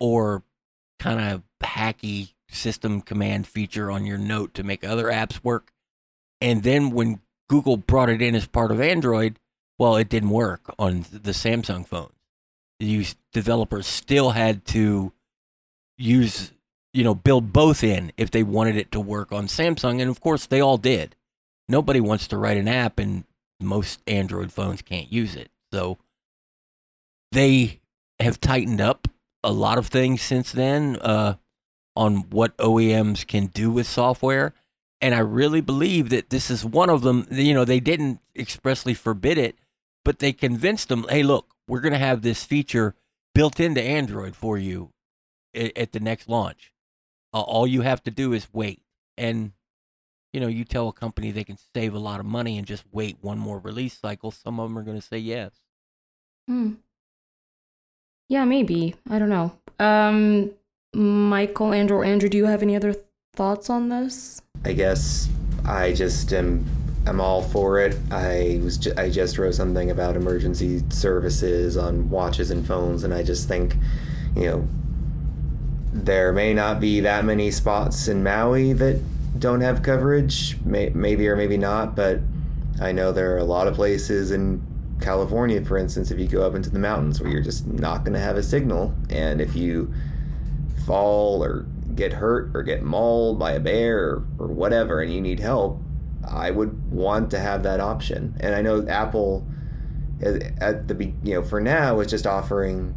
or 0.00 0.42
kind 0.98 1.20
of 1.20 1.42
hacky 1.62 2.34
system 2.50 3.00
command 3.00 3.46
feature 3.46 3.90
on 3.90 4.06
your 4.06 4.18
Note 4.18 4.54
to 4.54 4.62
make 4.62 4.84
other 4.84 5.06
apps 5.06 5.42
work. 5.44 5.72
And 6.40 6.62
then 6.62 6.90
when 6.90 7.20
Google 7.48 7.76
brought 7.76 8.10
it 8.10 8.22
in 8.22 8.34
as 8.34 8.46
part 8.46 8.70
of 8.70 8.80
Android, 8.80 9.38
well, 9.78 9.96
it 9.96 10.08
didn't 10.08 10.30
work 10.30 10.74
on 10.78 11.06
the 11.10 11.32
Samsung 11.32 11.86
phones. 11.86 12.12
You 12.80 13.04
developers 13.32 13.86
still 13.86 14.30
had 14.30 14.64
to 14.66 15.12
use, 15.96 16.52
you 16.92 17.04
know, 17.04 17.14
build 17.14 17.52
both 17.52 17.82
in 17.82 18.12
if 18.16 18.30
they 18.30 18.42
wanted 18.42 18.76
it 18.76 18.92
to 18.92 19.00
work 19.00 19.32
on 19.32 19.46
Samsung, 19.46 20.00
and 20.00 20.10
of 20.10 20.20
course 20.20 20.46
they 20.46 20.60
all 20.60 20.78
did. 20.78 21.16
Nobody 21.68 22.00
wants 22.00 22.26
to 22.28 22.38
write 22.38 22.56
an 22.56 22.68
app, 22.68 22.98
and 22.98 23.24
most 23.60 24.00
Android 24.06 24.52
phones 24.52 24.82
can't 24.82 25.12
use 25.12 25.34
it. 25.34 25.50
So 25.72 25.98
they 27.32 27.80
have 28.20 28.40
tightened 28.40 28.80
up 28.80 29.08
a 29.44 29.52
lot 29.52 29.78
of 29.78 29.86
things 29.88 30.22
since 30.22 30.52
then 30.52 30.96
uh, 30.96 31.34
on 31.94 32.30
what 32.30 32.56
OEMs 32.58 33.26
can 33.26 33.46
do 33.46 33.70
with 33.70 33.86
software. 33.86 34.54
And 35.00 35.14
I 35.14 35.20
really 35.20 35.60
believe 35.60 36.10
that 36.10 36.30
this 36.30 36.50
is 36.50 36.64
one 36.64 36.90
of 36.90 37.02
them. 37.02 37.26
You 37.30 37.54
know, 37.54 37.64
they 37.64 37.80
didn't 37.80 38.20
expressly 38.36 38.94
forbid 38.94 39.38
it, 39.38 39.56
but 40.04 40.18
they 40.18 40.32
convinced 40.32 40.88
them, 40.88 41.06
hey, 41.08 41.22
look, 41.22 41.54
we're 41.66 41.80
going 41.80 41.92
to 41.92 41.98
have 41.98 42.22
this 42.22 42.44
feature 42.44 42.94
built 43.34 43.60
into 43.60 43.82
Android 43.82 44.34
for 44.34 44.58
you 44.58 44.90
at, 45.54 45.76
at 45.76 45.92
the 45.92 46.00
next 46.00 46.28
launch. 46.28 46.72
Uh, 47.32 47.40
all 47.40 47.66
you 47.66 47.82
have 47.82 48.02
to 48.04 48.10
do 48.10 48.32
is 48.32 48.48
wait. 48.52 48.82
And, 49.16 49.52
you 50.32 50.40
know, 50.40 50.46
you 50.46 50.64
tell 50.64 50.88
a 50.88 50.92
company 50.92 51.30
they 51.30 51.44
can 51.44 51.58
save 51.74 51.94
a 51.94 51.98
lot 51.98 52.20
of 52.20 52.26
money 52.26 52.56
and 52.56 52.66
just 52.66 52.84
wait 52.90 53.18
one 53.20 53.38
more 53.38 53.58
release 53.58 53.98
cycle. 53.98 54.30
Some 54.30 54.58
of 54.58 54.68
them 54.68 54.78
are 54.78 54.82
going 54.82 54.98
to 54.98 55.06
say 55.06 55.18
yes. 55.18 55.52
Hmm. 56.46 56.74
Yeah, 58.28 58.44
maybe. 58.44 58.94
I 59.10 59.18
don't 59.18 59.30
know. 59.30 59.52
Um, 59.78 60.52
Michael, 60.94 61.72
Andrew, 61.72 61.98
or 61.98 62.04
Andrew, 62.04 62.28
do 62.28 62.38
you 62.38 62.46
have 62.46 62.62
any 62.62 62.76
other 62.76 62.94
thoughts 63.34 63.70
on 63.70 63.88
this? 63.88 64.42
I 64.64 64.72
guess 64.72 65.28
I 65.64 65.92
just 65.92 66.32
am 66.32 66.64
I'm 67.08 67.20
all 67.20 67.42
for 67.42 67.78
it. 67.80 67.96
I 68.10 68.60
was 68.62 68.76
ju- 68.76 68.92
I 68.96 69.08
just 69.08 69.38
wrote 69.38 69.54
something 69.54 69.90
about 69.90 70.14
emergency 70.14 70.82
services 70.90 71.76
on 71.76 72.10
watches 72.10 72.50
and 72.50 72.66
phones, 72.66 73.02
and 73.02 73.14
I 73.14 73.22
just 73.22 73.48
think, 73.48 73.76
you 74.36 74.44
know, 74.46 74.68
there 75.92 76.32
may 76.32 76.52
not 76.52 76.80
be 76.80 77.00
that 77.00 77.24
many 77.24 77.50
spots 77.50 78.08
in 78.08 78.22
Maui 78.22 78.74
that 78.74 79.00
don't 79.40 79.62
have 79.62 79.82
coverage, 79.82 80.58
may- 80.64 80.90
maybe 80.90 81.26
or 81.28 81.34
maybe 81.36 81.56
not, 81.56 81.96
but 81.96 82.20
I 82.80 82.92
know 82.92 83.10
there 83.10 83.34
are 83.34 83.38
a 83.38 83.44
lot 83.44 83.66
of 83.68 83.74
places 83.74 84.30
in 84.30 84.60
California, 85.00 85.64
for 85.64 85.78
instance, 85.78 86.10
if 86.10 86.18
you 86.18 86.26
go 86.28 86.42
up 86.46 86.54
into 86.54 86.70
the 86.70 86.78
mountains 86.78 87.20
where 87.20 87.30
you're 87.30 87.42
just 87.42 87.66
not 87.66 88.04
going 88.04 88.14
to 88.14 88.20
have 88.20 88.36
a 88.36 88.42
signal, 88.42 88.94
and 89.08 89.40
if 89.40 89.56
you 89.56 89.92
fall 90.86 91.42
or 91.42 91.64
get 91.94 92.12
hurt 92.12 92.50
or 92.54 92.62
get 92.62 92.82
mauled 92.82 93.38
by 93.38 93.52
a 93.52 93.60
bear 93.60 93.98
or, 93.98 94.22
or 94.38 94.46
whatever 94.48 95.00
and 95.00 95.12
you 95.12 95.20
need 95.20 95.40
help, 95.40 95.80
I 96.30 96.50
would 96.50 96.90
want 96.90 97.30
to 97.32 97.38
have 97.38 97.62
that 97.64 97.80
option. 97.80 98.36
And 98.40 98.54
I 98.54 98.62
know 98.62 98.86
Apple 98.88 99.46
at 100.22 100.88
the 100.88 101.12
you 101.22 101.34
know 101.34 101.42
for 101.42 101.60
now 101.60 102.00
is 102.00 102.08
just 102.10 102.26
offering 102.26 102.94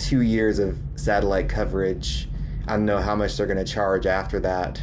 2 0.00 0.20
years 0.20 0.58
of 0.58 0.78
satellite 0.96 1.48
coverage. 1.48 2.28
I 2.66 2.72
don't 2.72 2.86
know 2.86 2.98
how 2.98 3.16
much 3.16 3.36
they're 3.36 3.46
going 3.46 3.64
to 3.64 3.70
charge 3.70 4.06
after 4.06 4.40
that. 4.40 4.82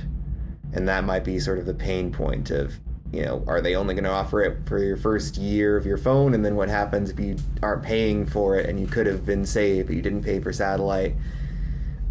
And 0.74 0.88
that 0.88 1.06
might 1.06 1.24
be 1.24 1.40
sort 1.40 1.60
of 1.60 1.66
the 1.66 1.74
pain 1.74 2.12
point 2.12 2.52
of 2.52 2.74
you 3.12 3.24
know, 3.24 3.44
are 3.48 3.62
they 3.62 3.76
only 3.76 3.94
going 3.94 4.04
to 4.04 4.10
offer 4.10 4.42
it 4.42 4.68
for 4.68 4.84
your 4.84 4.98
first 4.98 5.38
year 5.38 5.78
of 5.78 5.86
your 5.86 5.98
phone? 5.98 6.34
And 6.34 6.44
then 6.44 6.56
what 6.56 6.70
happens 6.70 7.10
if 7.10 7.20
you 7.20 7.38
aren't 7.64 7.84
paying 7.84 8.26
for 8.26 8.58
it 8.58 8.70
and 8.70 8.80
you 8.80 8.88
could 8.88 9.08
have 9.08 9.26
been 9.26 9.46
saved, 9.46 9.88
but 9.88 9.96
you 9.96 10.02
didn't 10.02 10.24
pay 10.24 10.42
for 10.42 10.52
satellite? 10.52 11.16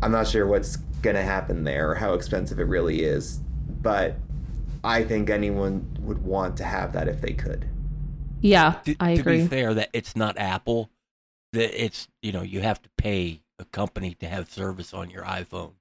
I'm 0.02 0.10
not 0.10 0.26
sure 0.26 0.46
what's 0.46 0.76
going 1.02 1.16
to 1.16 1.22
happen 1.22 1.64
there 1.64 1.90
or 1.90 1.94
how 1.96 2.14
expensive 2.14 2.58
it 2.58 2.64
really 2.64 3.02
is, 3.02 3.40
but 3.82 4.16
I 4.86 5.04
think 5.04 5.28
anyone 5.30 5.96
would 6.00 6.22
want 6.24 6.56
to 6.58 6.64
have 6.64 6.92
that 6.92 7.08
if 7.08 7.20
they 7.20 7.32
could. 7.32 7.66
Yeah, 8.40 8.80
to, 8.84 8.94
I 9.00 9.14
to 9.14 9.20
agree. 9.20 9.42
be 9.42 9.48
fair, 9.48 9.74
that 9.74 9.90
it's 9.92 10.14
not 10.14 10.38
Apple. 10.38 10.90
That 11.52 11.82
it's 11.82 12.08
you 12.22 12.32
know 12.32 12.42
you 12.42 12.60
have 12.60 12.80
to 12.82 12.88
pay 12.96 13.40
a 13.58 13.64
company 13.64 14.14
to 14.20 14.28
have 14.28 14.50
service 14.50 14.94
on 14.94 15.10
your 15.10 15.24
iPhone. 15.24 15.72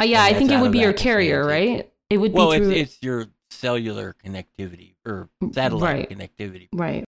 Uh, 0.00 0.04
yeah, 0.04 0.22
I 0.22 0.34
think 0.34 0.50
it 0.50 0.60
would 0.60 0.72
be 0.72 0.78
your 0.80 0.92
carrier, 0.92 1.44
percentage. 1.44 1.76
right? 1.78 1.92
It 2.10 2.18
would 2.18 2.32
Well, 2.32 2.50
be 2.50 2.56
it's, 2.58 2.92
it's 2.92 3.02
your 3.02 3.26
cellular 3.50 4.14
connectivity 4.24 4.94
or 5.04 5.28
satellite 5.52 5.82
right. 5.82 6.10
connectivity. 6.10 6.68
right, 6.72 7.04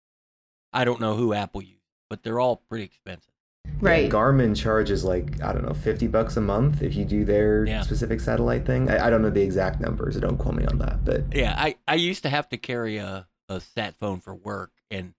I 0.73 0.85
don't 0.85 1.01
know 1.01 1.15
who 1.17 1.33
Apple 1.33 1.63
uses, 1.63 1.81
but 2.11 2.23
they're 2.23 2.41
all 2.41 2.57
pretty 2.69 2.85
expensive. 2.85 3.32
Right. 3.81 4.05
Yeah, 4.05 4.11
Garmin 4.11 4.57
charges 4.57 5.05
like, 5.05 5.43
I 5.43 5.53
don't 5.53 5.65
know, 5.67 5.75
50 5.75 6.07
bucks 6.09 6.37
a 6.37 6.41
month 6.41 6.83
if 6.83 6.95
you 6.95 7.05
do 7.05 7.25
their 7.25 7.65
Yeah. 7.65 7.83
specific 7.83 8.21
satellite 8.21 8.65
thing. 8.67 8.91
I, 8.91 9.07
I 9.07 9.11
don't 9.11 9.23
know 9.23 9.31
the 9.31 9.43
exact 9.43 9.81
numbers, 9.81 10.15
so 10.15 10.21
don't 10.21 10.39
quote 10.39 10.55
me 10.55 10.65
on 10.67 10.79
that, 10.79 11.05
but 11.05 11.35
Yeah, 11.35 11.55
I, 11.57 11.77
I 11.87 11.95
used 11.97 12.23
to 12.25 12.29
have 12.29 12.49
to 12.51 12.57
carry 12.57 12.99
a, 12.99 13.27
a 13.49 13.61
sat 13.61 13.95
phone 13.97 14.21
for 14.21 14.35
work, 14.35 14.71
and 14.91 15.15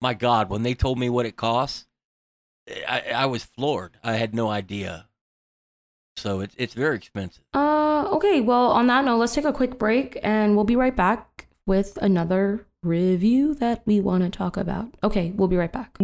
my 0.00 0.14
God, 0.14 0.50
when 0.50 0.62
they 0.62 0.74
told 0.74 0.98
me 0.98 1.08
what 1.08 1.26
it 1.26 1.36
costs, 1.36 1.86
I, 2.88 3.02
I 3.14 3.26
was 3.26 3.44
floored. 3.44 3.98
I 4.02 4.14
had 4.14 4.34
no 4.34 4.48
idea. 4.48 5.06
So 6.16 6.40
it's 6.40 6.54
it's 6.56 6.74
very 6.74 6.96
expensive. 6.96 7.42
Uh, 7.52 8.04
okay. 8.12 8.40
Well, 8.40 8.70
on 8.70 8.86
that 8.86 9.04
note, 9.04 9.16
let's 9.18 9.34
take 9.34 9.44
a 9.44 9.52
quick 9.52 9.78
break, 9.78 10.18
and 10.22 10.54
we'll 10.54 10.64
be 10.64 10.76
right 10.76 10.94
back 10.94 11.48
with 11.66 11.98
another 12.00 12.66
review 12.82 13.54
that 13.56 13.82
we 13.84 14.00
want 14.00 14.22
to 14.22 14.30
talk 14.30 14.56
about. 14.56 14.94
Okay, 15.02 15.32
we'll 15.36 15.48
be 15.48 15.56
right 15.56 15.72
back. 15.72 15.98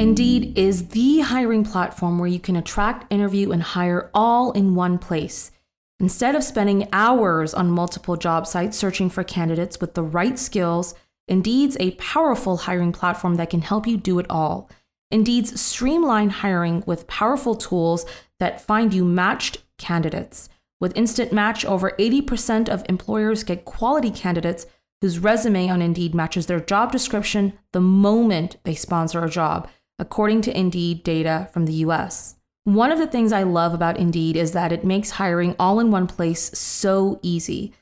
Indeed 0.00 0.58
is 0.58 0.88
the 0.88 1.20
hiring 1.20 1.62
platform 1.62 2.18
where 2.18 2.28
you 2.28 2.40
can 2.40 2.56
attract, 2.56 3.12
interview, 3.12 3.52
and 3.52 3.62
hire 3.62 4.10
all 4.12 4.50
in 4.50 4.74
one 4.74 4.98
place. 4.98 5.52
Instead 6.00 6.34
of 6.34 6.42
spending 6.42 6.88
hours 6.92 7.54
on 7.54 7.70
multiple 7.70 8.16
job 8.16 8.44
sites 8.46 8.76
searching 8.76 9.08
for 9.08 9.22
candidates 9.22 9.80
with 9.80 9.94
the 9.94 10.02
right 10.02 10.36
skills, 10.36 10.96
Indeed's 11.28 11.76
a 11.78 11.92
powerful 11.92 12.56
hiring 12.56 12.90
platform 12.90 13.36
that 13.36 13.50
can 13.50 13.62
help 13.62 13.86
you 13.86 13.96
do 13.96 14.18
it 14.18 14.26
all. 14.28 14.68
Indeed's 15.12 15.60
streamline 15.60 16.30
hiring 16.30 16.82
with 16.86 17.06
powerful 17.06 17.54
tools 17.54 18.04
that 18.40 18.60
find 18.60 18.92
you 18.92 19.04
matched 19.04 19.62
candidates. 19.78 20.48
With 20.80 20.96
Instant 20.96 21.32
Match, 21.32 21.64
over 21.64 21.92
80% 21.92 22.68
of 22.68 22.84
employers 22.88 23.44
get 23.44 23.64
quality 23.64 24.10
candidates 24.10 24.66
whose 25.00 25.20
resume 25.20 25.68
on 25.68 25.80
Indeed 25.80 26.16
matches 26.16 26.46
their 26.46 26.60
job 26.60 26.90
description 26.90 27.52
the 27.72 27.80
moment 27.80 28.56
they 28.64 28.74
sponsor 28.74 29.24
a 29.24 29.30
job, 29.30 29.68
according 30.04 30.42
to 30.42 30.56
Indeed 30.56 31.02
data 31.02 31.48
from 31.50 31.64
the 31.64 31.72
US. 31.86 32.36
One 32.64 32.92
of 32.92 32.98
the 32.98 33.06
things 33.06 33.32
I 33.32 33.42
love 33.42 33.72
about 33.72 33.96
Indeed 33.96 34.36
is 34.36 34.52
that 34.52 34.70
it 34.70 34.84
makes 34.84 35.12
hiring 35.12 35.56
all 35.58 35.80
in 35.80 35.90
one 35.90 36.06
place 36.06 36.50
so 36.58 37.18
easy. 37.22 37.72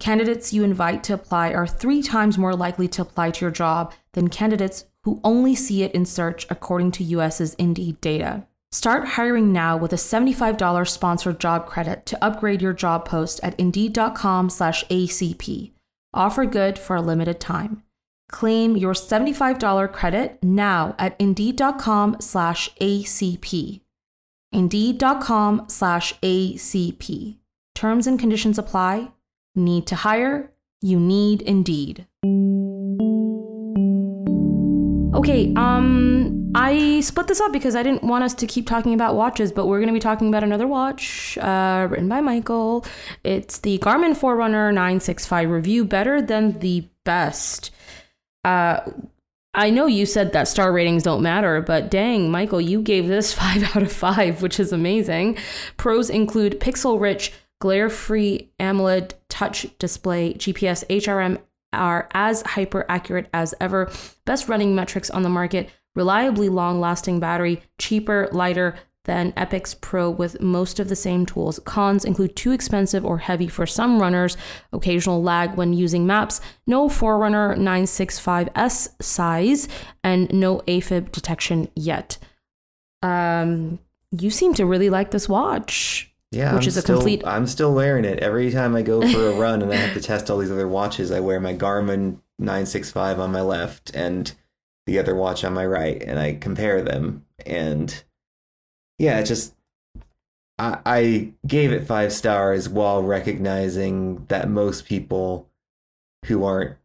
Candidates 0.00 0.54
you 0.54 0.64
invite 0.64 1.04
to 1.04 1.12
apply 1.12 1.52
are 1.52 1.66
three 1.66 2.02
times 2.02 2.38
more 2.38 2.56
likely 2.56 2.88
to 2.88 3.02
apply 3.02 3.32
to 3.32 3.44
your 3.44 3.50
job 3.50 3.92
than 4.14 4.28
candidates 4.28 4.86
who 5.02 5.20
only 5.22 5.54
see 5.54 5.82
it 5.82 5.92
in 5.92 6.06
search, 6.06 6.46
according 6.48 6.92
to 6.92 7.04
US's 7.04 7.52
Indeed 7.54 8.00
data. 8.00 8.46
Start 8.72 9.08
hiring 9.08 9.52
now 9.52 9.76
with 9.76 9.92
a 9.92 9.96
$75 9.96 10.88
sponsored 10.88 11.38
job 11.38 11.66
credit 11.66 12.06
to 12.06 12.24
upgrade 12.24 12.62
your 12.62 12.72
job 12.72 13.04
post 13.04 13.38
at 13.42 13.60
indeed.com/acp. 13.60 15.72
Offer 16.14 16.46
good 16.46 16.78
for 16.78 16.96
a 16.96 17.02
limited 17.02 17.38
time. 17.38 17.82
Claim 18.28 18.76
your 18.76 18.94
$75 18.94 19.92
credit 19.92 20.42
now 20.42 20.94
at 20.98 21.14
indeed.com/acp. 21.18 23.80
Indeed.com/acp. 24.52 27.36
Terms 27.74 28.06
and 28.06 28.18
conditions 28.18 28.58
apply. 28.58 29.12
Need 29.54 29.86
to 29.86 29.96
hire? 29.96 30.52
You 30.80 30.98
need 31.00 31.42
Indeed. 31.42 32.06
Okay, 35.16 35.52
um, 35.56 36.52
I 36.54 37.00
split 37.00 37.26
this 37.26 37.40
up 37.40 37.52
because 37.52 37.74
I 37.74 37.82
didn't 37.82 38.02
want 38.02 38.24
us 38.24 38.34
to 38.34 38.46
keep 38.46 38.66
talking 38.66 38.92
about 38.92 39.14
watches, 39.14 39.50
but 39.50 39.66
we're 39.66 39.78
going 39.78 39.88
to 39.88 39.94
be 39.94 40.00
talking 40.00 40.28
about 40.28 40.44
another 40.44 40.66
watch 40.66 41.38
uh, 41.38 41.88
written 41.90 42.08
by 42.08 42.20
Michael. 42.20 42.84
It's 43.24 43.58
the 43.58 43.78
Garmin 43.78 44.16
Forerunner 44.16 44.72
965 44.72 45.50
review, 45.50 45.84
better 45.84 46.20
than 46.20 46.58
the 46.58 46.88
best. 47.04 47.70
Uh, 48.46 48.80
I 49.54 49.70
know 49.70 49.86
you 49.86 50.06
said 50.06 50.32
that 50.32 50.46
star 50.46 50.72
ratings 50.72 51.02
don't 51.02 51.20
matter, 51.20 51.60
but 51.60 51.90
dang, 51.90 52.30
Michael, 52.30 52.60
you 52.60 52.80
gave 52.80 53.08
this 53.08 53.32
five 53.40 53.64
out 53.74 53.82
of 53.82 53.92
five, 53.92 54.40
which 54.40 54.60
is 54.60 54.72
amazing. 54.72 55.36
Pros 55.76 56.08
include 56.08 56.60
pixel 56.60 57.00
rich, 57.00 57.32
glare 57.60 57.90
free 57.90 58.52
AMOLED 58.60 59.14
touch 59.28 59.66
display, 59.78 60.34
GPS, 60.34 60.86
HRM 60.86 61.40
are 61.72 62.08
as 62.12 62.42
hyper 62.42 62.86
accurate 62.88 63.28
as 63.34 63.52
ever, 63.60 63.90
best 64.24 64.48
running 64.48 64.76
metrics 64.76 65.10
on 65.10 65.22
the 65.22 65.28
market, 65.28 65.68
reliably 65.96 66.48
long 66.48 66.78
lasting 66.78 67.18
battery, 67.18 67.60
cheaper, 67.78 68.28
lighter, 68.30 68.76
than 69.06 69.32
Epix 69.32 69.80
Pro 69.80 70.10
with 70.10 70.40
most 70.40 70.78
of 70.78 70.88
the 70.88 70.94
same 70.96 71.24
tools. 71.26 71.58
Cons 71.64 72.04
include 72.04 72.36
too 72.36 72.52
expensive 72.52 73.04
or 73.04 73.18
heavy 73.18 73.48
for 73.48 73.66
some 73.66 74.00
runners, 74.00 74.36
occasional 74.72 75.22
lag 75.22 75.54
when 75.54 75.72
using 75.72 76.06
maps, 76.06 76.40
no 76.66 76.88
Forerunner 76.88 77.56
965S 77.56 79.02
size, 79.02 79.68
and 80.04 80.32
no 80.32 80.58
AFib 80.68 81.10
detection 81.10 81.68
yet. 81.74 82.18
Um, 83.02 83.78
you 84.10 84.30
seem 84.30 84.54
to 84.54 84.66
really 84.66 84.90
like 84.90 85.10
this 85.10 85.28
watch. 85.28 86.12
Yeah, 86.32 86.54
which 86.54 86.64
I'm 86.64 86.68
is 86.68 86.76
a 86.76 86.82
still, 86.82 86.96
complete- 86.96 87.26
I'm 87.26 87.46
still 87.46 87.72
wearing 87.72 88.04
it 88.04 88.18
every 88.18 88.50
time 88.50 88.74
I 88.76 88.82
go 88.82 89.00
for 89.12 89.28
a 89.28 89.36
run, 89.36 89.62
and 89.62 89.72
I 89.72 89.76
have 89.76 89.94
to 89.94 90.00
test 90.00 90.28
all 90.30 90.38
these 90.38 90.50
other 90.50 90.68
watches. 90.68 91.10
I 91.10 91.20
wear 91.20 91.40
my 91.40 91.54
Garmin 91.54 92.18
965 92.38 93.20
on 93.20 93.32
my 93.32 93.40
left 93.40 93.94
and 93.94 94.30
the 94.86 94.98
other 94.98 95.14
watch 95.14 95.44
on 95.44 95.54
my 95.54 95.64
right, 95.66 96.02
and 96.02 96.18
I 96.18 96.34
compare 96.34 96.82
them. 96.82 97.24
And 97.44 98.02
yeah, 98.98 99.22
just 99.22 99.54
I, 100.58 100.78
I 100.86 101.32
gave 101.46 101.72
it 101.72 101.86
five 101.86 102.12
stars 102.12 102.68
while 102.68 103.02
recognizing 103.02 104.24
that 104.26 104.48
most 104.48 104.86
people 104.86 105.48
who 106.26 106.44
aren't 106.44 106.76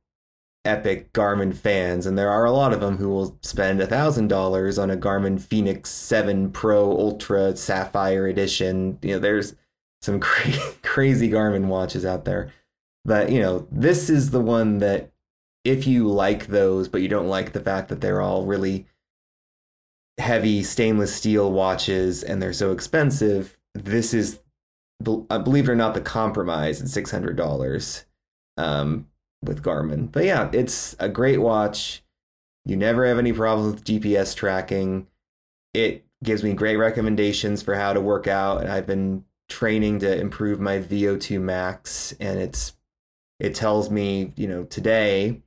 epic 0.64 1.12
Garmin 1.14 1.56
fans, 1.56 2.06
and 2.06 2.18
there 2.18 2.30
are 2.30 2.46
a 2.46 2.52
lot 2.52 2.74
of 2.74 2.82
them 2.82 2.98
who 2.98 3.10
will 3.10 3.38
spend 3.42 3.82
a 3.82 3.88
thousand 3.88 4.28
dollars 4.28 4.78
on 4.78 4.92
a 4.92 4.98
Garmin 4.98 5.42
Fenix 5.42 5.90
Seven 5.90 6.52
Pro 6.52 6.92
Ultra 6.92 7.56
Sapphire 7.56 8.28
Edition. 8.28 9.00
You 9.02 9.14
know, 9.14 9.20
there's 9.20 9.56
some 10.02 10.20
cra- 10.22 10.74
crazy 10.84 11.30
Garmin 11.30 11.66
watches 11.66 12.06
out 12.06 12.26
there, 12.26 12.52
but 13.06 13.32
you 13.32 13.40
know, 13.40 13.68
this 13.72 14.10
is 14.10 14.32
the 14.32 14.42
one 14.42 14.80
that 14.80 15.12
if 15.64 15.88
you 15.88 16.08
like 16.08 16.48
those, 16.48 16.88
but 16.88 17.02
you 17.02 17.08
don't 17.08 17.28
like 17.28 17.54
the 17.54 17.60
fact 17.60 17.90
that 17.90 18.02
they're 18.02 18.22
all 18.22 18.46
really 18.46 18.86
heavy 20.18 20.64
stainless 20.64 21.16
steel 21.16 21.52
watches 21.52 22.24
and 22.24 22.42
they're 22.42 22.54
so 22.54 22.72
expensive, 22.72 23.58
this 23.74 24.14
is, 24.14 24.40
uh, 25.06 25.40
believe 25.40 25.68
it 25.68 25.72
or 25.72 25.76
not, 25.76 25.94
the 25.94 26.02
compromise 26.02 26.82
at 26.82 26.88
six 26.88 27.12
hundred 27.12 27.36
dollars 27.36 28.06
um, 28.58 29.08
with 29.44 29.64
Garmin. 29.64 30.12
But 30.12 30.26
yeah, 30.26 30.50
it's 30.54 30.96
a 31.00 31.10
great 31.10 31.40
watch. 31.40 32.04
You 32.66 32.78
never 32.78 33.06
have 33.08 33.18
any 33.18 33.34
problems 33.34 33.74
with 33.74 33.86
GPS 33.86 34.36
tracking. 34.36 35.08
It 35.74 36.06
gives 36.24 36.44
me 36.44 36.54
great 36.54 36.78
recommendations 36.78 37.64
for 37.64 37.76
how 37.76 37.94
to 37.94 38.02
work 38.02 38.28
out, 38.28 38.62
and 38.62 38.72
I've 38.72 38.86
been 38.86 39.26
training 39.50 40.00
to 40.00 40.20
improve 40.20 40.60
my 40.60 40.80
VO2 40.80 41.42
max, 41.42 42.14
and 42.20 42.40
it's 42.40 42.74
it 43.40 43.56
tells 43.56 43.90
me, 43.90 44.34
you 44.36 44.48
know, 44.48 44.66
today 44.66 45.42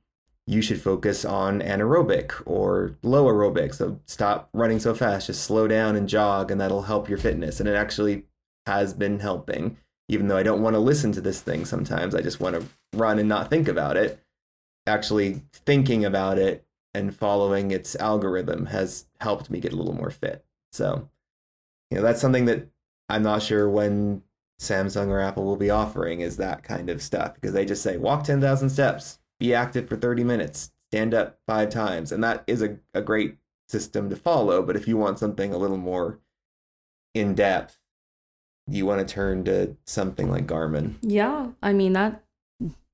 you 0.47 0.61
should 0.61 0.81
focus 0.81 1.25
on 1.25 1.61
anaerobic 1.61 2.33
or 2.45 2.95
low 3.01 3.25
aerobic. 3.25 3.73
So 3.73 3.99
stop 4.05 4.49
running 4.53 4.79
so 4.79 4.93
fast, 4.93 5.27
just 5.27 5.43
slow 5.43 5.67
down 5.67 5.95
and 5.95 6.07
jog, 6.07 6.51
and 6.51 6.61
that'll 6.61 6.83
help 6.83 7.09
your 7.09 7.17
fitness. 7.17 7.59
And 7.59 7.67
it 7.67 7.75
actually 7.75 8.25
has 8.65 8.93
been 8.93 9.19
helping, 9.19 9.77
even 10.07 10.27
though 10.27 10.37
I 10.37 10.43
don't 10.43 10.61
want 10.61 10.75
to 10.75 10.79
listen 10.79 11.11
to 11.13 11.21
this 11.21 11.41
thing 11.41 11.65
sometimes. 11.65 12.13
I 12.13 12.21
just 12.21 12.39
want 12.39 12.55
to 12.55 12.65
run 12.93 13.17
and 13.17 13.27
not 13.27 13.49
think 13.49 13.67
about 13.67 13.97
it. 13.97 14.19
Actually, 14.87 15.41
thinking 15.51 16.05
about 16.05 16.37
it 16.37 16.63
and 16.93 17.15
following 17.15 17.71
its 17.71 17.95
algorithm 17.95 18.67
has 18.67 19.07
helped 19.19 19.49
me 19.49 19.59
get 19.59 19.73
a 19.73 19.75
little 19.75 19.95
more 19.95 20.11
fit. 20.11 20.45
So, 20.71 21.09
you 21.89 21.97
know, 21.97 22.03
that's 22.03 22.21
something 22.21 22.45
that 22.45 22.67
I'm 23.09 23.23
not 23.23 23.41
sure 23.41 23.67
when 23.67 24.21
Samsung 24.61 25.07
or 25.07 25.19
Apple 25.19 25.43
will 25.43 25.57
be 25.57 25.71
offering 25.71 26.21
is 26.21 26.37
that 26.37 26.63
kind 26.63 26.89
of 26.89 27.01
stuff 27.01 27.33
because 27.33 27.53
they 27.53 27.65
just 27.65 27.81
say 27.81 27.97
walk 27.97 28.23
10,000 28.23 28.69
steps, 28.69 29.19
be 29.39 29.53
active 29.53 29.87
for 29.87 29.95
30 29.95 30.23
minutes, 30.23 30.71
stand 30.91 31.13
up 31.13 31.39
five 31.47 31.69
times. 31.69 32.11
And 32.11 32.23
that 32.23 32.43
is 32.47 32.61
a, 32.61 32.77
a 32.93 33.01
great 33.01 33.37
system 33.67 34.09
to 34.09 34.15
follow. 34.15 34.61
But 34.61 34.75
if 34.75 34.87
you 34.87 34.97
want 34.97 35.19
something 35.19 35.53
a 35.53 35.57
little 35.57 35.77
more 35.77 36.19
in 37.13 37.35
depth, 37.35 37.77
you 38.67 38.85
want 38.85 39.07
to 39.07 39.13
turn 39.13 39.43
to 39.45 39.75
something 39.85 40.29
like 40.29 40.47
Garmin. 40.47 40.95
Yeah, 41.01 41.47
I 41.61 41.73
mean 41.73 41.93
that 41.93 42.23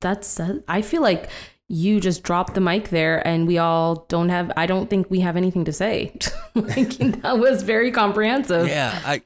that's 0.01 0.39
uh, 0.39 0.59
I 0.67 0.81
feel 0.81 1.01
like 1.01 1.29
you 1.69 2.01
just 2.01 2.23
dropped 2.23 2.53
the 2.53 2.61
mic 2.61 2.89
there 2.89 3.25
and 3.25 3.47
we 3.47 3.57
all 3.57 4.05
don't 4.09 4.29
have 4.29 4.51
I 4.57 4.65
don't 4.65 4.89
think 4.89 5.09
we 5.09 5.21
have 5.21 5.37
anything 5.37 5.63
to 5.65 5.73
say. 5.73 6.13
like 6.55 6.89
that 7.21 7.39
was 7.39 7.63
very 7.63 7.91
comprehensive. 7.91 8.67
Yeah, 8.67 8.99
I, 9.05 9.21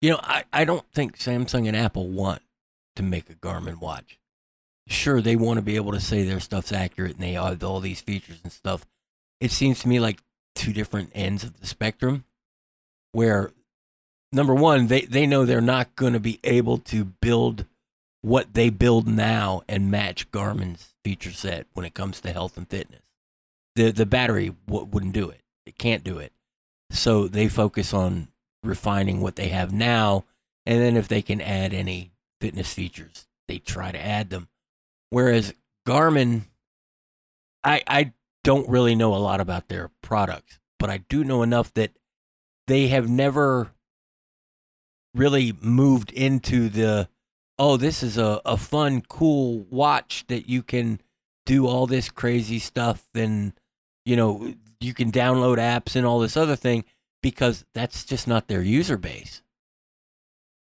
you 0.00 0.10
know, 0.10 0.20
I, 0.22 0.44
I 0.52 0.64
don't 0.64 0.90
think 0.92 1.18
Samsung 1.18 1.68
and 1.68 1.76
Apple 1.76 2.08
want 2.08 2.42
to 2.96 3.02
make 3.02 3.28
a 3.28 3.34
Garmin 3.34 3.78
watch. 3.78 4.18
Sure, 4.88 5.20
they 5.20 5.36
want 5.36 5.58
to 5.58 5.62
be 5.62 5.76
able 5.76 5.92
to 5.92 6.00
say 6.00 6.22
their 6.22 6.40
stuff's 6.40 6.72
accurate 6.72 7.14
and 7.14 7.20
they 7.20 7.32
have 7.32 7.62
all 7.64 7.80
these 7.80 8.00
features 8.00 8.40
and 8.42 8.52
stuff. 8.52 8.86
It 9.40 9.50
seems 9.50 9.80
to 9.80 9.88
me 9.88 9.98
like 10.00 10.22
two 10.54 10.72
different 10.72 11.10
ends 11.14 11.44
of 11.44 11.60
the 11.60 11.66
spectrum 11.66 12.24
where 13.12 13.50
number 14.32 14.54
one, 14.54 14.86
they, 14.86 15.02
they 15.02 15.26
know 15.26 15.44
they're 15.44 15.60
not 15.60 15.96
going 15.96 16.12
to 16.12 16.20
be 16.20 16.38
able 16.44 16.78
to 16.78 17.04
build 17.04 17.66
what 18.22 18.54
they 18.54 18.70
build 18.70 19.06
now 19.06 19.62
and 19.68 19.90
match 19.90 20.30
Garmin's 20.30 20.94
feature 21.04 21.30
set 21.30 21.66
when 21.74 21.86
it 21.86 21.94
comes 21.94 22.20
to 22.20 22.32
health 22.32 22.56
and 22.56 22.68
fitness. 22.68 23.02
The 23.76 23.92
the 23.92 24.06
battery 24.06 24.54
w- 24.66 24.86
wouldn't 24.86 25.12
do 25.12 25.30
it. 25.30 25.42
It 25.64 25.78
can't 25.78 26.02
do 26.02 26.18
it. 26.18 26.32
So 26.90 27.28
they 27.28 27.48
focus 27.48 27.94
on 27.94 28.28
refining 28.64 29.20
what 29.20 29.36
they 29.36 29.48
have 29.48 29.72
now, 29.72 30.24
and 30.64 30.80
then 30.80 30.96
if 30.96 31.06
they 31.06 31.22
can 31.22 31.40
add 31.40 31.72
any 31.72 32.10
fitness 32.40 32.72
features, 32.72 33.26
they 33.46 33.58
try 33.58 33.92
to 33.92 34.04
add 34.04 34.30
them. 34.30 34.48
Whereas 35.10 35.54
Garmin, 35.86 36.42
I 37.62 37.82
I 37.86 38.12
don't 38.44 38.68
really 38.68 38.94
know 38.94 39.14
a 39.14 39.16
lot 39.16 39.40
about 39.40 39.68
their 39.68 39.90
products, 40.02 40.58
but 40.78 40.90
I 40.90 40.98
do 40.98 41.24
know 41.24 41.42
enough 41.42 41.72
that 41.74 41.92
they 42.66 42.88
have 42.88 43.08
never 43.08 43.72
really 45.14 45.52
moved 45.60 46.12
into 46.12 46.68
the 46.68 47.08
oh 47.58 47.76
this 47.76 48.02
is 48.02 48.18
a, 48.18 48.40
a 48.44 48.56
fun 48.56 49.02
cool 49.08 49.60
watch 49.70 50.24
that 50.28 50.48
you 50.48 50.62
can 50.62 51.00
do 51.46 51.66
all 51.66 51.86
this 51.86 52.10
crazy 52.10 52.58
stuff 52.58 53.08
and 53.14 53.52
you 54.04 54.16
know 54.16 54.54
you 54.80 54.92
can 54.92 55.10
download 55.10 55.56
apps 55.56 55.96
and 55.96 56.04
all 56.04 56.20
this 56.20 56.36
other 56.36 56.56
thing 56.56 56.84
because 57.22 57.64
that's 57.72 58.04
just 58.04 58.28
not 58.28 58.46
their 58.46 58.62
user 58.62 58.96
base. 58.96 59.42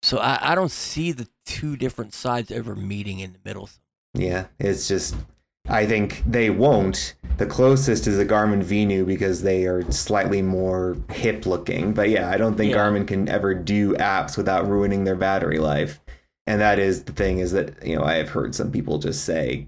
So 0.02 0.18
i, 0.18 0.52
I 0.52 0.56
don't 0.56 0.72
see 0.72 1.12
the 1.12 1.28
two 1.46 1.76
different 1.78 2.14
sides 2.14 2.52
ever 2.52 2.76
meeting 2.76 3.20
in 3.20 3.34
the 3.34 3.40
middle 3.46 3.70
Yeah, 4.14 4.47
it's 4.60 4.88
just 4.88 5.16
I 5.68 5.86
think 5.86 6.24
they 6.26 6.49
won't. 6.49 7.16
The 7.38 7.45
closest 7.45 8.07
is 8.07 8.18
a 8.18 8.26
Garmin 8.26 8.64
Venu 8.64 9.05
because 9.05 9.43
they 9.43 9.66
are 9.66 9.89
slightly 9.91 10.41
more 10.41 10.97
hip 11.12 11.45
looking. 11.45 11.93
But 11.93 12.10
yeah, 12.10 12.30
I 12.30 12.38
don't 12.38 12.55
think 12.55 12.72
Yeah. 12.72 12.78
Garmin 12.78 13.07
can 13.07 13.30
ever 13.30 13.53
do 13.53 13.93
apps 13.93 14.36
without 14.36 14.68
ruining 14.68 15.03
their 15.03 15.16
battery 15.16 15.60
life. 15.60 15.99
And 16.47 16.60
that 16.60 16.80
is 16.80 17.03
the 17.03 17.12
thing 17.14 17.39
is 17.39 17.51
that, 17.51 17.86
you 17.86 17.95
know, 17.95 18.03
I 18.03 18.16
have 18.16 18.30
heard 18.30 18.55
some 18.55 18.72
people 18.72 18.97
just 18.97 19.24
say, 19.24 19.68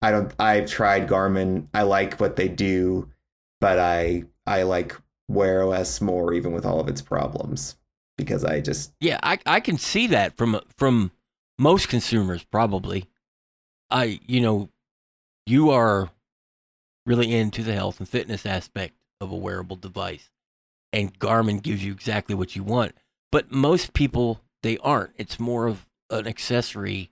I 0.00 0.10
don't 0.12 0.32
I've 0.38 0.68
tried 0.68 1.08
Garmin, 1.08 1.66
I 1.74 1.82
like 1.82 2.20
what 2.20 2.36
they 2.36 2.48
do, 2.48 3.10
but 3.60 3.78
I 3.78 4.24
I 4.46 4.62
like 4.62 4.96
Wear 5.28 5.62
OS 5.64 6.00
more 6.00 6.32
even 6.34 6.52
with 6.52 6.64
all 6.64 6.78
of 6.78 6.88
its 6.88 7.02
problems. 7.02 7.76
Because 8.16 8.44
I 8.44 8.60
just 8.60 8.92
Yeah, 9.00 9.18
I 9.22 9.38
I 9.44 9.60
can 9.60 9.76
see 9.76 10.06
that 10.08 10.36
from 10.36 10.60
from 10.76 11.10
most 11.58 11.88
consumers 11.88 12.44
probably. 12.44 13.06
I 13.92 14.20
you 14.26 14.40
know, 14.40 14.70
you 15.46 15.70
are 15.70 16.10
really 17.06 17.34
into 17.34 17.62
the 17.62 17.74
health 17.74 17.98
and 17.98 18.08
fitness 18.08 18.46
aspect 18.46 18.94
of 19.20 19.30
a 19.30 19.36
wearable 19.36 19.76
device, 19.76 20.30
and 20.92 21.18
Garmin 21.18 21.62
gives 21.62 21.84
you 21.84 21.92
exactly 21.92 22.34
what 22.34 22.56
you 22.56 22.64
want. 22.64 22.92
But 23.30 23.52
most 23.52 23.92
people 23.92 24.40
they 24.62 24.78
aren't. 24.78 25.12
It's 25.16 25.38
more 25.38 25.66
of 25.66 25.86
an 26.10 26.26
accessory 26.26 27.10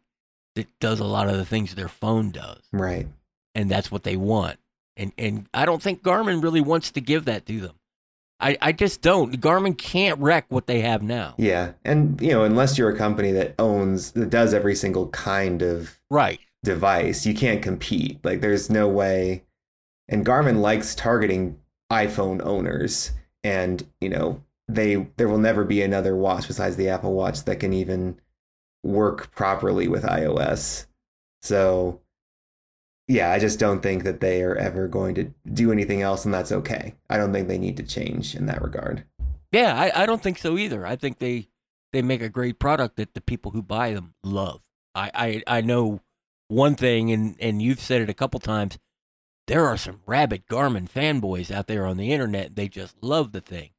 that 0.56 0.66
does 0.80 1.00
a 1.00 1.04
lot 1.04 1.28
of 1.28 1.36
the 1.36 1.44
things 1.44 1.74
their 1.74 1.88
phone 1.88 2.30
does, 2.30 2.62
right. 2.72 3.06
and 3.54 3.70
that's 3.70 3.92
what 3.92 4.02
they 4.02 4.16
want. 4.16 4.58
And 4.96 5.12
and 5.18 5.48
I 5.54 5.64
don't 5.64 5.82
think 5.82 6.02
Garmin 6.02 6.42
really 6.42 6.60
wants 6.60 6.90
to 6.92 7.00
give 7.00 7.26
that 7.26 7.46
to 7.46 7.60
them. 7.60 7.74
I, 8.40 8.56
I 8.62 8.72
just 8.72 9.02
don't. 9.02 9.38
Garmin 9.38 9.76
can't 9.76 10.18
wreck 10.18 10.46
what 10.48 10.66
they 10.66 10.80
have 10.80 11.02
now. 11.02 11.34
Yeah. 11.36 11.72
And 11.84 12.20
you 12.20 12.30
know, 12.30 12.44
unless 12.44 12.78
you're 12.78 12.90
a 12.90 12.96
company 12.96 13.32
that 13.32 13.54
owns 13.58 14.12
that 14.12 14.30
does 14.30 14.54
every 14.54 14.74
single 14.74 15.08
kind 15.08 15.62
of 15.62 15.98
Right. 16.10 16.40
Device. 16.62 17.26
You 17.26 17.34
can't 17.34 17.62
compete. 17.62 18.24
Like 18.24 18.40
there's 18.40 18.70
no 18.70 18.88
way. 18.88 19.44
And 20.08 20.26
Garmin 20.26 20.60
likes 20.60 20.94
targeting 20.94 21.58
iPhone 21.90 22.44
owners 22.44 23.12
and, 23.42 23.86
you 24.00 24.08
know, 24.08 24.42
they 24.68 25.08
there 25.16 25.28
will 25.28 25.38
never 25.38 25.64
be 25.64 25.82
another 25.82 26.14
watch 26.14 26.46
besides 26.46 26.76
the 26.76 26.88
Apple 26.88 27.12
Watch 27.14 27.44
that 27.44 27.60
can 27.60 27.72
even 27.72 28.20
work 28.84 29.32
properly 29.32 29.88
with 29.88 30.04
iOS. 30.04 30.86
So 31.42 32.00
yeah, 33.08 33.32
I 33.32 33.40
just 33.40 33.58
don't 33.58 33.82
think 33.82 34.04
that 34.04 34.20
they 34.20 34.42
are 34.42 34.54
ever 34.54 34.86
going 34.86 35.16
to 35.16 35.32
do 35.52 35.72
anything 35.72 36.00
else, 36.00 36.24
and 36.24 36.32
that's 36.32 36.52
okay. 36.52 36.94
I 37.08 37.16
don't 37.16 37.32
think 37.32 37.48
they 37.48 37.58
need 37.58 37.76
to 37.78 37.82
change 37.82 38.36
in 38.36 38.46
that 38.46 38.62
regard. 38.62 39.04
Yeah, 39.50 39.74
I, 39.74 40.02
I 40.02 40.06
don't 40.06 40.22
think 40.22 40.38
so 40.38 40.56
either. 40.56 40.86
I 40.86 40.94
think 40.94 41.18
they 41.18 41.48
they 41.92 42.02
make 42.02 42.22
a 42.22 42.28
great 42.28 42.60
product 42.60 42.96
that 42.96 43.14
the 43.14 43.20
people 43.20 43.50
who 43.50 43.62
buy 43.62 43.94
them 43.94 44.14
love. 44.22 44.62
I, 44.94 45.10
I, 45.12 45.58
I 45.58 45.60
know 45.60 46.00
one 46.50 46.74
thing, 46.74 47.12
and, 47.12 47.36
and 47.40 47.62
you've 47.62 47.80
said 47.80 48.02
it 48.02 48.10
a 48.10 48.14
couple 48.14 48.40
times. 48.40 48.78
There 49.46 49.66
are 49.66 49.76
some 49.76 50.00
rabid 50.06 50.46
Garmin 50.46 50.88
fanboys 50.90 51.50
out 51.50 51.66
there 51.66 51.86
on 51.86 51.96
the 51.96 52.12
internet. 52.12 52.56
They 52.56 52.68
just 52.68 52.96
love 53.02 53.32
the 53.32 53.40
thing. 53.40 53.70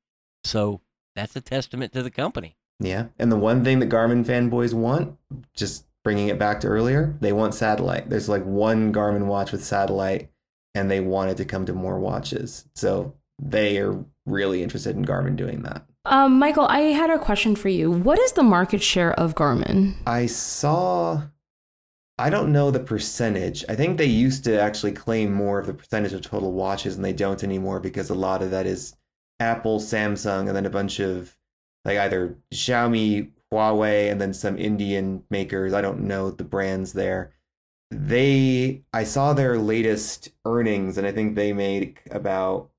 So 0.44 0.82
that's 1.16 1.36
a 1.36 1.42
testament 1.42 1.94
to 1.94 2.04
the 2.04 2.12
company. 2.12 2.58
Yeah, 2.80 3.08
and 3.20 3.32
the 3.32 3.38
one 3.38 3.64
thing 3.64 3.80
that 3.80 3.90
Garmin 3.90 4.26
fanboys 4.26 4.74
want, 4.74 5.18
just 5.56 5.86
bringing 6.04 6.30
it 6.30 6.40
back 6.40 6.60
to 6.62 6.68
earlier, 6.68 7.16
they 7.22 7.32
want 7.32 7.54
satellite. 7.54 8.10
There's 8.10 8.28
like 8.28 8.44
one 8.44 8.92
Garmin 8.92 9.28
watch 9.28 9.52
with 9.52 9.64
satellite, 9.64 10.30
and 10.74 10.90
they 10.90 11.00
wanted 11.00 11.38
to 11.38 11.46
come 11.46 11.66
to 11.68 11.74
more 11.74 12.00
watches. 12.00 12.66
So 12.74 13.14
they 13.40 13.78
are 13.78 14.04
really 14.26 14.64
interested 14.64 14.96
in 14.96 15.06
Garmin 15.06 15.36
doing 15.36 15.62
that. 15.64 15.86
Um, 16.06 16.40
Michael, 16.40 16.66
I 16.68 16.80
had 16.80 17.12
a 17.12 17.20
question 17.20 17.56
for 17.56 17.70
you. 17.70 17.92
What 17.92 18.18
is 18.18 18.32
the 18.34 18.44
market 18.44 18.82
share 18.82 19.14
of 19.14 19.36
Garmin? 19.36 19.94
I 20.08 20.26
saw. 20.26 21.24
I 22.22 22.30
don't 22.30 22.52
know 22.52 22.70
the 22.70 22.80
percentage. 22.80 23.66
I 23.68 23.76
think 23.76 23.98
they 23.98 24.06
used 24.06 24.44
to 24.44 24.62
actually 24.62 24.92
claim 24.92 25.34
more 25.34 25.58
of 25.58 25.66
the 25.66 25.74
percentage 25.74 26.14
of 26.14 26.22
total 26.22 26.52
watches, 26.52 26.96
and 26.96 27.04
they 27.04 27.14
don't 27.14 27.44
anymore 27.44 27.80
because 27.80 28.12
a 28.12 28.16
lot 28.16 28.44
of 28.44 28.52
that 28.52 28.68
is 28.68 28.96
Apple, 29.40 29.80
Samsung, 29.80 30.48
and 30.48 30.56
then 30.56 30.68
a 30.68 30.70
bunch 30.70 31.00
of 31.00 31.36
like 31.84 31.98
either 31.98 32.38
Xiaomi, 32.54 33.32
Huawei, 33.52 34.12
and 34.12 34.22
then 34.22 34.36
some 34.36 34.60
Indian 34.60 35.24
makers. 35.32 35.74
I 35.74 35.82
don't 35.82 36.02
know 36.02 36.30
the 36.30 36.44
brands 36.44 36.94
there. 36.94 37.32
They, 37.90 38.84
I 38.94 39.04
saw 39.04 39.34
their 39.34 39.58
latest 39.58 40.30
earnings, 40.46 41.00
and 41.00 41.08
I 41.08 41.12
think 41.12 41.34
they 41.34 41.54
made 41.54 41.98
about 42.12 42.70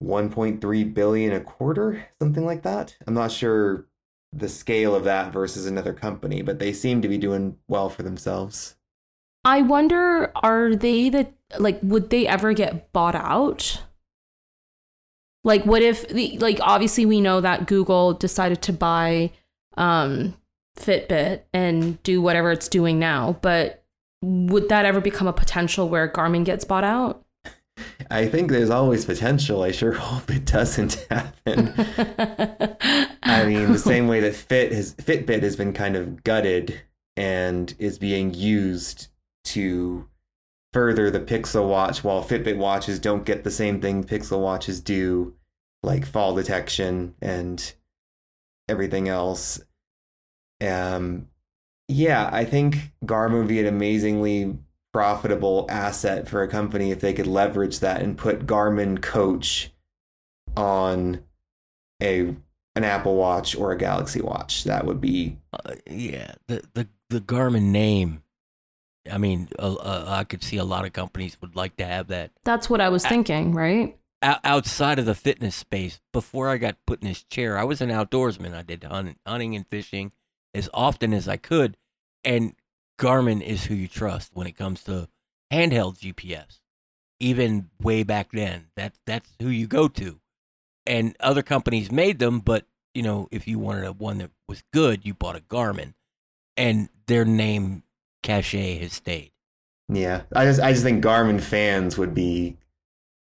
1.3 0.00 0.94
billion 0.94 1.32
a 1.32 1.40
quarter, 1.40 2.06
something 2.20 2.46
like 2.46 2.62
that. 2.62 2.96
I'm 3.08 3.14
not 3.14 3.32
sure 3.32 3.86
the 4.32 4.48
scale 4.48 4.94
of 4.94 5.04
that 5.04 5.32
versus 5.32 5.66
another 5.66 5.92
company, 5.92 6.42
but 6.42 6.58
they 6.58 6.72
seem 6.72 7.02
to 7.02 7.08
be 7.08 7.18
doing 7.18 7.56
well 7.68 7.88
for 7.88 8.02
themselves. 8.02 8.76
I 9.44 9.62
wonder, 9.62 10.30
are 10.36 10.74
they 10.74 11.08
the 11.08 11.28
like? 11.58 11.80
Would 11.82 12.10
they 12.10 12.26
ever 12.26 12.52
get 12.52 12.92
bought 12.92 13.14
out? 13.14 13.82
Like, 15.42 15.64
what 15.64 15.82
if 15.82 16.06
the 16.08 16.36
like? 16.38 16.58
Obviously, 16.60 17.06
we 17.06 17.20
know 17.20 17.40
that 17.40 17.66
Google 17.66 18.12
decided 18.12 18.60
to 18.62 18.72
buy 18.72 19.32
um, 19.76 20.36
Fitbit 20.78 21.42
and 21.54 22.02
do 22.02 22.20
whatever 22.20 22.52
it's 22.52 22.68
doing 22.68 22.98
now, 22.98 23.38
but 23.40 23.82
would 24.22 24.68
that 24.68 24.84
ever 24.84 25.00
become 25.00 25.26
a 25.26 25.32
potential 25.32 25.88
where 25.88 26.08
Garmin 26.08 26.44
gets 26.44 26.64
bought 26.64 26.84
out? 26.84 27.24
I 28.10 28.26
think 28.26 28.50
there's 28.50 28.70
always 28.70 29.04
potential. 29.04 29.62
I 29.62 29.70
sure 29.70 29.92
hope 29.92 30.30
it 30.30 30.44
doesn't 30.44 30.94
happen. 31.10 31.72
I 33.22 33.44
mean, 33.44 33.72
the 33.72 33.78
same 33.78 34.08
way 34.08 34.20
that 34.20 34.34
Fit 34.34 34.72
has 34.72 34.94
Fitbit 34.94 35.42
has 35.42 35.56
been 35.56 35.72
kind 35.72 35.96
of 35.96 36.24
gutted 36.24 36.80
and 37.16 37.74
is 37.78 37.98
being 37.98 38.34
used 38.34 39.08
to 39.44 40.08
further 40.72 41.10
the 41.10 41.20
Pixel 41.20 41.68
Watch, 41.68 42.04
while 42.04 42.22
Fitbit 42.22 42.56
watches 42.56 42.98
don't 42.98 43.24
get 43.24 43.44
the 43.44 43.50
same 43.50 43.80
thing 43.80 44.04
Pixel 44.04 44.40
watches 44.40 44.80
do, 44.80 45.34
like 45.82 46.06
fall 46.06 46.34
detection 46.34 47.14
and 47.20 47.74
everything 48.68 49.08
else. 49.08 49.60
Um, 50.60 51.28
yeah, 51.88 52.30
I 52.32 52.44
think 52.44 52.92
Garmin 53.04 53.38
would 53.38 53.48
be 53.48 53.60
an 53.60 53.66
amazingly 53.66 54.58
profitable 54.92 55.66
asset 55.68 56.28
for 56.28 56.42
a 56.42 56.48
company 56.48 56.90
if 56.90 57.00
they 57.00 57.12
could 57.12 57.26
leverage 57.26 57.80
that 57.80 58.02
and 58.02 58.18
put 58.18 58.46
Garmin 58.46 59.00
Coach 59.00 59.72
on 60.56 61.22
a 62.02 62.34
an 62.76 62.84
Apple 62.84 63.16
Watch 63.16 63.56
or 63.56 63.72
a 63.72 63.78
Galaxy 63.78 64.20
Watch. 64.20 64.64
That 64.64 64.86
would 64.86 65.00
be 65.00 65.38
uh, 65.52 65.74
yeah. 65.88 66.32
The 66.48 66.62
the 66.74 66.88
the 67.08 67.20
Garmin 67.20 67.70
name. 67.70 68.22
I 69.10 69.18
mean, 69.18 69.48
uh, 69.58 69.74
uh, 69.74 70.04
I 70.08 70.24
could 70.24 70.42
see 70.42 70.58
a 70.58 70.64
lot 70.64 70.84
of 70.84 70.92
companies 70.92 71.38
would 71.40 71.56
like 71.56 71.76
to 71.76 71.86
have 71.86 72.08
that. 72.08 72.32
That's 72.44 72.68
what 72.68 72.80
I 72.80 72.90
was 72.90 73.04
thinking, 73.04 73.52
right? 73.54 73.96
outside 74.22 74.98
of 74.98 75.06
the 75.06 75.14
fitness 75.14 75.56
space, 75.56 76.00
before 76.12 76.48
I 76.48 76.58
got 76.58 76.76
put 76.86 77.00
in 77.00 77.08
this 77.08 77.22
chair, 77.22 77.56
I 77.56 77.64
was 77.64 77.80
an 77.80 77.88
outdoorsman. 77.88 78.54
I 78.54 78.62
did 78.62 78.84
hunting, 78.84 79.16
hunting 79.26 79.56
and 79.56 79.66
fishing 79.66 80.12
as 80.52 80.68
often 80.74 81.14
as 81.14 81.28
I 81.28 81.36
could, 81.36 81.76
and 82.24 82.54
Garmin 83.00 83.40
is 83.40 83.64
who 83.64 83.74
you 83.74 83.88
trust 83.88 84.30
when 84.34 84.46
it 84.46 84.58
comes 84.58 84.84
to 84.84 85.08
handheld 85.50 85.98
GPS. 85.98 86.60
Even 87.18 87.70
way 87.80 88.02
back 88.02 88.30
then, 88.32 88.66
that 88.76 88.92
that's 89.06 89.30
who 89.40 89.48
you 89.48 89.66
go 89.66 89.88
to. 89.88 90.20
And 90.86 91.16
other 91.18 91.42
companies 91.42 91.90
made 91.90 92.18
them, 92.18 92.40
but 92.40 92.66
you 92.94 93.02
know, 93.02 93.26
if 93.30 93.48
you 93.48 93.58
wanted 93.58 93.86
a 93.86 93.92
one 93.92 94.18
that 94.18 94.30
was 94.48 94.62
good, 94.72 95.06
you 95.06 95.14
bought 95.14 95.36
a 95.36 95.40
Garmin, 95.40 95.94
and 96.56 96.90
their 97.06 97.24
name 97.24 97.84
cachet 98.22 98.78
has 98.78 98.92
stayed. 98.92 99.32
Yeah, 99.88 100.22
I 100.34 100.44
just 100.44 100.60
I 100.60 100.72
just 100.72 100.82
think 100.82 101.02
Garmin 101.02 101.40
fans 101.40 101.96
would 101.96 102.14
be 102.14 102.58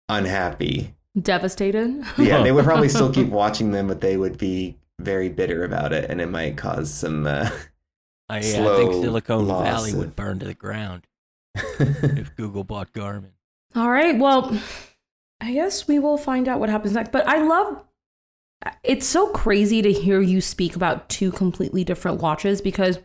unhappy, 0.08 0.94
devastated. 1.20 2.04
yeah, 2.16 2.42
they 2.42 2.52
would 2.52 2.64
probably 2.64 2.88
still 2.88 3.12
keep 3.18 3.28
watching 3.28 3.72
them, 3.72 3.88
but 3.88 4.00
they 4.00 4.16
would 4.16 4.38
be 4.38 4.78
very 4.98 5.28
bitter 5.28 5.62
about 5.64 5.92
it, 5.92 6.10
and 6.10 6.22
it 6.22 6.30
might 6.30 6.56
cause 6.56 6.92
some 6.92 7.26
uh, 7.26 7.50
I, 8.28 8.40
yeah, 8.40 8.68
I 8.68 8.76
think 8.76 8.92
Silicon 8.92 9.46
Valley 9.46 9.94
would 9.94 10.14
burn 10.14 10.38
to 10.40 10.46
the 10.46 10.54
ground 10.54 11.06
if 11.54 12.34
Google 12.36 12.64
bought 12.64 12.92
Garmin. 12.92 13.32
All 13.74 13.90
right. 13.90 14.18
Well, 14.18 14.60
I 15.40 15.52
guess 15.52 15.88
we 15.88 15.98
will 15.98 16.18
find 16.18 16.48
out 16.48 16.60
what 16.60 16.68
happens 16.68 16.94
next. 16.94 17.12
But 17.12 17.26
I 17.26 17.42
love 17.42 17.84
it's 18.82 19.06
so 19.06 19.28
crazy 19.28 19.82
to 19.82 19.92
hear 19.92 20.20
you 20.20 20.40
speak 20.40 20.74
about 20.74 21.08
two 21.08 21.30
completely 21.30 21.84
different 21.84 22.20
watches 22.20 22.60
because 22.60 22.98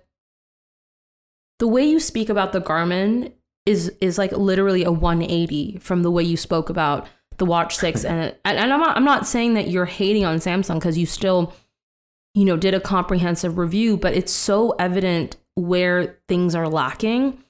the 1.60 1.68
way 1.68 1.84
you 1.84 2.00
speak 2.00 2.30
about 2.30 2.54
the 2.54 2.62
Garmin 2.62 3.34
is 3.66 3.94
is 4.02 4.18
like 4.18 4.32
literally 4.32 4.84
a 4.84 4.92
180 4.92 5.78
from 5.80 6.04
the 6.04 6.12
way 6.12 6.24
you 6.24 6.36
spoke 6.36 6.70
about 6.70 7.08
the 7.38 7.46
Watch 7.46 7.78
6 7.78 8.04
and 8.04 8.36
and 8.44 8.60
I'm 8.60 8.80
not 8.80 8.98
I'm 8.98 9.06
not 9.06 9.28
saying 9.28 9.54
that 9.54 9.70
you're 9.70 9.86
hating 9.86 10.26
on 10.26 10.38
Samsung 10.38 10.82
cuz 10.82 10.98
you 10.98 11.06
still 11.06 11.54
you 12.34 12.46
know, 12.46 12.58
did 12.58 12.74
a 12.74 12.80
comprehensive 12.80 13.58
review, 13.58 13.98
but 13.98 14.14
it's 14.14 14.32
so 14.32 14.72
evident 14.80 15.38
where 15.56 16.18
things 16.28 16.56
are 16.56 16.68
lacking. 16.68 17.44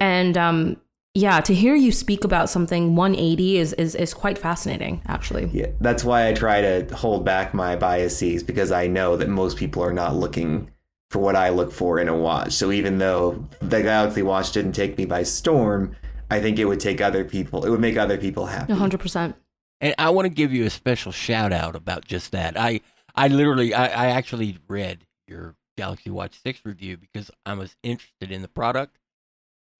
And 0.00 0.36
um, 0.36 0.76
yeah, 1.14 1.40
to 1.40 1.54
hear 1.54 1.74
you 1.74 1.92
speak 1.92 2.24
about 2.24 2.50
something 2.50 2.94
180 2.96 3.58
is, 3.58 3.72
is 3.74 3.94
is 3.94 4.14
quite 4.14 4.38
fascinating, 4.38 5.02
actually. 5.06 5.46
Yeah, 5.52 5.68
that's 5.80 6.04
why 6.04 6.28
I 6.28 6.32
try 6.32 6.60
to 6.60 6.94
hold 6.94 7.24
back 7.24 7.54
my 7.54 7.76
biases 7.76 8.42
because 8.42 8.72
I 8.72 8.86
know 8.86 9.16
that 9.16 9.28
most 9.28 9.56
people 9.56 9.82
are 9.82 9.92
not 9.92 10.16
looking 10.16 10.70
for 11.10 11.20
what 11.20 11.36
I 11.36 11.48
look 11.48 11.72
for 11.72 11.98
in 11.98 12.08
a 12.08 12.16
watch. 12.16 12.52
So 12.52 12.70
even 12.70 12.98
though 12.98 13.48
the 13.60 13.82
Galaxy 13.82 14.22
Watch 14.22 14.52
didn't 14.52 14.72
take 14.72 14.98
me 14.98 15.06
by 15.06 15.22
storm, 15.22 15.96
I 16.30 16.40
think 16.40 16.58
it 16.58 16.66
would 16.66 16.80
take 16.80 17.00
other 17.00 17.24
people. 17.24 17.64
It 17.64 17.70
would 17.70 17.80
make 17.80 17.96
other 17.96 18.18
people 18.18 18.46
happy. 18.46 18.74
100%. 18.74 19.34
And 19.80 19.94
I 19.98 20.10
want 20.10 20.26
to 20.26 20.30
give 20.30 20.52
you 20.52 20.66
a 20.66 20.70
special 20.70 21.12
shout 21.12 21.52
out 21.52 21.74
about 21.74 22.04
just 22.04 22.32
that. 22.32 22.60
I 22.60 22.80
I 23.18 23.28
literally, 23.28 23.74
I, 23.74 23.86
I 23.86 24.06
actually 24.10 24.58
read 24.68 25.06
your 25.26 25.56
Galaxy 25.76 26.08
Watch 26.08 26.40
6 26.40 26.60
review 26.64 26.96
because 26.96 27.30
I 27.44 27.54
was 27.54 27.74
interested 27.82 28.30
in 28.30 28.42
the 28.42 28.48
product. 28.48 28.98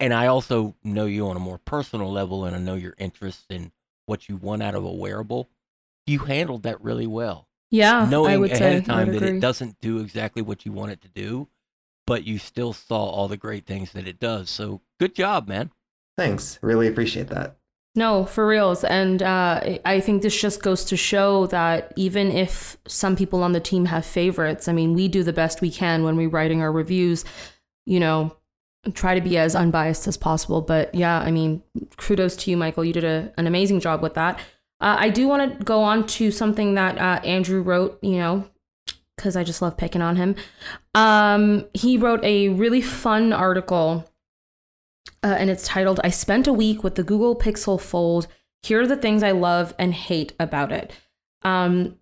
And 0.01 0.13
I 0.13 0.27
also 0.27 0.75
know 0.83 1.07
you 1.07 1.29
on 1.29 1.37
a 1.37 1.41
more 1.41 1.59
personal 1.59 2.11
level 2.11 2.45
and 2.45 2.57
I 2.57 2.59
know 2.59 2.75
your 2.75 2.95
interests 2.99 3.47
in 3.49 3.71
what 4.07 4.29
you 4.29 4.37
want 4.37 4.63
out 4.63 4.75
of 4.75 4.85
a 4.85 4.93
wearable. 4.93 5.49
You 6.07 6.21
handled 6.21 6.65
that 6.65 6.83
really 6.83 7.07
well. 7.07 7.47
Yeah. 7.71 8.09
Knowing 8.11 8.45
ahead 8.45 8.59
say, 8.59 8.77
of 8.79 8.87
time 8.87 9.13
that 9.13 9.23
it 9.23 9.41
doesn't 9.41 9.81
do 9.81 9.99
exactly 9.99 10.43
what 10.43 10.67
you 10.67 10.73
want 10.73 10.93
it 10.93 11.03
to 11.03 11.09
do, 11.09 11.49
but 12.07 12.25
you 12.25 12.39
still 12.39 12.73
saw 12.73 13.05
all 13.05 13.29
the 13.29 13.37
great 13.37 13.67
things 13.67 13.93
that 13.93 14.09
it 14.09 14.19
does. 14.19 14.51
So 14.51 14.81
good 14.99 15.15
job, 15.15 15.47
man. 15.47 15.71
Thanks. 16.17 16.59
Really 16.63 16.89
appreciate 16.89 17.29
that. 17.29 17.58
No, 17.99 18.27
for 18.27 18.47
reals. 18.47 18.85
And 18.85 19.21
uh, 19.25 19.79
I 19.85 19.99
think 19.99 20.23
this 20.23 20.41
just 20.41 20.63
goes 20.63 20.85
to 20.85 20.97
show 20.97 21.49
that 21.49 21.93
even 21.97 22.31
if 22.31 22.77
some 22.87 23.17
people 23.17 23.43
on 23.43 23.51
the 23.51 23.59
team 23.59 23.87
have 23.87 24.07
favorites, 24.07 24.69
I 24.69 24.73
mean, 24.73 24.95
we 24.95 25.09
do 25.09 25.25
the 25.25 25.33
best 25.33 25.61
we 25.61 25.73
can 25.73 26.05
when 26.05 26.17
we're 26.17 26.29
writing 26.29 26.63
our 26.63 26.71
reviews, 26.71 27.25
you 27.87 27.99
know, 27.99 28.37
try 28.95 29.17
to 29.17 29.21
be 29.21 29.37
as 29.37 29.57
unbiased 29.57 30.07
as 30.07 30.17
possible. 30.17 30.63
But 30.63 30.95
yeah, 30.95 31.19
I 31.19 31.33
mean, 31.33 31.61
kudos 31.97 32.37
to 32.37 32.53
you, 32.53 32.57
Michael. 32.57 32.85
You 32.85 32.93
did 32.93 33.03
a, 33.03 33.33
an 33.37 33.49
amazing 33.49 33.81
job 33.81 34.01
with 34.01 34.15
that. 34.15 34.39
Uh, 34.81 34.95
I 34.97 35.11
do 35.11 35.27
want 35.27 35.59
to 35.59 35.65
go 35.65 35.83
on 35.83 36.07
to 36.07 36.31
something 36.31 36.75
that 36.75 36.99
uh, 36.99 37.21
Andrew 37.25 37.63
wrote, 37.63 37.99
you 38.01 38.19
know, 38.19 38.49
because 39.17 39.35
I 39.35 39.43
just 39.43 39.61
love 39.61 39.77
picking 39.77 40.03
on 40.03 40.15
him. 40.15 40.37
Um, 40.95 41.67
he 41.75 41.99
wrote 41.99 42.23
a 42.23 42.51
really 42.51 42.81
fun 42.81 43.33
article 43.33 44.08
uh, 45.23 45.37
and 45.39 45.51
it's 45.51 45.67
titled 45.67 46.01
I 46.05 46.11
Spent 46.11 46.47
a 46.47 46.53
Week 46.53 46.83
with 46.85 46.95
the 46.95 47.03
Google 47.03 47.37
Pixel 47.37 47.81
Fold. 47.81 48.27
Here 48.63 48.81
are 48.81 48.87
the 48.87 48.97
things 48.97 49.23
I 49.23 49.33
love 49.33 49.75
and 49.79 49.95
hate 49.95 50.33
about 50.39 50.73
it. 50.73 50.93
Um, 51.43 51.97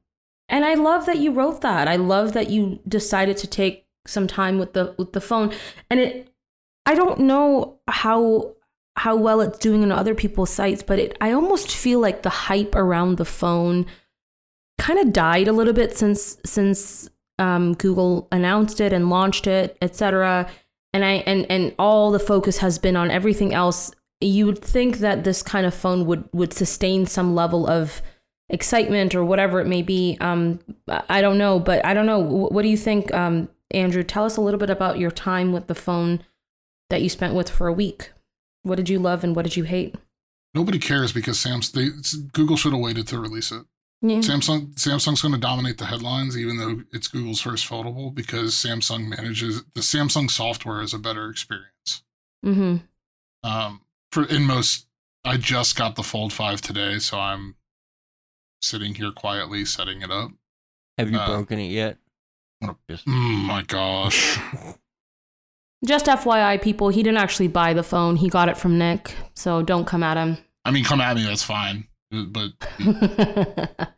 and 0.49 0.65
I 0.65 0.75
love 0.75 1.07
that 1.07 1.19
you 1.19 1.33
wrote 1.33 1.61
that. 1.63 1.89
I 1.89 1.97
love 1.97 2.33
that 2.33 2.51
you 2.51 2.81
decided 2.87 3.37
to 3.39 3.47
take 3.47 3.87
some 4.07 4.27
time 4.27 4.59
with 4.59 4.73
the 4.73 4.95
with 4.99 5.13
the 5.13 5.21
phone. 5.21 5.53
And 5.91 6.01
it 6.01 6.33
I 6.85 6.95
don't 6.95 7.21
know 7.21 7.81
how 7.89 8.55
how 8.97 9.17
well 9.17 9.41
it's 9.41 9.59
doing 9.59 9.83
on 9.83 9.93
other 9.93 10.15
people's 10.15 10.51
sites, 10.51 10.83
but 10.83 10.99
it 10.99 11.17
I 11.21 11.33
almost 11.33 11.71
feel 11.71 12.01
like 12.01 12.23
the 12.23 12.31
hype 12.31 12.75
around 12.75 13.17
the 13.17 13.25
phone 13.25 13.87
kind 14.79 14.99
of 14.99 15.13
died 15.13 15.49
a 15.49 15.53
little 15.53 15.73
bit 15.73 15.97
since 15.97 16.39
since 16.45 17.11
um, 17.39 17.75
Google 17.75 18.29
announced 18.33 18.81
it 18.81 18.93
and 18.93 19.11
launched 19.11 19.47
it, 19.47 19.77
etc. 19.83 20.49
And 20.93 21.05
I 21.05 21.13
and 21.27 21.47
and 21.51 21.75
all 21.79 22.11
the 22.11 22.19
focus 22.19 22.59
has 22.59 22.79
been 22.79 22.97
on 22.97 23.11
everything 23.11 23.53
else. 23.53 23.93
You 24.21 24.47
would 24.47 24.65
think 24.65 24.99
that 24.99 25.25
this 25.25 25.43
kind 25.43 25.67
of 25.67 25.75
phone 25.75 26.07
would 26.07 26.29
would 26.33 26.53
sustain 26.53 27.07
some 27.07 27.35
level 27.35 27.67
of 27.67 28.01
excitement 28.49 29.15
or 29.15 29.25
whatever 29.25 29.61
it 29.61 29.67
may 29.67 29.83
be. 29.83 30.17
Um, 30.21 30.61
I 31.09 31.21
don't 31.21 31.39
know, 31.39 31.59
but 31.59 31.85
I 31.85 31.95
don't 31.95 32.07
know. 32.07 32.19
What 32.19 32.63
do 32.63 32.69
you 32.69 32.77
think, 32.77 33.13
um, 33.13 33.49
Andrew? 33.73 34.03
Tell 34.03 34.25
us 34.25 34.37
a 34.37 34.41
little 34.41 34.61
bit 34.61 34.71
about 34.71 34.99
your 34.99 35.11
time 35.11 35.53
with 35.53 35.67
the 35.67 35.75
phone 35.75 36.23
that 36.89 37.03
you 37.03 37.09
spent 37.09 37.35
with 37.35 37.51
for 37.51 37.67
a 37.67 37.73
week. 37.73 38.13
What 38.63 38.77
did 38.77 38.89
you 38.89 38.99
love 38.99 39.25
and 39.25 39.35
what 39.35 39.45
did 39.45 39.57
you 39.57 39.65
hate? 39.65 39.97
Nobody 40.55 40.79
cares 40.79 41.13
because 41.13 41.39
Sam's 41.39 41.71
they, 41.71 41.91
Google 42.33 42.57
should 42.57 42.73
have 42.73 42.81
waited 42.81 43.07
to 43.09 43.19
release 43.19 43.53
it. 43.53 43.63
Yeah. 44.09 44.19
Samsung 44.19 44.75
Samsung's 44.75 45.23
going 45.23 45.35
to 45.35 45.41
dominate 45.41 45.79
the 45.79 45.87
headlines, 45.87 46.37
even 46.39 46.57
though 46.59 46.83
it's 46.93 47.09
Google's 47.09 47.41
first 47.41 47.69
foldable, 47.69 48.15
because 48.15 48.55
Samsung 48.55 49.09
manages 49.09 49.63
the 49.75 49.81
Samsung 49.81 50.31
software 50.31 50.83
is 50.83 50.95
a 50.95 50.99
better 50.99 51.29
experience. 51.31 52.03
Mm-hmm. 52.45 52.77
Um, 53.49 53.81
for 54.13 54.25
in 54.25 54.43
most, 54.45 54.87
I 55.25 55.37
just 55.37 55.77
got 55.77 55.95
the 55.97 56.03
Fold 56.03 56.33
Five 56.33 56.61
today, 56.61 56.99
so 56.99 57.19
I'm 57.19 57.57
sitting 58.63 58.95
here 58.95 59.11
quietly 59.13 59.65
setting 59.65 60.03
it 60.03 60.11
up. 60.11 60.31
Have 60.99 61.11
you 61.11 61.19
Uh, 61.19 61.27
broken 61.27 61.59
it 61.59 61.71
yet? 61.71 61.99
what 62.61 62.77
Just- 62.91 63.07
Mm, 63.07 63.45
my 63.47 63.63
gosh, 63.63 64.39
Just 65.85 66.07
FYI, 66.07 66.61
people, 66.61 66.89
he 66.89 67.03
didn't 67.03 67.19
actually 67.19 67.49
buy 67.49 67.75
the 67.75 67.83
phone. 67.83 68.17
He 68.17 68.29
got 68.31 68.49
it 68.49 68.57
from 68.57 68.79
Nick, 68.79 69.15
so 69.35 69.63
don't 69.63 69.85
come 69.87 70.03
at 70.03 70.17
him. 70.17 70.39
I 70.65 70.71
mean, 70.71 70.85
come 70.85 71.01
at 71.01 71.15
me, 71.17 71.23
that's 71.25 71.43
fine, 71.45 71.87
but 72.11 72.53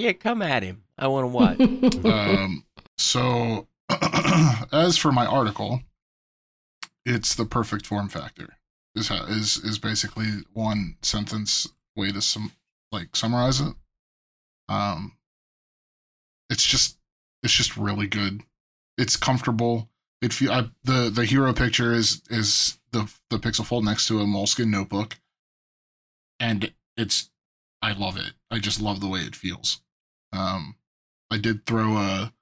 Yeah, 0.00 0.12
come 0.12 0.40
at 0.40 0.62
him. 0.62 0.84
I 0.98 1.08
want 1.08 1.24
to 1.24 1.28
watch. 1.28 2.04
um, 2.06 2.64
so 2.96 3.66
as 4.72 4.96
for 4.96 5.12
my 5.12 5.26
article, 5.26 5.82
it's 7.04 7.34
the 7.34 7.44
perfect 7.44 7.86
form 7.86 8.08
factor. 8.08 8.56
Is 8.94 9.08
how 9.08 9.24
is 9.26 9.58
is 9.58 9.78
basically 9.78 10.26
one 10.54 10.96
sentence 11.02 11.68
way 11.96 12.12
to 12.12 12.22
sum 12.22 12.52
like 12.90 13.14
summarize 13.14 13.60
it. 13.60 13.74
Um, 14.70 15.12
it's 16.48 16.64
just 16.64 16.96
it's 17.42 17.52
just 17.52 17.76
really 17.76 18.06
good. 18.06 18.42
It's 18.96 19.16
comfortable. 19.16 19.90
It 20.22 20.32
feel 20.32 20.50
I, 20.50 20.70
the 20.82 21.10
the 21.14 21.26
hero 21.26 21.52
picture 21.52 21.92
is 21.92 22.22
is 22.30 22.78
the 22.92 23.12
the 23.28 23.38
Pixel 23.38 23.66
Fold 23.66 23.84
next 23.84 24.08
to 24.08 24.20
a 24.20 24.24
Moleskine 24.24 24.70
notebook, 24.70 25.18
and 26.38 26.72
it's 27.00 27.30
I 27.82 27.92
love 27.92 28.16
it. 28.16 28.32
I 28.50 28.58
just 28.58 28.80
love 28.80 29.00
the 29.00 29.08
way 29.08 29.20
it 29.20 29.34
feels. 29.34 29.80
Um, 30.32 30.76
I 31.30 31.38
did 31.38 31.66
throw 31.66 31.96
a 31.96 32.32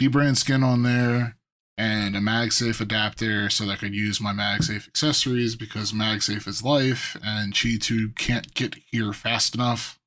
dbrand 0.00 0.36
skin 0.36 0.62
on 0.62 0.82
there 0.82 1.36
and 1.78 2.14
a 2.14 2.20
MagSafe 2.20 2.80
adapter 2.80 3.48
so 3.48 3.64
that 3.64 3.72
I 3.72 3.76
could 3.76 3.94
use 3.94 4.20
my 4.20 4.32
MagSafe 4.32 4.86
accessories 4.86 5.56
because 5.56 5.92
MagSafe 5.92 6.46
is 6.46 6.62
life 6.62 7.16
and 7.24 7.54
Qi2 7.54 8.16
can't 8.16 8.54
get 8.54 8.76
here 8.90 9.12
fast 9.12 9.54
enough. 9.54 9.98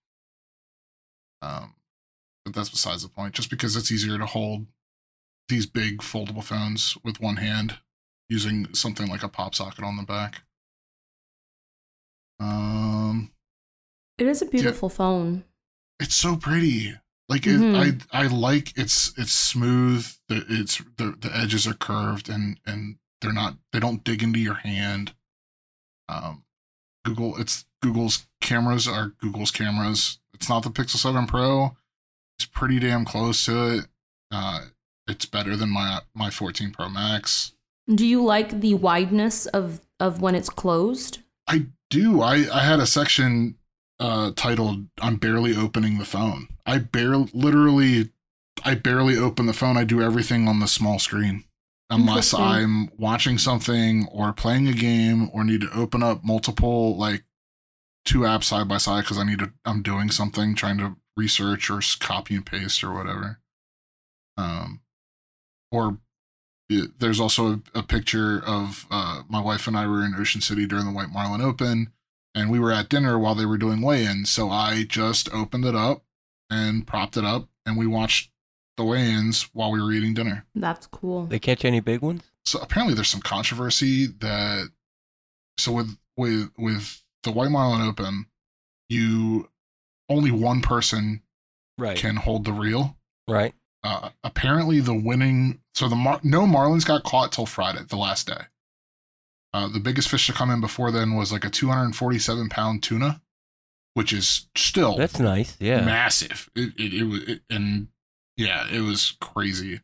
Um, 1.41 1.75
but 2.45 2.53
that's 2.53 2.69
besides 2.69 3.03
the 3.03 3.09
point. 3.09 3.33
Just 3.33 3.49
because 3.49 3.75
it's 3.75 3.91
easier 3.91 4.17
to 4.17 4.25
hold 4.25 4.67
these 5.47 5.65
big 5.65 5.99
foldable 5.99 6.43
phones 6.43 6.97
with 7.03 7.19
one 7.19 7.37
hand 7.37 7.79
using 8.27 8.73
something 8.73 9.07
like 9.07 9.23
a 9.23 9.29
pop 9.29 9.55
socket 9.55 9.83
on 9.83 9.97
the 9.97 10.03
back. 10.03 10.43
Um, 12.39 13.31
it 14.19 14.27
is 14.27 14.41
a 14.41 14.45
beautiful 14.45 14.89
phone. 14.89 15.43
it's 15.99 16.15
so 16.15 16.35
pretty. 16.35 16.95
Like 17.27 17.45
it, 17.45 17.59
Mhm. 17.59 18.01
I 18.11 18.23
I 18.23 18.27
like 18.27 18.73
it's 18.77 19.13
it's 19.17 19.31
smooth. 19.33 20.07
The 20.29 20.45
it's 20.49 20.81
the 20.97 21.15
the 21.19 21.35
edges 21.35 21.67
are 21.67 21.73
curved 21.75 22.27
and 22.29 22.59
and 22.65 22.97
they're 23.21 23.33
not 23.33 23.57
they 23.71 23.79
don't 23.79 24.03
dig 24.03 24.23
into 24.23 24.39
your 24.39 24.55
hand. 24.55 25.13
Um, 26.07 26.43
Google 27.05 27.37
it's 27.37 27.65
Google's 27.81 28.25
cameras 28.41 28.87
are 28.87 29.09
Google's 29.19 29.51
cameras. 29.51 30.19
It's 30.33 30.49
not 30.49 30.63
the 30.63 30.69
Pixel 30.71 30.97
Seven 30.97 31.27
Pro. 31.27 31.75
It's 32.37 32.45
pretty 32.45 32.79
damn 32.79 33.05
close 33.05 33.45
to 33.45 33.75
it. 33.77 33.85
Uh, 34.31 34.65
it's 35.07 35.25
better 35.25 35.55
than 35.55 35.69
my 35.69 36.01
my 36.15 36.29
14 36.29 36.71
Pro 36.71 36.89
Max. 36.89 37.53
Do 37.93 38.07
you 38.07 38.23
like 38.23 38.61
the 38.61 38.73
wideness 38.75 39.45
of 39.47 39.81
of 39.99 40.19
when 40.21 40.33
it's 40.33 40.49
closed? 40.49 41.19
I 41.47 41.67
do. 41.91 42.21
I 42.21 42.47
I 42.51 42.63
had 42.63 42.79
a 42.79 42.87
section 42.87 43.55
uh 43.99 44.31
titled 44.35 44.87
"I'm 45.01 45.17
barely 45.17 45.55
opening 45.55 45.97
the 45.97 46.05
phone." 46.05 46.47
I 46.65 46.77
barely, 46.79 47.29
literally, 47.33 48.11
I 48.63 48.75
barely 48.75 49.17
open 49.17 49.45
the 49.45 49.53
phone. 49.53 49.77
I 49.77 49.83
do 49.83 50.01
everything 50.01 50.47
on 50.47 50.59
the 50.59 50.67
small 50.67 50.99
screen, 50.99 51.43
unless 51.89 52.31
I'm 52.43 52.89
watching 52.97 53.37
something 53.37 54.07
or 54.11 54.31
playing 54.33 54.67
a 54.67 54.73
game 54.73 55.29
or 55.33 55.43
need 55.43 55.61
to 55.61 55.73
open 55.73 56.03
up 56.03 56.23
multiple 56.23 56.95
like 56.97 57.23
two 58.05 58.19
apps 58.19 58.45
side 58.45 58.67
by 58.67 58.77
side 58.77 59.01
because 59.03 59.17
I 59.17 59.23
need 59.23 59.39
to. 59.39 59.51
I'm 59.65 59.81
doing 59.81 60.09
something, 60.11 60.55
trying 60.55 60.77
to 60.79 60.95
research 61.17 61.69
or 61.69 61.81
copy 61.99 62.35
and 62.35 62.45
paste 62.45 62.83
or 62.83 62.93
whatever. 62.93 63.39
Um, 64.37 64.81
or 65.71 65.97
it- 66.69 66.99
there's 66.99 67.19
also 67.19 67.61
a, 67.75 67.79
a 67.79 67.83
picture 67.83 68.41
of 68.45 68.85
uh, 68.89 69.23
my 69.27 69.41
wife 69.41 69.67
and 69.67 69.75
I 69.75 69.87
were 69.87 70.03
in 70.05 70.15
Ocean 70.15 70.39
City 70.41 70.65
during 70.65 70.85
the 70.85 70.91
White 70.93 71.09
Marlin 71.09 71.41
Open, 71.41 71.91
and 72.35 72.49
we 72.49 72.59
were 72.59 72.71
at 72.71 72.89
dinner 72.89 73.17
while 73.19 73.35
they 73.35 73.45
were 73.45 73.57
doing 73.57 73.81
weigh-ins. 73.81 74.29
So 74.29 74.49
I 74.49 74.83
just 74.87 75.31
opened 75.33 75.65
it 75.65 75.75
up 75.75 76.03
and 76.49 76.85
propped 76.87 77.17
it 77.17 77.25
up, 77.25 77.47
and 77.65 77.77
we 77.77 77.87
watched 77.87 78.31
the 78.77 78.83
weigh-ins 78.85 79.43
while 79.53 79.71
we 79.71 79.81
were 79.81 79.91
eating 79.91 80.13
dinner. 80.13 80.45
That's 80.55 80.87
cool. 80.87 81.25
they 81.25 81.39
catch 81.39 81.65
any 81.65 81.79
big 81.79 82.01
ones? 82.01 82.23
So 82.45 82.59
apparently, 82.59 82.95
there's 82.95 83.09
some 83.09 83.21
controversy 83.21 84.07
that 84.07 84.69
so 85.57 85.71
with 85.73 85.97
with 86.17 86.49
with 86.57 87.03
the 87.23 87.31
White 87.31 87.51
Marlin 87.51 87.81
Open, 87.81 88.25
you 88.87 89.49
only 90.09 90.31
one 90.31 90.61
person 90.61 91.21
Right. 91.77 91.97
can 91.97 92.17
hold 92.17 92.43
the 92.45 92.51
reel. 92.51 92.97
right. 93.27 93.53
uh, 93.83 94.09
apparently 94.23 94.79
the 94.81 94.93
winning 94.93 95.61
so 95.75 95.87
the 95.87 95.95
Mar- 95.95 96.19
no 96.23 96.41
marlins 96.41 96.85
got 96.85 97.03
caught 97.05 97.31
till 97.31 97.45
friday 97.45 97.79
the 97.87 97.95
last 97.95 98.27
day 98.27 98.41
uh, 99.53 99.67
the 99.67 99.79
biggest 99.79 100.09
fish 100.09 100.27
to 100.27 100.33
come 100.33 100.51
in 100.51 100.61
before 100.61 100.91
then 100.91 101.15
was 101.15 101.31
like 101.31 101.43
a 101.45 101.49
247 101.49 102.49
pound 102.49 102.83
tuna 102.83 103.21
which 103.95 104.13
is 104.13 104.47
still 104.55 104.95
That's 104.95 105.19
nice. 105.19 105.57
Yeah. 105.59 105.83
massive 105.83 106.49
it, 106.55 106.73
it, 106.77 106.93
it 106.93 107.03
was 107.03 107.23
it, 107.23 107.41
and 107.49 107.87
yeah 108.37 108.67
it 108.71 108.81
was 108.81 109.17
crazy 109.19 109.81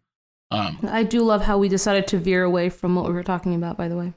um 0.51 0.77
I 0.89 1.03
do 1.03 1.21
love 1.23 1.41
how 1.41 1.57
we 1.57 1.67
decided 1.69 2.05
to 2.07 2.17
veer 2.19 2.43
away 2.43 2.69
from 2.69 2.95
what 2.95 3.07
we 3.07 3.13
were 3.13 3.23
talking 3.23 3.55
about. 3.55 3.77
By 3.77 3.87
the 3.87 3.97
way. 3.97 4.13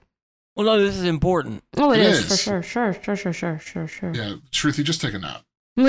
Well, 0.54 0.66
no, 0.66 0.78
this 0.84 0.96
is 0.96 1.04
important. 1.04 1.62
Oh, 1.76 1.92
it 1.92 2.00
It 2.00 2.06
is, 2.06 2.26
for 2.26 2.32
is. 2.34 2.40
sure, 2.40 2.62
sure, 2.62 2.92
sure, 2.92 3.16
sure, 3.16 3.32
sure, 3.32 3.58
sure, 3.58 3.86
sure. 3.88 4.12
yeah 4.14 4.34
Shruti 4.52 4.84
just 4.84 5.00
take 5.00 5.14
a 5.14 5.18
nap 5.18 5.42
all 5.80 5.86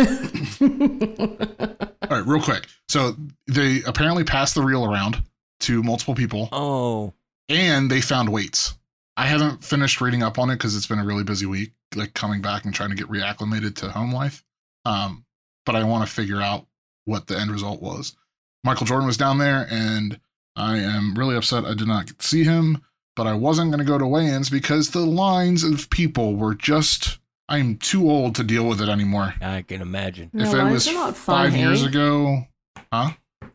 right 2.17 2.25
real 2.25 2.41
quick 2.41 2.67
so 2.87 3.15
they 3.47 3.81
apparently 3.85 4.23
passed 4.23 4.55
the 4.55 4.61
reel 4.61 4.85
around 4.85 5.23
to 5.61 5.83
multiple 5.83 6.15
people 6.15 6.47
Oh, 6.51 7.13
and 7.49 7.89
they 7.91 8.01
found 8.01 8.29
weights. 8.29 8.75
I 9.19 9.25
haven't 9.25 9.65
finished 9.65 9.99
reading 9.99 10.23
up 10.23 10.39
on 10.39 10.49
it 10.49 10.55
because 10.55 10.77
it's 10.77 10.87
been 10.87 10.97
a 10.97 11.03
really 11.03 11.25
busy 11.25 11.45
week, 11.45 11.73
like 11.93 12.13
coming 12.13 12.41
back 12.41 12.63
and 12.63 12.73
trying 12.73 12.91
to 12.91 12.95
get 12.95 13.09
reacclimated 13.09 13.75
to 13.75 13.89
home 13.89 14.13
life. 14.13 14.45
Um, 14.85 15.25
but 15.65 15.75
I 15.75 15.83
want 15.83 16.07
to 16.07 16.13
figure 16.13 16.39
out 16.41 16.67
what 17.03 17.27
the 17.27 17.37
end 17.37 17.51
result 17.51 17.81
was. 17.81 18.15
Michael 18.63 18.85
Jordan 18.85 19.07
was 19.07 19.17
down 19.17 19.37
there, 19.37 19.67
and 19.69 20.21
I 20.55 20.77
am 20.77 21.15
really 21.15 21.35
upset 21.35 21.65
I 21.65 21.73
did 21.73 21.89
not 21.89 22.09
see 22.21 22.45
him. 22.45 22.81
But 23.17 23.27
I 23.27 23.33
wasn't 23.33 23.71
going 23.71 23.79
to 23.79 23.85
go 23.85 23.97
to 23.97 24.07
weigh-ins 24.07 24.49
because 24.49 24.91
the 24.91 25.05
lines 25.05 25.65
of 25.65 25.89
people 25.89 26.37
were 26.37 26.55
just. 26.55 27.19
I'm 27.49 27.75
too 27.75 28.09
old 28.09 28.35
to 28.35 28.43
deal 28.45 28.69
with 28.69 28.79
it 28.79 28.87
anymore. 28.87 29.33
I 29.41 29.63
can 29.63 29.81
imagine. 29.81 30.29
No, 30.31 30.45
if 30.45 30.53
it 30.53 30.71
was 30.71 30.87
not 30.93 31.17
fun, 31.17 31.51
five 31.51 31.57
years 31.57 31.83
ago, 31.83 32.47
huh? 32.93 33.09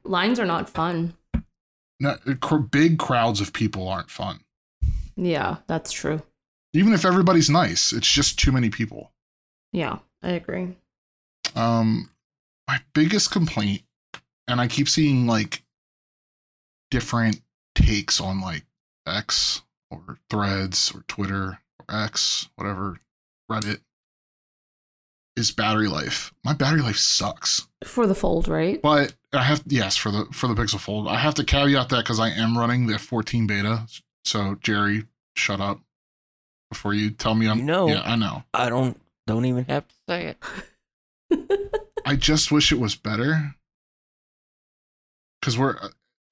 Lines 0.05 0.39
are 0.39 0.45
not 0.45 0.69
fun. 0.69 1.15
No, 2.01 2.19
big 2.71 2.99
crowds 2.99 3.41
of 3.41 3.55
people 3.55 3.89
aren't 3.89 4.11
fun. 4.11 4.44
Yeah, 5.17 5.59
that's 5.67 5.93
true. 5.93 6.23
Even 6.73 6.93
if 6.93 7.05
everybody's 7.05 7.51
nice, 7.51 7.93
it's 7.93 8.11
just 8.11 8.39
too 8.39 8.51
many 8.51 8.69
people. 8.69 9.13
Yeah, 9.73 9.99
I 10.23 10.31
agree. 10.31 10.77
Um, 11.55 12.11
my 12.67 12.81
biggest 12.95 13.31
complaint, 13.31 13.83
and 14.49 14.61
I 14.61 14.67
keep 14.67 14.89
seeing 14.89 15.27
like 15.27 15.63
different 16.91 17.41
takes 17.75 18.21
on 18.21 18.41
like 18.41 18.65
X 19.07 19.63
or 19.91 20.19
Threads 20.31 20.93
or 20.95 21.05
Twitter 21.07 21.59
or 21.79 22.03
X, 22.05 22.49
whatever, 22.57 22.99
Reddit, 23.51 23.81
is 25.37 25.51
battery 25.51 25.89
life. 25.89 26.33
My 26.45 26.55
battery 26.55 26.81
life 26.81 26.97
sucks. 26.97 27.69
For 27.85 28.07
the 28.07 28.15
fold, 28.15 28.49
right? 28.49 28.81
But 28.81 29.15
I 29.33 29.43
have 29.43 29.63
yes 29.67 29.97
for 29.97 30.11
the 30.11 30.27
for 30.33 30.47
the 30.47 30.55
Pixel 30.55 30.81
Fold. 30.81 31.09
I 31.09 31.17
have 31.17 31.35
to 31.35 31.45
caveat 31.45 31.89
that 31.91 32.05
because 32.05 32.21
I 32.21 32.31
am 32.31 32.57
running 32.57 32.87
the 32.87 32.99
14 32.99 33.47
beta. 33.47 33.87
So 34.25 34.57
Jerry, 34.61 35.05
shut 35.37 35.61
up 35.61 35.81
before 36.71 36.95
you 36.95 37.11
tell 37.11 37.35
me 37.35 37.49
I'm. 37.49 37.59
You 37.59 37.65
know. 37.65 37.89
Yeah, 37.89 38.03
I 38.05 38.17
know. 38.17 38.45
I 38.53 38.69
don't 38.69 39.01
don't 39.27 39.45
even 39.45 39.65
have 39.67 39.87
to 39.89 39.95
say 40.09 40.35
it. 41.31 41.81
I 42.07 42.17
just 42.17 42.53
wish 42.53 42.71
it 42.71 42.79
was 42.79 42.95
better. 42.95 43.55
Because 45.41 45.59
we're, 45.59 45.77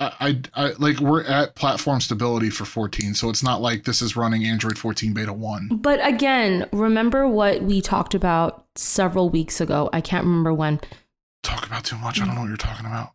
I, 0.01 0.12
I, 0.20 0.40
I, 0.55 0.72
like, 0.78 1.01
we're 1.01 1.22
at 1.22 1.55
platform 1.55 2.01
stability 2.01 2.51
for 2.51 2.64
14, 2.64 3.14
so 3.14 3.28
it's 3.28 3.43
not 3.43 3.61
like 3.61 3.84
this 3.84 4.01
is 4.01 4.16
running 4.16 4.45
Android 4.45 4.78
14 4.78 5.12
beta 5.12 5.32
1. 5.32 5.68
But 5.72 6.05
again, 6.07 6.66
remember 6.72 7.28
what 7.28 7.62
we 7.62 7.80
talked 7.80 8.14
about 8.14 8.66
several 8.74 9.28
weeks 9.28 9.61
ago. 9.61 9.90
I 9.93 10.01
can't 10.01 10.24
remember 10.24 10.53
when. 10.53 10.80
Talk 11.43 11.66
about 11.66 11.84
too 11.84 11.97
much. 11.97 12.20
I 12.20 12.26
don't 12.26 12.34
know 12.34 12.43
what 12.43 12.49
you're 12.49 12.57
talking 12.57 12.86
about. 12.86 13.12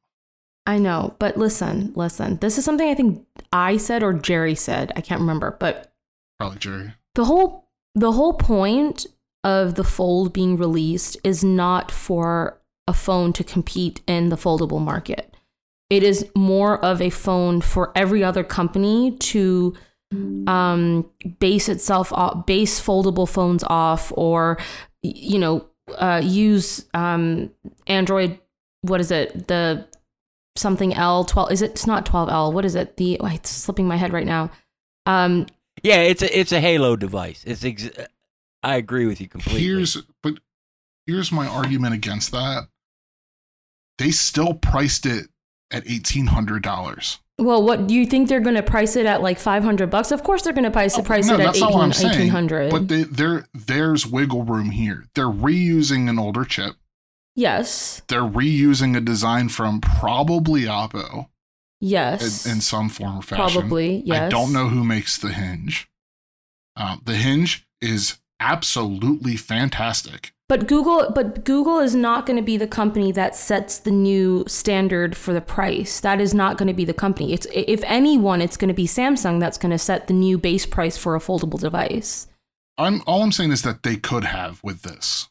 I 0.68 0.78
know, 0.80 1.16
but 1.18 1.38
listen, 1.38 1.94
listen. 1.96 2.38
This 2.38 2.58
is 2.58 2.66
something 2.66 2.88
I 2.90 2.94
think 2.94 3.26
I 3.54 3.78
said 3.78 4.04
or 4.04 4.12
Jerry 4.14 4.54
said. 4.54 4.92
I 4.98 5.02
can't 5.02 5.22
remember, 5.22 5.56
but 5.60 5.94
Probably 6.40 6.60
Jerry. 6.60 6.94
the 7.16 7.26
whole 7.26 7.70
the 7.96 8.12
whole 8.12 8.34
point 8.34 9.08
of 9.44 9.76
the 9.76 9.84
fold 9.84 10.34
being 10.34 10.58
released 10.58 11.18
is 11.24 11.44
not 11.44 11.90
for 11.90 12.62
a 12.86 12.94
phone 12.94 13.32
to 13.34 13.44
compete 13.46 14.02
in 14.08 14.28
the 14.30 14.36
foldable 14.36 14.82
market. 14.82 15.34
It 15.90 16.04
is 16.04 16.30
more 16.36 16.84
of 16.84 17.02
a 17.02 17.10
phone 17.10 17.62
for 17.62 17.94
every 17.96 18.22
other 18.24 18.44
company 18.44 19.16
to 19.18 19.74
um, 20.48 21.10
base 21.40 21.70
itself 21.70 22.12
off, 22.12 22.46
base 22.46 22.80
foldable 22.80 23.28
phones 23.28 23.64
off, 23.68 24.12
or 24.16 24.58
you 25.02 25.40
know, 25.40 25.66
uh, 25.96 26.22
use 26.24 26.86
um, 26.94 27.52
Android. 27.88 28.38
What 28.82 29.00
is 29.00 29.12
it? 29.12 29.48
The 29.48 29.88
something 30.58 30.94
L 30.94 31.24
twelve? 31.26 31.52
Is 31.52 31.62
it? 31.62 31.72
It's 31.72 31.88
not 31.88 32.06
twelve 32.06 32.30
L. 32.30 32.52
What 32.52 32.66
is 32.66 32.76
it? 32.76 32.98
The 32.98 33.18
oh, 33.20 33.28
it's 33.28 33.50
slipping 33.50 33.88
my 33.88 33.96
head 33.96 34.14
right 34.14 34.26
now. 34.26 34.52
Um, 35.06 35.48
Yeah, 35.84 35.98
it's 35.98 36.22
a 36.22 36.40
it's 36.40 36.52
a 36.52 36.60
Halo 36.60 36.96
device. 36.96 37.44
It's 37.46 37.64
ex- 37.64 37.90
I 38.64 38.76
agree 38.76 39.06
with 39.06 39.22
you 39.22 39.28
completely. 39.28 39.64
Here's, 39.64 39.98
but 40.24 40.40
here's 41.06 41.32
my 41.32 41.48
argument 41.48 41.94
against 41.94 42.32
that. 42.32 42.68
They 43.98 44.12
still 44.12 44.54
priced 44.56 45.06
it 45.06 45.28
at 45.72 45.86
$1,800. 45.86 47.18
Well, 47.40 47.64
what 47.64 47.88
do 47.88 47.94
you 47.94 48.06
think 48.06 48.30
they're 48.30 48.40
going 48.40 48.56
to 48.56 48.64
price 48.64 48.96
it 48.96 49.06
at 49.06 49.22
like 49.22 49.38
500 49.40 49.90
bucks? 49.90 50.12
Of 50.12 50.24
course 50.24 50.42
they're 50.42 50.54
going 50.54 50.64
to 50.64 50.72
price, 50.72 50.98
Oh, 50.98 51.04
price 51.04 51.28
no, 51.28 51.36
it 51.36 51.40
at 51.42 51.46
that's 51.46 51.60
not 51.60 51.72
what 51.72 51.80
18, 51.80 51.84
I'm 51.84 51.94
saying, 51.94 52.34
1800. 52.34 52.72
But 52.72 52.88
they, 52.88 53.04
there, 53.04 53.46
there's 53.54 54.08
wiggle 54.08 54.44
room 54.44 54.72
here. 54.72 55.06
They're 55.14 55.26
reusing 55.26 56.10
an 56.10 56.18
older 56.20 56.44
chip. 56.44 56.76
Yes. 57.38 58.02
They're 58.10 58.22
reusing 58.22 58.98
a 58.98 59.00
design 59.00 59.48
from 59.48 59.80
probably 59.80 60.64
Oppo 60.64 61.30
Yes. 61.80 62.46
in, 62.46 62.54
in 62.54 62.62
some 62.62 62.90
form 62.90 63.20
or 63.20 63.22
fashion. 63.22 63.62
Probably, 63.62 64.02
yes. 64.06 64.24
I 64.24 64.30
don't 64.30 64.52
know 64.52 64.68
who 64.68 64.84
makes 64.84 65.18
the 65.18 65.30
hinge. 65.30 65.88
Um, 66.76 67.02
the 67.06 67.16
hinge 67.16 67.66
is 67.82 68.18
absolutely 68.40 69.36
fantastic. 69.36 70.34
But 70.50 70.68
Google 70.68 71.12
but 71.14 71.44
Google 71.44 71.80
is 71.80 71.94
not 71.94 72.26
going 72.26 72.38
to 72.38 72.44
be 72.44 72.56
the 72.56 72.68
company 72.68 73.12
that 73.12 73.36
sets 73.36 73.80
the 73.80 73.92
new 73.92 74.46
standard 74.48 75.18
for 75.18 75.34
the 75.34 75.42
price. 75.42 76.00
That 76.00 76.22
is 76.22 76.34
not 76.34 76.58
going 76.58 76.70
to 76.70 76.74
be 76.74 76.86
the 76.86 76.94
company. 76.94 77.34
It's 77.34 77.48
if 77.54 77.84
anyone 77.84 78.42
it's 78.42 78.56
going 78.56 78.70
to 78.70 78.74
be 78.74 78.88
Samsung 78.88 79.42
that's 79.42 79.58
going 79.58 79.72
to 79.72 79.78
set 79.78 80.08
the 80.08 80.14
new 80.14 80.38
base 80.38 80.66
price 80.66 80.98
for 80.98 81.16
a 81.16 81.20
foldable 81.20 81.60
device. 81.60 82.28
I'm 82.78 83.02
all 83.06 83.24
I'm 83.24 83.34
saying 83.34 83.52
is 83.52 83.64
that 83.64 83.84
they 83.84 83.98
could 83.98 84.24
have 84.24 84.64
with 84.64 84.84
this. 84.84 85.28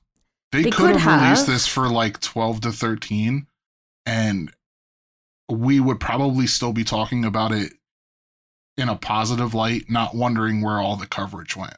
They, 0.56 0.62
They 0.62 0.70
could, 0.70 0.92
could 0.92 0.96
have, 0.96 1.22
released 1.22 1.46
this 1.46 1.66
for 1.66 1.88
like 1.90 2.18
12 2.20 2.62
to 2.62 2.72
13 2.72 3.46
and 4.06 4.50
we 5.50 5.80
would 5.80 6.00
probably 6.00 6.46
still 6.46 6.72
be 6.72 6.82
talking 6.82 7.26
about 7.26 7.52
it 7.52 7.74
in 8.78 8.88
a 8.88 8.96
positive 8.96 9.52
light, 9.52 9.90
not 9.90 10.14
wondering 10.14 10.62
where 10.62 10.78
all 10.78 10.96
the 10.96 11.06
coverage 11.06 11.56
went. 11.56 11.76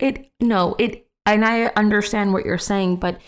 It 0.00 0.30
no, 0.40 0.74
it 0.78 1.06
and 1.24 1.44
I 1.44 1.66
understand 1.76 2.32
what 2.32 2.44
you're 2.44 2.58
saying, 2.58 2.96
but 2.96 3.20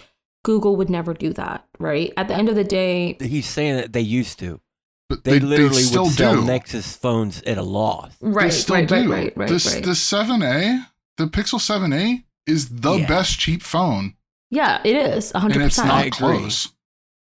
Google 0.44 0.74
would 0.76 0.90
never 0.90 1.14
do 1.14 1.32
that, 1.34 1.64
right? 1.78 2.12
At 2.16 2.26
the 2.26 2.34
end 2.34 2.48
of 2.48 2.56
the 2.56 2.64
day, 2.64 3.16
He's 3.20 3.46
saying 3.46 3.76
that 3.76 3.92
they 3.92 4.00
used 4.00 4.40
to. 4.40 4.60
But 5.08 5.22
They, 5.22 5.38
they, 5.38 5.40
literally 5.40 5.82
still 5.82 6.04
would 6.06 6.14
sell 6.14 6.34
do. 6.36 6.44
Nexus 6.44 6.96
phones 6.96 7.40
at 7.42 7.56
a 7.56 7.62
loss. 7.62 8.16
right, 8.20 8.44
they 8.44 8.50
still 8.50 8.74
right, 8.76 8.88
do. 8.88 8.94
right, 8.94 9.08
right, 9.08 9.36
right, 9.36 9.48
this, 9.48 9.72
right. 9.74 9.84
the 9.84 9.90
7A, 9.90 10.86
the 11.18 11.26
Pixel 11.26 11.60
7A 11.60 12.24
is 12.46 12.80
the 12.80 12.94
Yeah. 12.94 13.06
best 13.06 13.38
cheap 13.38 13.62
phone. 13.62 14.14
Yeah, 14.52 14.82
it 14.84 14.94
is 14.94 15.32
100%. 15.32 15.54
And 15.54 15.62
it's 15.62 15.78
I 15.78 15.86
not 15.88 16.06
agree. 16.06 16.38
close. 16.38 16.72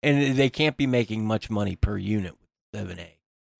And 0.02 0.36
they 0.36 0.50
can't 0.50 0.76
be 0.76 0.86
making 0.86 1.24
much 1.24 1.48
money 1.48 1.76
per 1.76 1.96
unit 1.96 2.34
with 2.72 2.88
7A. 2.88 3.06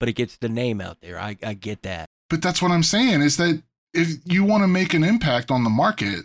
But 0.01 0.09
it 0.09 0.15
gets 0.15 0.37
the 0.37 0.49
name 0.49 0.81
out 0.81 1.01
there. 1.01 1.21
I, 1.21 1.37
I 1.43 1.55
get 1.55 1.83
that. 1.83 2.07
But 2.29 2.43
that's 2.43 2.61
what 2.61 2.73
I'm 2.73 2.83
saying 2.83 3.23
is 3.23 3.37
that 3.37 3.63
if 3.95 4.09
you 4.25 4.45
want 4.45 4.65
to 4.65 4.69
make 4.69 4.93
an 4.93 5.05
impact 5.05 5.53
on 5.53 5.63
the 5.63 5.71
market, 5.71 6.25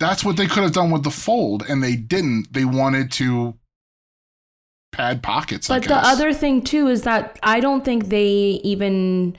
that's 0.00 0.24
what 0.24 0.36
they 0.36 0.46
could 0.46 0.64
have 0.64 0.72
done 0.72 0.90
with 0.90 1.04
the 1.04 1.10
fold, 1.10 1.64
and 1.68 1.82
they 1.82 1.94
didn't. 1.96 2.52
They 2.52 2.64
wanted 2.64 3.12
to 3.12 3.54
pad 4.92 5.22
pockets. 5.22 5.70
I 5.70 5.78
But 5.78 5.88
the 5.88 5.96
other 5.96 6.32
thing 6.32 6.62
too 6.62 6.88
is 6.88 7.02
that 7.02 7.38
I 7.42 7.60
don't 7.60 7.84
think 7.84 8.08
they 8.08 8.60
even 8.64 9.38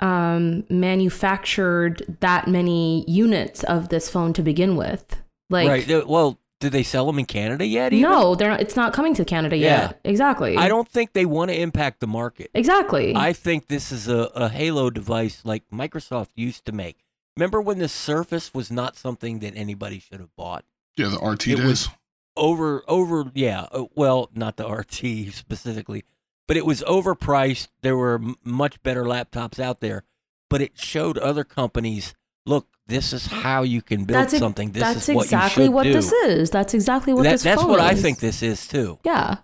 um, 0.00 0.64
manufactured 0.68 2.16
that 2.20 2.48
many 2.48 3.04
units 3.08 3.62
of 3.64 3.88
this 3.90 4.10
phone 4.10 4.32
to 4.34 4.42
begin 4.42 4.76
with. 4.76 5.21
Like, 5.52 5.68
right. 5.68 6.06
Well, 6.08 6.38
did 6.60 6.72
they 6.72 6.82
sell 6.82 7.06
them 7.06 7.18
in 7.18 7.24
Canada 7.26 7.66
yet? 7.66 7.92
even? 7.92 8.08
no, 8.10 8.34
they're 8.34 8.50
not. 8.50 8.60
It's 8.60 8.76
not 8.76 8.92
coming 8.92 9.14
to 9.14 9.24
Canada 9.24 9.56
Yeah. 9.56 9.80
yet. 9.88 10.00
Exactly. 10.04 10.56
I 10.56 10.68
don't 10.68 10.88
think 10.88 11.12
they 11.12 11.26
want 11.26 11.50
to 11.50 11.60
impact 11.60 12.00
the 12.00 12.06
market. 12.06 12.50
Exactly. 12.54 13.14
I 13.16 13.32
think 13.32 13.66
this 13.68 13.90
is 13.92 14.08
a, 14.08 14.30
a 14.34 14.48
Halo 14.48 14.88
device 14.90 15.42
like 15.44 15.64
Microsoft 15.72 16.28
used 16.36 16.64
to 16.66 16.72
make. 16.72 16.98
Remember 17.36 17.60
when 17.60 17.78
the 17.78 17.88
Surface 17.88 18.52
was 18.54 18.70
not 18.70 18.96
something 18.96 19.38
that 19.40 19.54
anybody 19.56 19.98
should 19.98 20.20
have 20.20 20.34
bought? 20.36 20.64
yeah, 20.96 21.08
the 21.08 21.18
RT 21.18 21.48
it 21.48 21.56
days. 21.56 21.64
was- 21.66 21.88
Over, 22.36 22.82
over, 22.88 23.24
yeah. 23.34 23.66
uh, 23.72 23.84
Well, 23.94 24.30
not 24.34 24.56
the 24.56 24.66
RT 24.70 25.32
specifically, 25.34 26.04
but 26.46 26.56
it 26.56 26.64
was 26.66 26.82
overpriced. 26.82 27.68
There 27.82 27.96
were 27.96 28.14
m- 28.22 28.36
much 28.44 28.82
better 28.82 29.04
laptops 29.04 29.58
out 29.58 29.80
there, 29.80 30.04
but 30.48 30.60
it 30.62 30.78
showed 30.78 31.18
other 31.18 31.44
companies, 31.44 32.14
look, 32.46 32.66
this 32.86 33.12
is 33.12 33.26
how 33.26 33.62
you 33.62 33.80
can 33.82 34.04
build 34.04 34.18
that's 34.18 34.38
something. 34.38 34.72
This 34.72 34.82
that's 34.82 35.08
is 35.08 35.14
what 35.14 35.24
exactly 35.24 35.64
you 35.64 35.70
should 35.70 35.72
do. 35.72 35.72
That's 35.72 35.72
exactly 35.72 35.74
what 35.74 35.82
do. 35.84 35.92
this 35.92 36.12
is. 36.12 36.50
That's 36.50 36.74
exactly 36.74 37.12
what 37.14 37.22
That- 37.24 37.30
this 37.32 37.42
that's 37.42 37.64
what 37.64 37.80
I 37.80 37.94
think 37.94 38.18
this 38.18 38.42
is 38.42 38.66
too. 38.66 38.98
Yeah. 39.04 39.36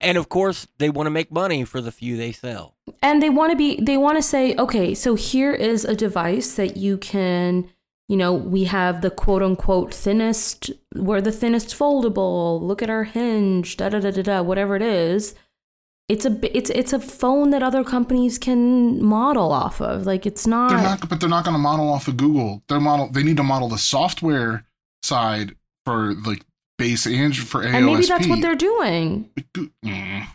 And 0.00 0.18
of 0.18 0.28
course, 0.28 0.66
they 0.78 0.90
want 0.90 1.06
to 1.06 1.10
make 1.10 1.32
money 1.32 1.64
for 1.64 1.80
the 1.80 1.90
few 1.92 2.16
they 2.16 2.32
sell. 2.32 2.74
and 3.02 3.22
they 3.22 3.30
want 3.30 3.50
to 3.50 3.56
be 3.56 3.80
they 3.80 3.96
want 3.96 4.16
to 4.18 4.22
say 4.22 4.54
okay 4.56 4.94
so 4.94 5.14
here 5.14 5.52
is 5.52 5.84
a 5.86 5.94
device 5.96 6.54
that 6.56 6.76
you 6.76 6.98
can 6.98 7.68
you 8.08 8.16
know 8.16 8.32
we 8.34 8.64
have 8.64 9.00
the 9.00 9.10
quote 9.10 9.42
unquote 9.42 9.92
thinnest 9.94 10.70
we're 10.94 11.20
the 11.22 11.32
thinnest 11.32 11.68
foldable 11.78 12.60
look 12.60 12.82
at 12.82 12.90
our 12.90 13.04
hinge 13.04 13.76
da 13.78 13.88
da 13.88 13.98
da 14.00 14.10
da 14.10 14.22
da 14.22 14.42
whatever 14.42 14.76
it 14.76 14.82
is 14.82 15.34
it's 16.08 16.26
a 16.26 16.56
it's 16.56 16.70
it's 16.70 16.92
a 16.92 16.98
phone 17.00 17.50
that 17.50 17.62
other 17.62 17.82
companies 17.84 18.38
can 18.38 19.02
model 19.02 19.52
off 19.52 19.80
of 19.80 20.06
like 20.06 20.26
it's 20.26 20.46
not, 20.46 20.68
They're 20.70 20.78
not, 20.82 21.08
but 21.08 21.20
they're 21.20 21.28
not 21.28 21.44
going 21.44 21.54
to 21.54 21.58
model 21.62 21.88
off 21.88 22.08
of 22.08 22.16
Google. 22.16 22.62
They're 22.68 22.80
model. 22.80 23.08
They 23.08 23.22
need 23.22 23.38
to 23.38 23.42
model 23.42 23.68
the 23.68 23.78
software 23.78 24.64
side 25.02 25.56
for 25.86 26.14
like 26.14 26.42
base 26.76 27.06
and 27.06 27.36
for 27.36 27.62
AOSP. 27.62 27.74
and 27.74 27.86
maybe 27.86 28.06
that's 28.06 28.26
what 28.26 28.40
they're 28.42 28.54
doing 28.56 29.30
Mm. 29.84 30.26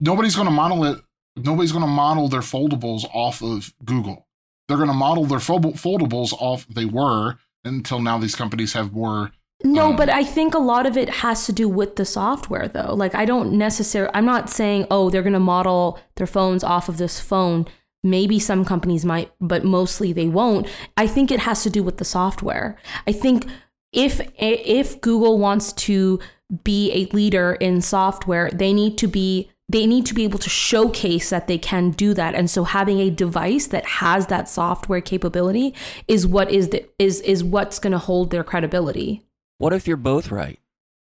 Nobody's 0.00 0.34
going 0.34 0.48
to 0.48 0.52
model 0.52 0.84
it. 0.84 1.00
Nobody's 1.36 1.72
going 1.72 1.84
to 1.84 1.90
model 1.90 2.28
their 2.28 2.40
foldables 2.40 3.04
off 3.14 3.42
of 3.42 3.72
Google. 3.84 4.26
They're 4.68 4.76
going 4.76 4.88
to 4.88 4.94
model 4.94 5.24
their 5.24 5.38
foldables 5.38 6.32
off. 6.34 6.66
They 6.68 6.84
were 6.84 7.36
until 7.64 8.00
now. 8.00 8.18
These 8.18 8.34
companies 8.34 8.72
have 8.74 8.92
more. 8.92 9.30
No, 9.64 9.90
Um, 9.90 9.96
but 9.96 10.08
I 10.08 10.24
think 10.24 10.54
a 10.54 10.58
lot 10.58 10.86
of 10.86 10.96
it 10.96 11.08
has 11.08 11.46
to 11.46 11.52
do 11.52 11.68
with 11.68 11.96
the 11.96 12.04
software, 12.04 12.68
though. 12.68 12.94
Like, 12.94 13.14
I 13.14 13.24
don't 13.24 13.52
necessarily, 13.52 14.10
I'm 14.14 14.24
not 14.24 14.50
saying, 14.50 14.86
oh, 14.90 15.10
they're 15.10 15.22
going 15.22 15.32
to 15.34 15.40
model 15.40 15.98
their 16.16 16.26
phones 16.26 16.64
off 16.64 16.88
of 16.88 16.96
this 16.96 17.20
phone. 17.20 17.66
Maybe 18.02 18.38
some 18.40 18.64
companies 18.64 19.04
might, 19.04 19.30
but 19.40 19.64
mostly 19.64 20.12
they 20.12 20.26
won't. 20.28 20.66
I 20.96 21.06
think 21.06 21.30
it 21.30 21.40
has 21.40 21.62
to 21.62 21.70
do 21.70 21.82
with 21.84 21.98
the 21.98 22.04
software. 22.04 22.76
I 23.06 23.12
think 23.12 23.46
if 23.92 24.20
if 24.36 25.00
Google 25.00 25.38
wants 25.38 25.72
to 25.74 26.18
be 26.64 26.90
a 26.92 27.14
leader 27.14 27.52
in 27.60 27.80
software, 27.80 28.50
they 28.50 28.72
need 28.72 28.98
to 28.98 29.06
be 29.06 29.50
they 29.68 29.86
need 29.86 30.04
to 30.06 30.14
be 30.14 30.24
able 30.24 30.38
to 30.40 30.50
showcase 30.50 31.30
that 31.30 31.46
they 31.46 31.58
can 31.58 31.92
do 31.92 32.12
that. 32.14 32.34
And 32.34 32.50
so 32.50 32.64
having 32.64 32.98
a 33.00 33.10
device 33.10 33.68
that 33.68 33.86
has 33.86 34.26
that 34.26 34.48
software 34.48 35.00
capability 35.00 35.72
is 36.08 36.26
what 36.26 36.50
is 36.50 36.70
the, 36.70 36.84
is 36.98 37.20
is 37.20 37.44
what's 37.44 37.78
going 37.78 37.92
to 37.92 37.98
hold 37.98 38.30
their 38.30 38.44
credibility. 38.44 39.22
What 39.62 39.72
if 39.72 39.86
you're 39.86 39.96
both 39.96 40.32
right? 40.32 40.58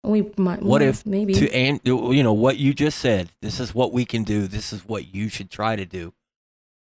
We 0.04 0.32
might. 0.38 0.62
What 0.62 0.82
well, 0.82 0.90
if 0.90 1.08
maybe? 1.08 1.34
to 1.34 1.52
and 1.52 1.80
you 1.84 2.22
know 2.22 2.34
what 2.34 2.58
you 2.58 2.76
just 2.76 3.00
said? 3.00 3.32
This 3.42 3.60
is 3.60 3.74
what 3.74 3.92
we 3.92 4.06
can 4.06 4.24
do. 4.24 4.46
This 4.46 4.72
is 4.72 4.86
what 4.86 5.12
you 5.16 5.28
should 5.28 5.50
try 5.50 5.76
to 5.76 5.88
do. 5.88 6.14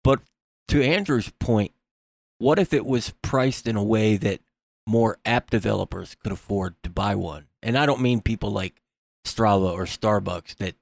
But 0.03 0.19
to 0.67 0.83
Andrew's 0.83 1.29
point, 1.39 1.71
what 2.37 2.59
if 2.59 2.73
it 2.73 2.85
was 2.85 3.13
priced 3.21 3.65
in 3.65 3.77
a 3.77 3.83
way 3.83 4.17
that 4.17 4.41
more 4.85 5.19
app 5.23 5.49
developers 5.49 6.17
could 6.21 6.33
afford 6.33 6.75
to 6.83 6.89
buy 6.89 7.15
one? 7.15 7.45
And 7.61 7.77
I 7.77 7.85
don't 7.85 8.01
mean 8.01 8.19
people 8.19 8.51
like 8.51 8.81
Strava 9.25 9.71
or 9.71 9.85
Starbucks 9.85 10.57
that 10.57 10.75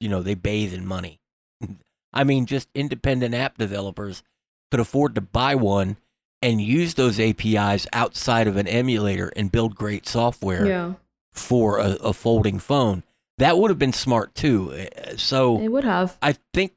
you 0.00 0.10
know 0.10 0.20
they 0.20 0.34
bathe 0.34 0.74
in 0.74 0.84
money. 0.84 1.18
I 2.12 2.24
mean 2.24 2.44
just 2.44 2.68
independent 2.74 3.34
app 3.34 3.56
developers 3.56 4.22
could 4.70 4.80
afford 4.80 5.14
to 5.14 5.22
buy 5.22 5.54
one 5.54 5.96
and 6.42 6.60
use 6.60 6.94
those 6.94 7.20
APIs 7.20 7.86
outside 7.92 8.46
of 8.46 8.56
an 8.56 8.66
emulator 8.66 9.32
and 9.36 9.52
build 9.52 9.74
great 9.74 10.06
software 10.08 10.66
Yeah, 10.66 10.94
for 11.32 11.78
a, 11.78 11.90
a 12.02 12.12
folding 12.12 12.58
phone. 12.58 13.02
That 13.38 13.58
would 13.58 13.70
have 13.70 13.78
been 13.78 13.92
smart 13.92 14.34
too. 14.34 14.72
Uh, 14.72 15.16
So 15.16 15.60
it 15.60 15.68
would 15.68 15.84
have. 15.84 16.16
I 16.22 16.36
think 16.54 16.72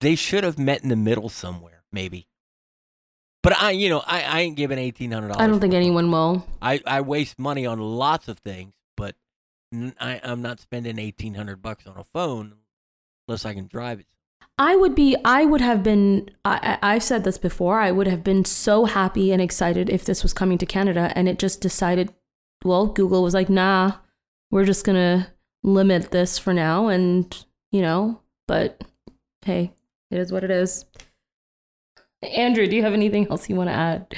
they 0.00 0.14
should 0.14 0.44
have 0.44 0.58
met 0.58 0.82
in 0.82 0.88
the 0.88 0.96
middle 0.96 1.28
somewhere, 1.28 1.82
maybe. 1.92 2.26
But 3.42 3.56
I, 3.60 3.70
you 3.70 3.88
know, 3.88 4.02
I, 4.04 4.22
I 4.22 4.40
ain't 4.40 4.56
giving 4.56 4.78
eighteen 4.78 5.12
hundred 5.12 5.28
dollars. 5.28 5.42
I 5.42 5.46
don't 5.46 5.60
think 5.60 5.74
anyone 5.74 6.10
will. 6.10 6.44
I, 6.60 6.80
I 6.84 7.00
waste 7.00 7.38
money 7.38 7.64
on 7.64 7.78
lots 7.78 8.26
of 8.28 8.38
things, 8.38 8.72
but 8.96 9.14
I'm 10.00 10.42
not 10.42 10.58
spending 10.60 10.98
eighteen 10.98 11.34
hundred 11.34 11.62
bucks 11.62 11.86
on 11.86 11.96
a 11.96 12.04
phone 12.04 12.54
unless 13.28 13.44
I 13.44 13.54
can 13.54 13.68
drive 13.68 14.00
it. 14.00 14.06
I 14.58 14.74
would 14.74 14.94
be, 14.94 15.16
I 15.24 15.44
would 15.44 15.60
have 15.60 15.82
been, 15.82 16.30
I, 16.44 16.78
I- 16.82 16.94
I've 16.94 17.02
said 17.02 17.24
this 17.24 17.38
before, 17.38 17.80
I 17.80 17.90
would 17.90 18.06
have 18.06 18.24
been 18.24 18.44
so 18.44 18.86
happy 18.86 19.32
and 19.32 19.42
excited 19.42 19.90
if 19.90 20.04
this 20.04 20.22
was 20.22 20.32
coming 20.32 20.56
to 20.58 20.66
Canada 20.66 21.12
and 21.14 21.28
it 21.28 21.38
just 21.38 21.60
decided, 21.60 22.12
well, 22.64 22.86
Google 22.86 23.22
was 23.22 23.34
like, 23.34 23.50
nah, 23.50 23.92
we're 24.50 24.64
just 24.64 24.84
going 24.86 24.96
to 24.96 25.30
limit 25.62 26.10
this 26.10 26.38
for 26.38 26.54
now. 26.54 26.88
And, 26.88 27.44
you 27.70 27.82
know, 27.82 28.20
but 28.48 28.82
hey, 29.44 29.72
it 30.10 30.18
is 30.18 30.32
what 30.32 30.42
it 30.44 30.50
is. 30.50 30.86
Andrew, 32.22 32.66
do 32.66 32.74
you 32.76 32.82
have 32.82 32.94
anything 32.94 33.28
else 33.28 33.50
you 33.50 33.56
want 33.56 33.68
to 33.68 33.74
add? 33.74 34.14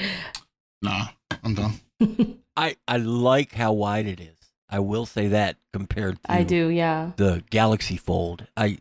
Nah, 0.81 1.07
I'm 1.43 1.53
done. 1.53 2.39
I, 2.55 2.77
I 2.87 2.97
like 2.97 3.53
how 3.53 3.73
wide 3.73 4.07
it 4.07 4.21
is. 4.21 4.37
I 4.69 4.79
will 4.79 5.05
say 5.05 5.27
that 5.29 5.57
compared 5.73 6.23
to 6.23 6.31
I 6.31 6.43
do, 6.43 6.67
yeah. 6.69 7.11
the 7.17 7.43
Galaxy 7.49 7.97
Fold. 7.97 8.47
I 8.55 8.77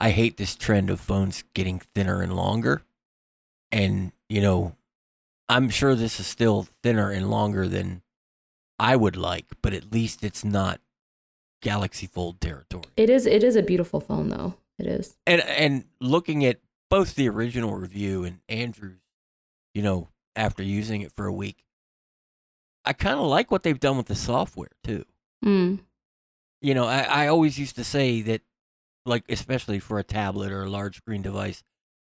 I 0.00 0.10
hate 0.10 0.36
this 0.36 0.56
trend 0.56 0.90
of 0.90 1.00
phones 1.00 1.44
getting 1.54 1.80
thinner 1.94 2.20
and 2.20 2.34
longer. 2.34 2.82
And, 3.72 4.12
you 4.28 4.40
know, 4.40 4.76
I'm 5.48 5.68
sure 5.68 5.94
this 5.94 6.20
is 6.20 6.26
still 6.26 6.68
thinner 6.82 7.10
and 7.10 7.30
longer 7.30 7.68
than 7.68 8.02
I 8.78 8.96
would 8.96 9.16
like, 9.16 9.46
but 9.62 9.72
at 9.72 9.92
least 9.92 10.24
it's 10.24 10.44
not 10.44 10.80
Galaxy 11.62 12.06
Fold 12.06 12.40
territory. 12.40 12.84
It 12.96 13.08
is, 13.10 13.26
it 13.26 13.42
is 13.44 13.56
a 13.56 13.62
beautiful 13.62 14.00
phone 14.00 14.28
though. 14.28 14.54
It 14.78 14.86
is. 14.86 15.16
And 15.26 15.40
and 15.42 15.84
looking 16.00 16.44
at 16.44 16.58
both 16.90 17.14
the 17.14 17.28
original 17.28 17.74
review 17.74 18.24
and 18.24 18.40
Andrew's, 18.48 18.98
you 19.72 19.82
know, 19.82 20.08
after 20.34 20.62
using 20.62 21.00
it 21.02 21.12
for 21.12 21.26
a 21.26 21.32
week, 21.32 21.64
I 22.84 22.92
kind 22.92 23.18
of 23.18 23.26
like 23.26 23.50
what 23.50 23.62
they've 23.62 23.78
done 23.78 23.96
with 23.96 24.06
the 24.06 24.14
software 24.16 24.72
too. 24.82 25.04
Mm. 25.44 25.80
you 26.60 26.74
know, 26.74 26.86
I, 26.86 27.02
I 27.02 27.26
always 27.26 27.58
used 27.58 27.76
to 27.76 27.84
say 27.84 28.22
that, 28.22 28.40
like, 29.06 29.24
especially 29.28 29.78
for 29.78 29.98
a 29.98 30.04
tablet 30.04 30.52
or 30.52 30.64
a 30.64 30.70
large 30.70 30.96
screen 30.96 31.22
device, 31.22 31.62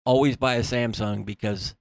always 0.06 0.38
buy 0.38 0.56
a 0.56 0.62
Samsung 0.62 1.26
because 1.26 1.76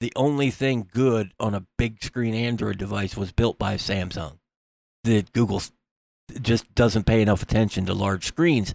the 0.00 0.12
only 0.14 0.50
thing 0.50 0.88
good 0.92 1.32
on 1.40 1.54
a 1.54 1.66
big 1.76 2.02
screen 2.02 2.34
Android 2.34 2.78
device 2.78 3.16
was 3.16 3.32
built 3.32 3.58
by 3.58 3.74
Samsung. 3.74 4.38
That 5.04 5.32
Google 5.32 5.62
just 6.40 6.74
doesn't 6.74 7.06
pay 7.06 7.22
enough 7.22 7.42
attention 7.42 7.86
to 7.86 7.94
large 7.94 8.26
screens. 8.26 8.74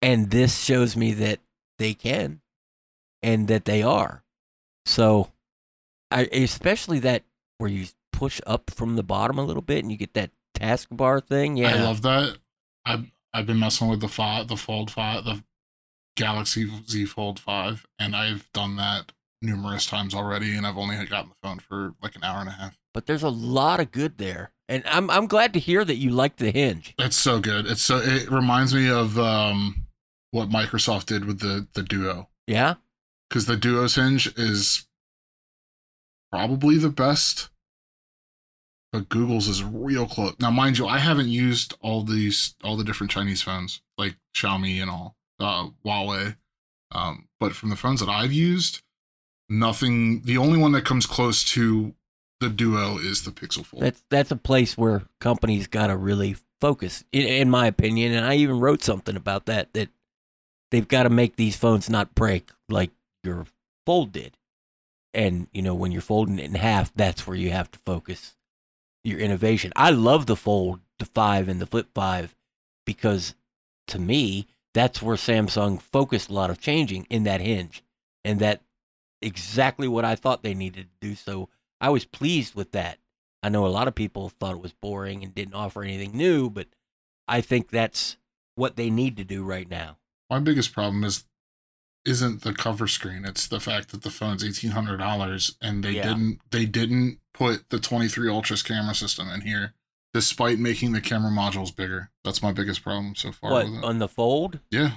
And 0.00 0.30
this 0.30 0.58
shows 0.58 0.96
me 0.96 1.12
that 1.14 1.40
they 1.78 1.94
can 1.94 2.40
and 3.22 3.48
that 3.48 3.64
they 3.64 3.82
are. 3.82 4.24
So, 4.86 5.30
I 6.10 6.22
especially 6.32 6.98
that 7.00 7.22
where 7.58 7.70
you 7.70 7.86
push 8.12 8.40
up 8.46 8.70
from 8.70 8.96
the 8.96 9.02
bottom 9.02 9.38
a 9.38 9.44
little 9.44 9.62
bit 9.62 9.78
and 9.78 9.90
you 9.90 9.96
get 9.96 10.14
that 10.14 10.30
taskbar 10.56 11.24
thing. 11.24 11.56
Yeah. 11.56 11.74
I 11.74 11.82
love 11.82 12.02
that. 12.02 12.36
I've 12.84 13.10
I've 13.34 13.46
been 13.46 13.58
messing 13.58 13.88
with 13.88 14.00
the 14.00 14.08
five, 14.08 14.48
the 14.48 14.56
Fold 14.56 14.90
Five, 14.90 15.24
the 15.24 15.42
Galaxy 16.16 16.70
Z 16.88 17.06
Fold 17.06 17.38
Five, 17.40 17.86
and 17.98 18.14
I've 18.14 18.50
done 18.52 18.76
that 18.76 19.12
numerous 19.40 19.86
times 19.86 20.14
already, 20.14 20.54
and 20.56 20.66
I've 20.66 20.76
only 20.78 20.96
gotten 21.06 21.30
the 21.30 21.48
phone 21.48 21.58
for 21.58 21.94
like 22.02 22.14
an 22.16 22.24
hour 22.24 22.40
and 22.40 22.48
a 22.48 22.52
half. 22.52 22.78
but 22.94 23.06
there's 23.06 23.22
a 23.22 23.28
lot 23.30 23.80
of 23.80 23.90
good 23.90 24.18
there, 24.18 24.52
and 24.68 24.82
I'm 24.86 25.10
I'm 25.10 25.26
glad 25.26 25.52
to 25.54 25.58
hear 25.58 25.84
that 25.84 25.96
you 25.96 26.10
like 26.10 26.36
the 26.36 26.50
hinge. 26.50 26.94
It's 26.98 27.16
so 27.16 27.40
good. 27.40 27.66
It's 27.66 27.82
so 27.82 27.98
it 27.98 28.30
reminds 28.30 28.74
me 28.74 28.88
of 28.90 29.18
um 29.18 29.86
what 30.30 30.48
Microsoft 30.50 31.06
did 31.06 31.24
with 31.24 31.40
the 31.40 31.66
the 31.74 31.82
Duo 31.82 32.28
Yeah, 32.46 32.74
because 33.28 33.46
the 33.46 33.56
Duo's 33.56 33.94
hinge 33.94 34.26
is 34.36 34.86
probably 36.30 36.78
the 36.78 36.88
best, 36.90 37.48
but 38.92 39.08
Google's 39.08 39.48
is 39.48 39.64
real 39.64 40.06
close. 40.06 40.34
Now, 40.38 40.50
mind 40.50 40.78
you, 40.78 40.86
I 40.86 40.98
haven't 40.98 41.28
used 41.28 41.74
all 41.80 42.02
these 42.02 42.54
all 42.62 42.76
the 42.76 42.84
different 42.84 43.10
Chinese 43.10 43.42
phones 43.42 43.80
like 43.96 44.16
Xiaomi 44.36 44.80
and 44.80 44.90
all 44.90 45.16
uh, 45.40 45.68
Huawei, 45.84 46.36
um, 46.92 47.28
but 47.40 47.54
from 47.54 47.70
the 47.70 47.76
phones 47.76 48.00
that 48.00 48.08
I've 48.10 48.32
used, 48.32 48.82
nothing. 49.48 50.22
The 50.22 50.36
only 50.36 50.58
one 50.58 50.72
that 50.72 50.84
comes 50.84 51.06
close 51.06 51.42
to 51.52 51.94
the 52.40 52.50
Duo 52.50 52.98
is 52.98 53.22
the 53.22 53.30
Pixel 53.30 53.64
Fold. 53.64 53.82
that's 53.82 54.04
that's 54.10 54.30
a 54.30 54.36
place 54.36 54.76
where 54.76 55.02
companies 55.20 55.66
got 55.66 55.86
to 55.86 55.96
really 55.96 56.36
focus, 56.60 57.02
in, 57.12 57.22
in 57.22 57.50
my 57.50 57.66
opinion. 57.66 58.12
And 58.12 58.26
I 58.26 58.34
even 58.34 58.60
wrote 58.60 58.82
something 58.82 59.16
about 59.16 59.46
that 59.46 59.72
that 59.72 59.88
they've 60.70 60.86
got 60.86 61.04
to 61.04 61.10
make 61.10 61.36
these 61.36 61.56
phones 61.56 61.88
not 61.88 62.14
break 62.14 62.50
like 62.68 62.90
your 63.24 63.46
Fold 63.84 64.12
did. 64.12 64.36
And 65.14 65.48
you 65.52 65.62
know, 65.62 65.74
when 65.74 65.92
you're 65.92 66.02
folding 66.02 66.38
it 66.38 66.44
in 66.44 66.54
half, 66.54 66.92
that's 66.94 67.26
where 67.26 67.36
you 67.36 67.50
have 67.50 67.70
to 67.72 67.78
focus 67.80 68.36
your 69.04 69.18
innovation. 69.18 69.72
I 69.76 69.90
love 69.90 70.26
the 70.26 70.36
Fold, 70.36 70.80
the 70.98 71.04
five, 71.04 71.48
and 71.48 71.60
the 71.60 71.66
Flip 71.66 71.88
five 71.94 72.34
because 72.84 73.34
to 73.88 73.98
me, 73.98 74.46
that's 74.74 75.02
where 75.02 75.16
Samsung 75.16 75.80
focused 75.80 76.30
a 76.30 76.34
lot 76.34 76.50
of 76.50 76.60
changing 76.60 77.06
in 77.10 77.24
that 77.24 77.40
hinge, 77.40 77.82
and 78.24 78.40
that 78.40 78.62
exactly 79.20 79.86
what 79.86 80.04
I 80.04 80.14
thought 80.14 80.42
they 80.42 80.54
needed 80.54 80.88
to 80.88 81.08
do. 81.08 81.14
So 81.14 81.48
I 81.80 81.90
was 81.90 82.04
pleased 82.04 82.54
with 82.54 82.72
that. 82.72 82.98
I 83.42 83.48
know 83.48 83.66
a 83.66 83.68
lot 83.68 83.88
of 83.88 83.94
people 83.94 84.28
thought 84.28 84.54
it 84.54 84.62
was 84.62 84.72
boring 84.72 85.22
and 85.22 85.34
didn't 85.34 85.54
offer 85.54 85.82
anything 85.82 86.16
new, 86.16 86.48
but 86.48 86.68
I 87.26 87.40
think 87.40 87.70
that's 87.70 88.16
what 88.54 88.76
they 88.76 88.88
need 88.88 89.16
to 89.16 89.24
do 89.24 89.42
right 89.42 89.68
now. 89.68 89.98
My 90.30 90.38
biggest 90.38 90.72
problem 90.72 91.04
is 91.04 91.24
isn't 92.04 92.42
the 92.42 92.52
cover 92.52 92.88
screen. 92.88 93.24
It's 93.24 93.46
the 93.46 93.60
fact 93.60 93.90
that 93.90 94.02
the 94.02 94.10
phone's 94.10 94.44
eighteen 94.44 94.72
hundred 94.72 94.98
dollars 94.98 95.56
and 95.60 95.82
they 95.84 95.92
Yeah. 95.92 96.08
didn't 96.08 96.40
they 96.50 96.64
didn't 96.66 97.18
put 97.34 97.68
the 97.70 97.78
twenty 97.78 98.08
three 98.08 98.28
Ultra's 98.28 98.62
camera 98.62 98.94
system 98.94 99.28
in 99.28 99.42
here, 99.42 99.74
despite 100.12 100.58
making 100.58 100.92
the 100.92 101.00
camera 101.00 101.30
modules 101.30 101.74
bigger. 101.74 102.10
That's 102.24 102.42
my 102.42 102.52
biggest 102.52 102.82
problem 102.82 103.14
so 103.14 103.32
far 103.32 103.50
What 103.52 103.64
with 103.66 103.74
it. 103.78 103.84
on 103.84 103.98
the 103.98 104.08
fold? 104.08 104.60
yeah. 104.70 104.96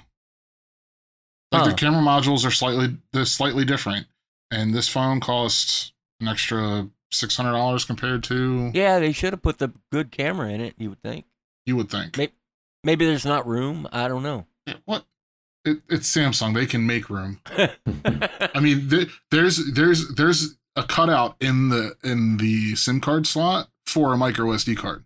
Like 1.52 1.64
Huh. 1.64 1.70
the 1.70 1.76
camera 1.76 2.02
modules 2.02 2.46
are 2.46 2.52
slightly 2.52 2.98
they're 3.14 3.26
slightly 3.26 3.66
different. 3.66 4.08
And 4.52 4.74
this 4.74 4.88
phone 4.88 5.20
costs 5.20 5.92
an 6.20 6.28
extra 6.28 6.90
six 7.12 7.38
hundred 7.38 7.52
dollars 7.54 7.86
compared 7.86 8.24
to 8.26 8.72
Yeah, 8.74 9.00
they 9.00 9.12
should 9.12 9.34
have 9.34 9.42
put 9.42 9.60
the 9.60 9.72
good 9.92 10.12
camera 10.12 10.50
in 10.50 10.62
it. 10.62 10.76
You 10.78 10.90
would 10.90 11.02
think. 11.02 11.26
you 11.66 11.76
would 11.76 11.90
think. 11.90 12.18
Maybe, 12.18 12.34
maybe 12.84 13.06
there's 13.06 13.26
not 13.26 13.48
room. 13.48 13.88
I 13.92 14.08
don't 14.08 14.24
know. 14.24 14.46
Yeah, 14.68 14.76
What? 14.86 15.06
It, 15.66 15.80
it's 15.90 16.14
Samsung. 16.16 16.54
They 16.54 16.66
can 16.66 16.86
make 16.86 17.10
room. 17.10 17.42
I 17.48 18.60
mean, 18.62 18.90
th- 18.90 19.10
there's 19.32 19.74
there's 19.74 20.14
there's 20.16 20.58
a 20.76 20.84
cutout 20.84 21.36
in 21.40 21.70
the 21.70 21.96
in 22.04 22.38
the 22.38 22.76
SIM 22.76 23.02
card 23.02 23.26
slot 23.28 23.70
for 23.86 24.14
a 24.14 24.18
micro 24.18 24.48
SD 24.48 24.78
card, 24.78 25.06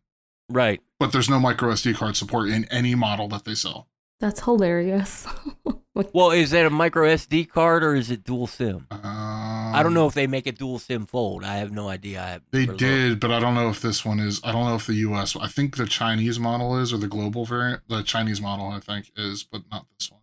right. 0.49 0.81
but 0.99 1.11
there's 1.11 1.29
no 1.29 1.39
micro 1.39 1.71
SD 1.71 1.95
card 1.95 2.15
support 2.15 2.49
in 2.49 2.65
any 2.65 2.95
model 2.95 3.27
that 3.29 3.45
they 3.45 3.55
sell. 3.55 3.87
That's 4.19 4.41
hilarious. 4.43 5.25
Well, 6.13 6.31
is 6.31 6.51
that 6.51 6.65
a 6.65 6.69
micro 6.69 7.07
SD 7.07 7.49
card 7.49 7.83
or 7.83 7.93
is 7.93 8.09
it 8.09 8.23
dual 8.23 8.47
SIM? 8.47 8.87
Um, 8.89 9.01
I 9.03 9.81
don't 9.83 9.93
know 9.93 10.07
if 10.07 10.13
they 10.13 10.27
make 10.27 10.47
a 10.47 10.51
dual 10.53 10.79
SIM 10.79 11.05
fold. 11.05 11.43
I 11.43 11.57
have 11.57 11.71
no 11.73 11.89
idea. 11.89 12.21
I 12.21 12.39
They 12.51 12.59
never 12.59 12.71
looked. 12.71 12.79
did, 12.79 13.19
but 13.19 13.31
I 13.31 13.39
don't 13.39 13.53
know 13.53 13.69
if 13.69 13.81
this 13.81 14.05
one 14.05 14.19
is. 14.19 14.39
I 14.43 14.53
don't 14.53 14.65
know 14.65 14.75
if 14.75 14.87
the 14.87 14.93
US. 14.93 15.35
I 15.35 15.47
think 15.47 15.75
the 15.75 15.85
Chinese 15.85 16.39
model 16.39 16.77
is, 16.77 16.93
or 16.93 16.97
the 16.97 17.07
global 17.07 17.43
variant. 17.45 17.81
The 17.89 18.01
Chinese 18.03 18.39
model, 18.39 18.67
I 18.67 18.79
think, 18.79 19.11
is, 19.17 19.43
but 19.43 19.63
not 19.69 19.87
this 19.97 20.09
one. 20.09 20.18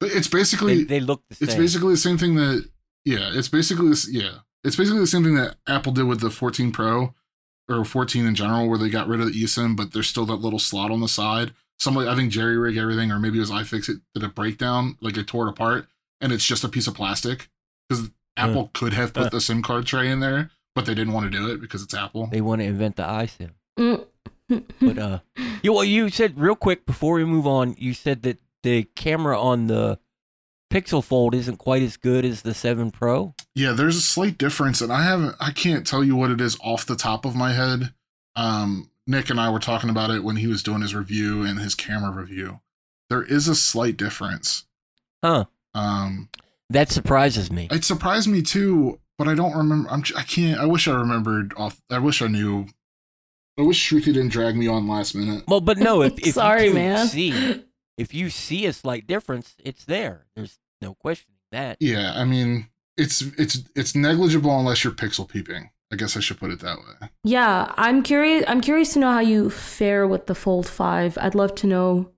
But 0.00 0.10
it's 0.12 0.28
basically 0.28 0.84
They, 0.84 0.98
they 0.98 1.00
look 1.00 1.22
the 1.28 1.34
same. 1.36 1.48
it's 1.48 1.56
basically 1.56 1.92
the 1.94 1.96
same 1.98 2.18
thing 2.18 2.34
that 2.36 2.68
yeah 3.04 3.30
it's 3.32 3.48
basically 3.48 3.88
this 3.88 4.08
yeah 4.10 4.38
it's 4.64 4.76
basically 4.76 5.00
the 5.00 5.06
same 5.06 5.24
thing 5.24 5.34
that 5.36 5.56
apple 5.66 5.92
did 5.92 6.04
with 6.04 6.20
the 6.20 6.30
14 6.30 6.72
pro 6.72 7.14
or 7.68 7.84
14 7.84 8.26
in 8.26 8.34
general 8.34 8.68
where 8.68 8.78
they 8.78 8.88
got 8.90 9.08
rid 9.08 9.20
of 9.20 9.26
the 9.32 9.42
esim 9.42 9.76
but 9.76 9.92
there's 9.92 10.08
still 10.08 10.26
that 10.26 10.36
little 10.36 10.58
slot 10.58 10.90
on 10.90 11.00
the 11.00 11.08
side 11.08 11.52
somebody 11.78 12.08
i 12.08 12.14
think 12.14 12.32
JerryRigEverything 12.32 13.10
or 13.12 13.18
maybe 13.18 13.38
it 13.38 13.40
was 13.40 13.50
ifix 13.50 13.86
did 13.86 14.22
a 14.24 14.28
breakdown 14.28 14.96
like 15.00 15.16
it 15.16 15.26
tore 15.26 15.46
it 15.46 15.50
apart 15.50 15.86
and 16.20 16.32
it's 16.32 16.44
just 16.44 16.64
a 16.64 16.68
piece 16.68 16.86
of 16.86 16.94
plastic 16.94 17.48
because 17.88 18.10
apple 18.36 18.70
could 18.74 18.92
have 18.92 19.12
put 19.14 19.24
Huh. 19.24 19.28
the 19.30 19.40
sim 19.40 19.62
card 19.62 19.86
tray 19.86 20.10
in 20.10 20.20
there 20.20 20.50
but 20.74 20.86
they 20.86 20.94
didn't 20.94 21.12
want 21.12 21.30
to 21.30 21.36
do 21.38 21.50
it 21.50 21.60
because 21.60 21.82
it's 21.82 21.94
apple 21.94 22.26
they 22.28 22.40
want 22.40 22.60
to 22.60 22.66
invent 22.66 22.96
the 22.96 23.02
iSIM. 23.04 23.50
Mm. 23.78 24.04
But 24.80 24.98
uh, 24.98 25.18
you 25.62 25.72
well, 25.72 25.84
you 25.84 26.08
said 26.08 26.38
real 26.38 26.54
quick 26.56 26.86
before 26.86 27.14
we 27.14 27.24
move 27.24 27.46
on. 27.46 27.74
You 27.78 27.92
said 27.94 28.22
that 28.22 28.38
the 28.62 28.84
camera 28.96 29.40
on 29.40 29.66
the 29.66 29.98
Pixel 30.72 31.02
Fold 31.02 31.34
isn't 31.34 31.56
quite 31.56 31.82
as 31.82 31.96
good 31.96 32.24
as 32.24 32.42
the 32.42 32.52
Seven 32.54 32.90
Pro. 32.90 33.34
Yeah, 33.54 33.72
there's 33.72 33.96
a 33.96 34.00
slight 34.02 34.36
difference, 34.38 34.80
and 34.80 34.92
I 34.92 35.02
haven't 35.04 35.36
I 35.40 35.50
can't 35.52 35.86
tell 35.86 36.04
you 36.04 36.14
what 36.16 36.30
it 36.30 36.40
is 36.40 36.58
off 36.62 36.84
the 36.86 36.96
top 36.96 37.24
of 37.24 37.34
my 37.34 37.52
head. 37.52 37.94
Um, 38.36 38.90
Nick 39.06 39.30
and 39.30 39.40
I 39.40 39.50
were 39.50 39.58
talking 39.58 39.88
about 39.90 40.10
it 40.10 40.22
when 40.22 40.36
he 40.36 40.46
was 40.46 40.62
doing 40.62 40.82
his 40.82 40.94
review 40.94 41.42
and 41.42 41.58
his 41.58 41.74
camera 41.74 42.10
review. 42.12 42.60
There 43.08 43.22
is 43.22 43.48
a 43.48 43.54
slight 43.54 43.96
difference. 43.96 44.66
Huh? 45.24 45.46
Um, 45.74 46.28
That 46.68 46.90
surprises 46.90 47.50
me. 47.50 47.68
it 47.70 47.84
surprised 47.84 48.28
me 48.28 48.42
too. 48.42 49.00
but 49.16 49.26
I 49.26 49.34
don't 49.34 49.56
remember. 49.56 49.88
I'm, 49.90 50.04
I 50.14 50.22
can't. 50.22 50.60
I 50.60 50.66
wish 50.66 50.86
I 50.86 50.94
remembered 50.94 51.54
off. 51.56 51.80
I 51.90 51.98
wish 51.98 52.20
I 52.20 52.26
knew. 52.28 52.66
I 53.58 53.62
wish 53.62 53.90
Shruti 53.90 54.04
didn't 54.04 54.28
drag 54.28 54.54
me 54.54 54.68
on 54.68 54.86
last 54.86 55.14
minute. 55.14 55.44
Well, 55.48 55.60
but 55.62 55.78
no, 55.78 56.02
if, 56.02 56.18
if 56.18 56.34
Sorry, 56.34 56.64
you 56.64 56.68
do 56.68 56.74
man. 56.74 57.06
see 57.08 57.64
if 57.98 58.14
you 58.14 58.30
see 58.30 58.64
a 58.64 58.72
slight 58.72 59.06
difference, 59.06 59.54
it's 59.62 59.84
there. 59.84 60.26
There's 60.34 60.58
no 60.80 60.94
questioning 60.94 61.36
that. 61.52 61.76
Yeah, 61.80 62.12
I 62.16 62.24
mean, 62.24 62.68
it's 62.96 63.20
it's 63.36 63.62
it's 63.74 63.94
negligible 63.94 64.58
unless 64.58 64.84
you're 64.84 64.92
pixel 64.94 65.28
peeping. 65.28 65.70
I 65.92 65.96
guess 65.96 66.16
I 66.16 66.20
should 66.20 66.38
put 66.38 66.50
it 66.50 66.60
that 66.60 66.78
way. 66.78 67.08
Yeah, 67.24 67.72
I'm 67.76 68.02
curious. 68.02 68.44
I'm 68.46 68.60
curious 68.60 68.92
to 68.92 68.98
know 68.98 69.12
how 69.12 69.20
you 69.20 69.50
fare 69.50 70.06
with 70.06 70.26
the 70.26 70.34
Fold 70.34 70.66
Five. 70.68 71.18
I'd 71.20 71.34
love 71.34 71.54
to 71.56 71.66
know 71.66 72.12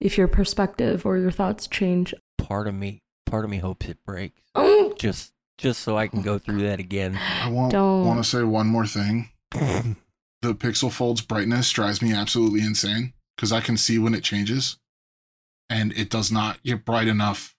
if 0.00 0.16
your 0.18 0.28
perspective 0.28 1.04
or 1.06 1.18
your 1.18 1.30
thoughts 1.30 1.66
change. 1.66 2.14
Part 2.38 2.66
of 2.66 2.74
me, 2.74 3.02
part 3.26 3.44
of 3.44 3.50
me 3.50 3.58
hopes 3.58 3.86
it 3.88 3.98
breaks. 4.06 4.40
Oh, 4.54 4.94
Just 4.98 5.32
just 5.58 5.80
so 5.82 5.98
I 5.98 6.06
can 6.08 6.22
go 6.22 6.38
through 6.38 6.62
that 6.62 6.78
again. 6.80 7.16
I 7.42 7.50
want 7.50 7.72
Don't. 7.72 8.06
want 8.06 8.22
to 8.22 8.28
say 8.28 8.42
one 8.42 8.66
more 8.66 8.86
thing. 8.86 9.30
The 10.40 10.54
Pixel 10.54 10.92
Fold's 10.92 11.20
brightness 11.20 11.68
drives 11.72 12.00
me 12.00 12.12
absolutely 12.12 12.60
insane 12.60 13.12
because 13.36 13.50
I 13.50 13.60
can 13.60 13.76
see 13.76 13.98
when 13.98 14.14
it 14.14 14.22
changes, 14.22 14.78
and 15.70 15.92
it 15.92 16.10
does 16.10 16.30
not 16.30 16.62
get 16.62 16.84
bright 16.84 17.08
enough 17.08 17.54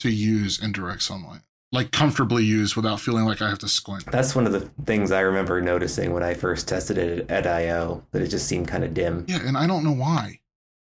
to 0.00 0.10
use 0.10 0.62
in 0.62 0.72
direct 0.72 1.02
sunlight, 1.02 1.40
like 1.72 1.90
comfortably 1.90 2.44
use 2.44 2.76
without 2.76 3.00
feeling 3.00 3.24
like 3.24 3.40
I 3.40 3.48
have 3.48 3.58
to 3.60 3.68
squint. 3.68 4.06
That's 4.06 4.34
one 4.34 4.46
of 4.46 4.52
the 4.52 4.68
things 4.84 5.10
I 5.10 5.20
remember 5.20 5.60
noticing 5.60 6.12
when 6.12 6.22
I 6.22 6.34
first 6.34 6.68
tested 6.68 6.98
it 6.98 7.30
at 7.30 7.46
IO 7.46 8.04
that 8.12 8.22
it 8.22 8.28
just 8.28 8.46
seemed 8.46 8.68
kind 8.68 8.84
of 8.84 8.94
dim. 8.94 9.24
Yeah, 9.28 9.40
and 9.42 9.56
I 9.56 9.66
don't 9.66 9.84
know 9.84 9.92
why. 9.92 10.40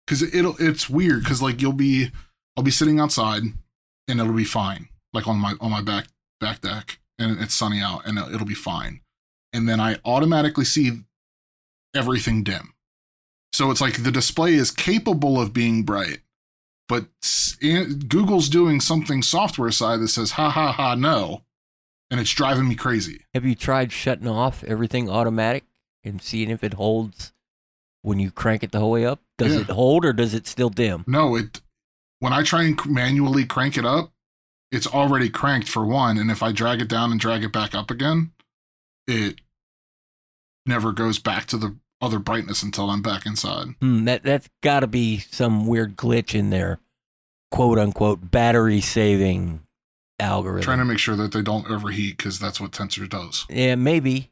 Cuz 0.07 0.21
it'll 0.21 0.57
it's 0.57 0.89
weird 0.89 1.25
cuz 1.25 1.41
like 1.41 1.61
you'll 1.61 1.73
be 1.73 2.11
I'll 2.57 2.63
be 2.63 2.71
sitting 2.71 2.99
outside 2.99 3.43
and 4.07 4.19
it'll 4.19 4.33
be 4.33 4.43
fine. 4.43 4.89
Like 5.13 5.27
on 5.27 5.37
my 5.37 5.55
on 5.61 5.71
my 5.71 5.81
back 5.81 6.07
back 6.39 6.61
deck 6.61 6.99
and 7.17 7.39
it's 7.39 7.53
sunny 7.53 7.81
out 7.81 8.05
and 8.05 8.17
it'll 8.17 8.47
be 8.47 8.53
fine. 8.53 9.01
And 9.53 9.67
then 9.67 9.79
I 9.79 9.97
automatically 10.05 10.65
see 10.65 11.03
everything 11.95 12.43
dim. 12.43 12.73
So 13.53 13.71
it's 13.71 13.81
like 13.81 14.03
the 14.03 14.11
display 14.11 14.53
is 14.53 14.71
capable 14.71 15.41
of 15.41 15.53
being 15.53 15.83
bright, 15.83 16.19
but 16.89 17.05
Google's 18.09 18.49
doing 18.49 18.81
something 18.81 19.21
software 19.21 19.71
side 19.71 20.01
that 20.01 20.09
says 20.09 20.31
ha 20.31 20.49
ha 20.49 20.73
ha 20.73 20.95
no. 20.95 21.43
And 22.11 22.19
it's 22.19 22.31
driving 22.33 22.67
me 22.67 22.75
crazy. 22.75 23.21
Have 23.35 23.45
you 23.45 23.53
tried 23.55 23.91
shutting 23.93 24.27
off 24.27 24.63
everything 24.63 25.09
automatic 25.09 25.63
and 26.03 26.19
seeing 26.21 26.49
if 26.49 26.63
it 26.63 26.73
holds 26.73 27.31
when 28.01 28.17
you 28.19 28.31
crank 28.31 28.63
it 28.63 28.71
the 28.71 28.79
whole 28.79 28.91
way 28.91 29.05
up? 29.05 29.21
Does 29.37 29.53
Yeah. 29.53 29.61
it 29.61 29.67
hold 29.69 30.03
or 30.03 30.11
does 30.11 30.33
it 30.33 30.47
still 30.47 30.69
dim? 30.71 31.03
No, 31.07 31.35
it 31.35 31.61
when 32.17 32.33
I 32.33 32.41
try 32.43 32.63
and 32.63 32.77
manually 32.85 33.45
crank 33.45 33.77
it 33.77 33.85
up, 33.85 34.11
it's 34.71 34.87
already 34.87 35.29
cranked 35.29 35.69
for 35.69 35.85
one, 35.85 36.17
and 36.17 36.29
if 36.29 36.43
I 36.43 36.51
drag 36.51 36.81
it 36.81 36.87
down 36.89 37.11
and 37.11 37.19
drag 37.19 37.43
it 37.43 37.53
back 37.53 37.73
up 37.73 37.89
again, 37.89 38.31
it 39.07 39.39
never 40.65 40.91
goes 40.91 41.17
back 41.19 41.45
to 41.47 41.57
the 41.57 41.75
other 42.01 42.19
brightness 42.19 42.63
until 42.63 42.89
I'm 42.89 43.01
back 43.01 43.25
inside. 43.25 43.75
Hmm, 43.81 44.05
that 44.05 44.23
that's 44.23 44.49
got 44.61 44.81
to 44.81 44.87
be 44.87 45.19
some 45.19 45.67
weird 45.67 45.95
glitch 45.95 46.33
in 46.33 46.49
their 46.49 46.79
quote 47.51 47.77
unquote 47.79 48.31
battery 48.31 48.81
saving 48.81 49.61
algorithm. 50.19 50.63
Trying 50.63 50.79
to 50.79 50.85
make 50.85 50.99
sure 50.99 51.15
that 51.15 51.31
they 51.31 51.41
don't 51.41 51.69
overheat 51.69 52.17
because 52.17 52.39
that's 52.39 52.59
what 52.59 52.71
Tensor 52.71 53.07
does. 53.07 53.45
Yeah, 53.49 53.75
maybe. 53.75 54.31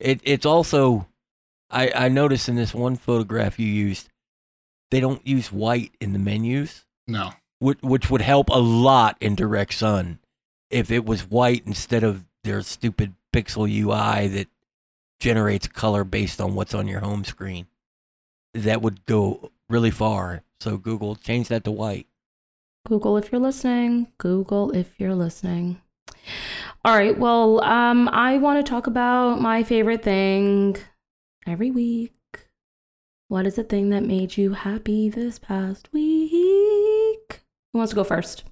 It 0.00 0.20
it's 0.24 0.46
also 0.46 1.06
I 1.70 1.92
I 1.94 2.08
noticed 2.08 2.48
in 2.48 2.56
this 2.56 2.74
one 2.74 2.96
photograph 2.96 3.58
you 3.58 3.66
used 3.66 4.08
they 4.90 5.00
don't 5.00 5.26
use 5.26 5.50
white 5.50 5.92
in 6.00 6.12
the 6.12 6.18
menus, 6.18 6.84
No, 7.06 7.32
which 7.58 7.78
which 7.82 8.10
would 8.10 8.20
help 8.20 8.48
a 8.50 8.58
lot 8.58 9.16
in 9.20 9.34
direct 9.34 9.74
sun 9.74 10.18
if 10.70 10.90
it 10.90 11.04
was 11.04 11.28
white 11.28 11.62
instead 11.66 12.02
of 12.04 12.24
their 12.44 12.62
stupid 12.62 13.14
pixel 13.32 13.70
UI 13.70 14.26
that 14.28 14.48
generates 15.22 15.68
color 15.68 16.02
based 16.02 16.40
on 16.40 16.56
what's 16.56 16.74
on 16.74 16.88
your 16.88 16.98
home 16.98 17.24
screen. 17.24 17.68
That 18.54 18.82
would 18.82 19.06
go 19.06 19.52
really 19.68 19.92
far. 19.92 20.42
So 20.60 20.76
Google 20.76 21.14
change 21.14 21.46
that 21.48 21.62
to 21.64 21.70
white. 21.70 22.08
Google, 22.86 23.16
if 23.16 23.30
you're 23.30 23.40
listening. 23.40 24.08
Google, 24.18 24.72
if 24.72 24.98
you're 24.98 25.14
listening. 25.14 25.80
All 26.84 26.96
right. 26.96 27.16
Well, 27.16 27.62
um, 27.62 28.08
I 28.08 28.38
want 28.38 28.64
to 28.64 28.68
talk 28.68 28.88
about 28.88 29.40
my 29.40 29.62
favorite 29.62 30.02
thing 30.02 30.76
every 31.46 31.70
week. 31.70 32.12
What 33.28 33.46
is 33.46 33.54
the 33.54 33.62
thing 33.62 33.90
that 33.90 34.02
made 34.02 34.36
you 34.36 34.54
happy 34.54 35.08
this 35.08 35.38
past 35.38 35.88
week? 35.92 37.42
Who 37.72 37.78
wants 37.78 37.90
to 37.90 37.96
go 37.96 38.02
first? 38.02 38.42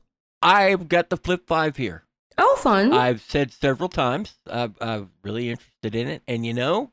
I've 0.40 0.88
got 0.88 1.10
the 1.10 1.16
Flip 1.16 1.46
5 1.48 1.76
here. 1.76 2.04
Oh, 2.42 2.56
fun. 2.60 2.92
I've 2.92 3.20
said 3.20 3.52
several 3.52 3.88
times 3.90 4.34
I'm, 4.50 4.74
I'm 4.80 5.10
really 5.22 5.50
interested 5.50 5.94
in 5.94 6.08
it, 6.08 6.22
and 6.26 6.44
you 6.46 6.54
know, 6.54 6.90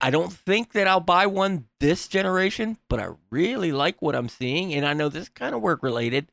I 0.00 0.10
don't 0.10 0.32
think 0.32 0.72
that 0.72 0.86
I'll 0.86 1.00
buy 1.00 1.26
one 1.26 1.66
this 1.80 2.06
generation, 2.08 2.78
but 2.88 3.00
I 3.00 3.08
really 3.30 3.72
like 3.72 4.00
what 4.02 4.14
I'm 4.14 4.28
seeing, 4.28 4.72
and 4.74 4.86
I 4.86 4.92
know 4.92 5.08
this 5.08 5.28
kind 5.28 5.54
of 5.54 5.60
work 5.62 5.82
related, 5.82 6.28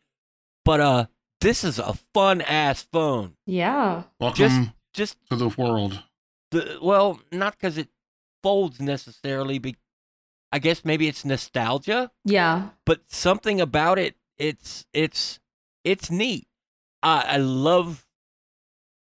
but 0.65 0.79
uh, 0.79 1.05
this 1.39 1.63
is 1.63 1.79
a 1.79 1.93
fun 2.13 2.41
ass 2.41 2.83
phone. 2.91 3.35
yeah. 3.45 4.03
welcome 4.19 4.73
Just 4.93 5.17
to 5.29 5.35
the 5.37 5.49
world. 5.49 6.03
the 6.51 6.77
well, 6.81 7.19
not 7.31 7.53
because 7.57 7.77
it 7.77 7.87
folds 8.43 8.79
necessarily, 8.79 9.57
but 9.57 9.75
I 10.51 10.59
guess 10.59 10.83
maybe 10.83 11.07
it's 11.07 11.23
nostalgia 11.23 12.11
Yeah. 12.25 12.69
but 12.85 13.01
something 13.07 13.61
about 13.61 13.97
it 13.97 14.15
it's 14.37 14.85
it's 14.91 15.39
it's 15.85 16.11
neat 16.11 16.45
i 17.03 17.21
i 17.33 17.37
love 17.37 18.05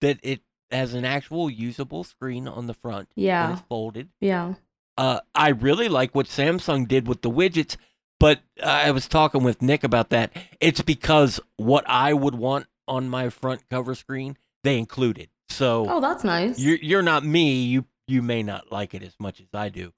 that 0.01 0.18
it 0.22 0.40
has 0.70 0.94
an 0.94 1.05
actual 1.05 1.49
usable 1.49 2.05
screen 2.05 2.47
on 2.49 2.66
the 2.66 2.74
front 2.74 3.09
Yeah. 3.14 3.53
it's 3.53 3.62
folded 3.68 4.09
Yeah. 4.20 4.55
uh 4.99 5.20
i 5.34 5.49
really 5.51 5.88
like 5.88 6.14
what 6.14 6.26
samsung 6.26 6.86
did 6.88 7.07
with 7.09 7.22
the 7.22 7.30
widgets 7.30 7.76
but 8.20 8.40
i 8.62 8.90
was 8.90 9.07
talking 9.09 9.42
with 9.42 9.62
nick 9.62 9.84
about 9.84 10.11
that 10.11 10.32
it's 10.61 10.82
because 10.82 11.40
what 11.57 11.84
i 11.88 12.12
would 12.12 12.34
want 12.34 12.66
on 12.88 13.09
my 13.09 13.28
front 13.30 13.68
cover 13.68 13.94
screen 13.94 14.36
they 14.64 14.78
included 14.78 15.28
so 15.49 15.86
Oh, 15.88 16.01
that's 16.01 16.24
nice. 16.24 16.59
you're 16.59 16.76
you're 16.78 17.03
not 17.03 17.24
me. 17.24 17.62
You 17.62 17.84
you 18.09 18.20
may 18.20 18.42
not 18.42 18.72
like 18.72 18.94
it 18.94 19.03
as 19.05 19.14
much 19.20 19.40
as 19.40 19.47
I 19.55 19.68
do, 19.68 19.92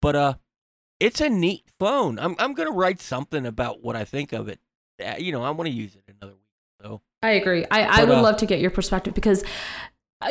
but 0.00 0.16
uh, 0.16 0.34
it's 1.00 1.20
a 1.20 1.28
neat 1.28 1.64
phone. 1.78 2.18
I'm 2.18 2.34
I'm 2.38 2.54
gonna 2.54 2.70
write 2.70 3.02
something 3.02 3.44
about 3.44 3.82
what 3.82 3.94
I 3.94 4.04
think 4.06 4.32
of 4.32 4.48
it. 4.48 4.58
Uh, 5.04 5.16
you 5.18 5.32
know, 5.32 5.42
I 5.44 5.50
want 5.50 5.68
to 5.68 5.74
use 5.74 5.94
it. 5.94 6.05
So 6.82 7.00
I 7.22 7.30
agree. 7.32 7.64
I, 7.70 7.82
I 8.02 8.04
would 8.04 8.18
uh, 8.18 8.22
love 8.22 8.36
to 8.38 8.46
get 8.46 8.60
your 8.60 8.70
perspective 8.70 9.14
because 9.14 9.42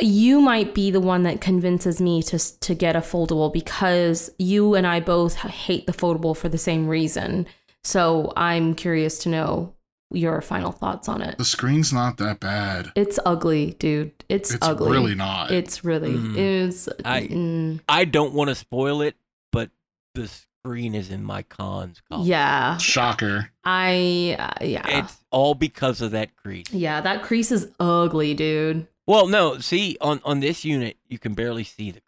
you 0.00 0.40
might 0.40 0.74
be 0.74 0.90
the 0.90 1.00
one 1.00 1.22
that 1.24 1.40
convinces 1.40 2.00
me 2.00 2.22
to 2.24 2.38
to 2.60 2.74
get 2.74 2.96
a 2.96 3.00
foldable 3.00 3.52
because 3.52 4.30
you 4.38 4.74
and 4.74 4.86
I 4.86 5.00
both 5.00 5.34
hate 5.36 5.86
the 5.86 5.92
foldable 5.92 6.36
for 6.36 6.48
the 6.48 6.58
same 6.58 6.88
reason. 6.88 7.46
So 7.84 8.32
I'm 8.36 8.74
curious 8.74 9.18
to 9.20 9.28
know 9.28 9.74
your 10.12 10.40
final 10.40 10.72
thoughts 10.72 11.08
on 11.08 11.22
it. 11.22 11.36
The 11.38 11.44
screen's 11.44 11.92
not 11.92 12.16
that 12.18 12.40
bad. 12.40 12.90
It's 12.96 13.18
ugly, 13.24 13.72
dude. 13.78 14.12
It's, 14.28 14.52
It's 14.54 14.66
ugly. 14.66 14.90
really 14.92 15.14
not. 15.14 15.50
It's 15.50 15.84
really 15.84 16.12
Mm. 16.14 16.36
is. 16.36 16.88
I- 17.04 17.22
mm, 17.28 17.80
I 17.88 18.04
don't 18.04 18.32
want 18.32 18.48
to 18.48 18.54
spoil 18.54 19.02
it, 19.02 19.16
but 19.52 19.70
the 20.14 20.30
screen 20.66 20.94
is 20.96 21.10
in 21.10 21.22
my 21.22 21.42
cons 21.42 22.02
column. 22.08 22.26
yeah. 22.26 22.76
Shocker. 22.78 23.50
I 23.64 24.36
uh, 24.38 24.64
yeah. 24.64 24.98
it's 24.98 25.24
all 25.30 25.54
because 25.54 26.00
of 26.00 26.10
that 26.10 26.34
crease. 26.34 26.72
yeah, 26.72 27.00
that 27.00 27.22
crease 27.22 27.52
is 27.52 27.70
ugly, 27.78 28.34
dude. 28.34 28.88
Well, 29.06 29.28
no, 29.28 29.58
see 29.58 29.96
on 30.00 30.20
on 30.24 30.40
this 30.40 30.64
unit 30.64 30.96
you 31.08 31.18
can 31.18 31.34
barely 31.34 31.62
see 31.62 31.92
the. 31.92 32.00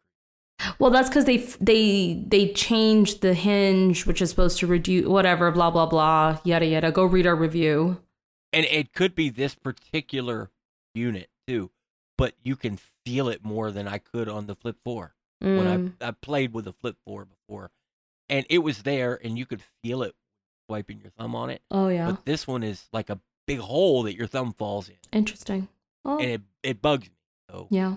Well, 0.80 0.90
that's 0.90 1.08
because 1.08 1.24
they 1.24 1.36
they 1.60 2.24
they 2.26 2.52
changed 2.52 3.20
the 3.20 3.34
hinge, 3.34 4.06
which 4.06 4.20
is 4.20 4.30
supposed 4.30 4.58
to 4.58 4.66
reduce 4.66 5.06
whatever, 5.06 5.52
blah 5.52 5.70
blah 5.70 5.86
blah, 5.86 6.38
yada 6.42 6.66
yada. 6.66 6.90
Go 6.90 7.04
read 7.04 7.26
our 7.26 7.36
review. 7.36 7.98
And 8.52 8.64
it 8.64 8.92
could 8.92 9.14
be 9.14 9.30
this 9.30 9.54
particular 9.54 10.50
unit 10.94 11.28
too, 11.46 11.70
but 12.16 12.34
you 12.42 12.56
can 12.56 12.78
feel 13.06 13.28
it 13.28 13.44
more 13.44 13.70
than 13.70 13.86
I 13.86 13.98
could 13.98 14.28
on 14.28 14.46
the 14.46 14.56
Flip 14.56 14.78
Four. 14.82 15.14
Mm, 15.42 15.56
when 15.58 15.94
I 16.02 16.08
I 16.08 16.10
played 16.10 16.52
with 16.52 16.64
the 16.64 16.72
flip 16.72 16.96
four 17.06 17.24
before, 17.24 17.70
and 18.28 18.46
it 18.48 18.58
was 18.58 18.82
there, 18.82 19.18
and 19.22 19.38
you 19.38 19.46
could 19.46 19.62
feel 19.82 20.02
it 20.02 20.14
wiping 20.68 21.00
your 21.00 21.10
thumb 21.10 21.34
on 21.34 21.50
it. 21.50 21.62
oh 21.70 21.88
yeah, 21.88 22.10
But 22.10 22.24
this 22.26 22.46
one 22.46 22.62
is 22.62 22.88
like 22.92 23.08
a 23.10 23.18
big 23.46 23.58
hole 23.60 24.02
that 24.02 24.14
your 24.14 24.26
thumb 24.26 24.52
falls 24.52 24.88
in, 24.88 24.96
interesting. 25.12 25.68
Oh 26.04 26.18
and 26.18 26.30
it 26.30 26.42
it 26.62 26.82
bugs 26.82 27.08
me. 27.08 27.14
So 27.50 27.66
yeah. 27.70 27.96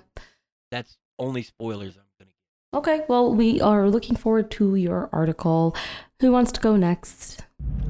that's 0.72 0.98
only 1.20 1.44
spoilers 1.44 1.96
I'm 1.98 2.04
gonna 2.20 2.32
give. 2.32 2.80
Okay. 2.80 3.06
Well, 3.08 3.34
we 3.34 3.60
are 3.62 3.90
looking 3.90 4.16
forward 4.16 4.50
to 4.52 4.76
your 4.76 5.10
article. 5.12 5.76
Who 6.22 6.32
wants 6.32 6.52
to 6.54 6.62
go 6.62 6.76
next? 6.78 7.44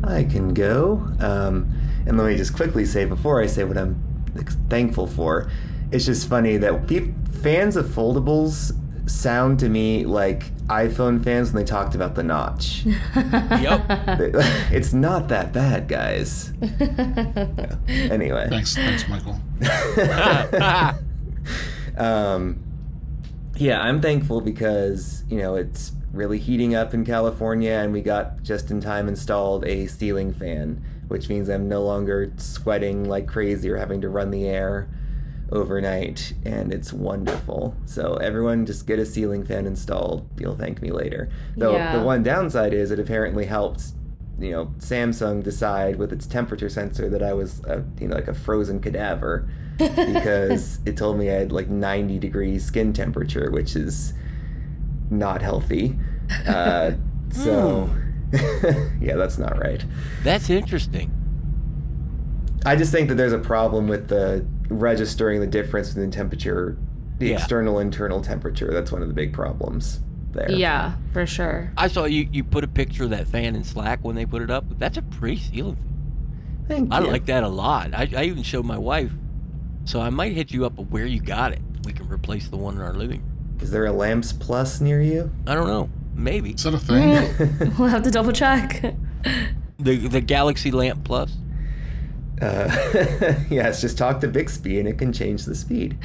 I 0.04 0.24
can 0.24 0.54
go. 0.54 1.08
Um, 1.20 1.72
and 2.08 2.18
let 2.18 2.28
me 2.28 2.36
just 2.36 2.56
quickly 2.56 2.86
say 2.86 3.06
before 3.06 3.42
I 3.42 3.46
say 3.46 3.64
what 3.64 3.78
I'm 3.78 4.02
thankful 4.70 5.06
for, 5.06 5.52
it's 5.92 6.06
just 6.06 6.28
funny 6.28 6.58
that 6.58 6.88
peop 6.88 7.14
fans 7.44 7.76
of 7.76 7.86
foldables 7.86 8.72
sound 9.12 9.60
to 9.60 9.70
me 9.70 10.06
like 10.06 10.52
iPhone 10.68 11.24
fans 11.24 11.52
when 11.52 11.64
they 11.64 11.68
talked 11.68 11.96
about 11.96 12.16
the 12.16 12.24
notch. 12.24 12.86
Yep. 13.62 13.86
it's 14.72 14.94
not 14.94 15.28
that 15.28 15.54
bad, 15.54 15.88
guys. 15.88 16.54
Anyway. 17.88 18.48
Thanks, 18.50 18.76
thanks, 18.76 19.08
Michael. 19.08 19.40
um, 21.98 22.60
yeah, 23.58 23.82
I'm 23.82 24.02
thankful 24.02 24.42
because 24.42 25.24
you 25.30 25.38
know 25.38 25.56
it's 25.56 25.92
really 26.14 26.40
heating 26.40 26.76
up 26.76 26.94
in 26.94 27.06
California, 27.06 27.72
and 27.72 27.94
we 27.94 28.02
got 28.02 28.42
just 28.44 28.72
in 28.72 28.82
time 28.82 29.08
installed 29.08 29.66
a 29.66 29.88
ceiling 29.88 30.34
fan, 30.34 30.82
which 31.08 31.30
means 31.30 31.50
I'm 31.50 31.68
no 31.68 31.84
longer 31.84 32.32
sweating 32.38 33.08
like 33.08 33.28
crazy 33.28 33.70
or 33.70 33.78
having 33.78 34.02
to 34.02 34.10
run 34.10 34.32
the 34.32 34.48
air 34.48 34.90
overnight, 35.52 36.34
and 36.46 36.74
it's 36.74 36.94
wonderful. 36.94 37.76
So 37.86 38.14
everyone, 38.16 38.66
just 38.66 38.88
get 38.88 39.00
a 39.00 39.06
ceiling 39.06 39.44
fan 39.44 39.66
installed. 39.68 40.28
You'll 40.40 40.56
thank 40.56 40.82
me 40.82 40.92
later. 40.92 41.30
Though 41.58 41.74
Yeah. 41.76 41.98
the 41.98 42.04
one 42.04 42.24
downside 42.24 42.74
is 42.74 42.92
it 42.92 43.00
apparently 43.00 43.46
helped. 43.46 43.84
You 44.40 44.52
know, 44.52 44.66
Samsung 44.80 45.44
decide 45.44 45.98
with 45.98 46.12
its 46.12 46.26
temperature 46.26 46.70
sensor 46.70 47.10
that 47.10 47.22
I 47.22 47.34
was, 47.34 47.62
a, 47.66 47.84
you 48.00 48.08
know, 48.08 48.16
like 48.16 48.28
a 48.28 48.34
frozen 48.34 48.80
cadaver 48.80 49.48
because 49.78 50.80
it 50.86 50.98
told 50.98 51.18
me 51.20 51.30
I 51.30 51.34
had 51.34 51.52
like 51.52 51.70
90 51.70 52.18
degrees 52.18 52.66
skin 52.66 52.92
temperature, 52.94 53.52
which 53.52 53.76
is 53.76 54.14
not 55.12 55.42
healthy. 55.42 55.96
Uh, 56.48 56.92
so, 57.30 57.90
yeah, 59.00 59.16
that's 59.16 59.38
not 59.38 59.60
right. 59.60 59.84
That's 60.24 60.50
interesting. 60.50 61.12
I 62.66 62.76
just 62.76 62.92
think 62.92 63.10
that 63.10 63.16
there's 63.16 63.34
a 63.34 63.40
problem 63.40 63.88
with 63.88 64.08
the 64.08 64.46
registering 64.80 65.40
the 65.42 65.48
difference 65.48 65.90
between 65.90 66.12
temperature, 66.12 66.78
the 67.20 67.28
Yeah. 67.30 67.36
external 67.38 67.80
internal 67.80 68.22
temperature. 68.22 68.72
That's 68.72 68.92
one 68.92 69.02
of 69.02 69.08
the 69.08 69.14
big 69.14 69.34
problems 69.34 70.00
there. 70.32 70.52
Yeah, 70.52 70.94
for 71.14 71.26
sure. 71.26 71.72
I 71.78 71.88
saw 71.88 72.06
you 72.06 72.28
you 72.32 72.44
put 72.44 72.64
a 72.64 72.68
picture 72.68 73.04
of 73.04 73.10
that 73.12 73.28
fan 73.28 73.56
in 73.56 73.64
Slack 73.64 74.00
when 74.04 74.16
they 74.16 74.26
put 74.26 74.42
it 74.42 74.50
up. 74.50 74.66
That's 74.80 74.98
a 74.98 75.02
pretty 75.02 75.38
ceiling. 75.38 75.76
fan. 75.76 75.88
Thank 76.68 76.94
I 76.94 77.02
you. 77.02 77.08
like 77.08 77.26
that 77.26 77.44
a 77.44 77.50
lot. 77.50 77.94
I, 77.94 78.08
I 78.16 78.24
even 78.24 78.44
showed 78.44 78.66
my 78.66 78.78
wife. 78.78 79.12
So 79.86 80.00
I 80.00 80.10
might 80.10 80.34
hit 80.34 80.52
you 80.52 80.66
up 80.66 80.78
of 80.80 80.92
where 80.92 81.06
you 81.06 81.20
got 81.20 81.52
it. 81.52 81.60
We 81.86 81.92
can 81.92 82.08
replace 82.08 82.48
the 82.48 82.58
one 82.58 82.76
in 82.76 82.82
our 82.82 82.94
living 82.94 83.22
room. 83.22 83.58
Is 83.62 83.72
there 83.72 83.86
a 83.88 83.92
Lamps 83.92 84.32
Plus 84.32 84.80
near 84.80 85.02
you? 85.02 85.32
I 85.48 85.54
don't 85.56 85.68
know. 85.68 85.90
Maybe. 86.16 86.52
Is 86.52 86.64
that 86.64 86.74
a 86.74 86.78
thing? 86.78 87.72
We'll 87.80 87.88
have 87.90 88.04
to 88.04 88.12
double 88.12 88.32
check. 88.32 88.82
The 89.80 90.08
the 90.08 90.22
Galaxy 90.22 90.72
Lamp 90.72 91.04
Plus. 91.04 91.36
Uh, 92.42 93.36
yes, 93.52 93.82
just 93.82 93.98
talk 94.00 94.20
to 94.22 94.28
Bixby 94.28 94.80
and 94.80 94.88
it 94.88 94.98
can 94.98 95.14
change 95.14 95.46
the 95.46 95.54
speed. 95.54 95.98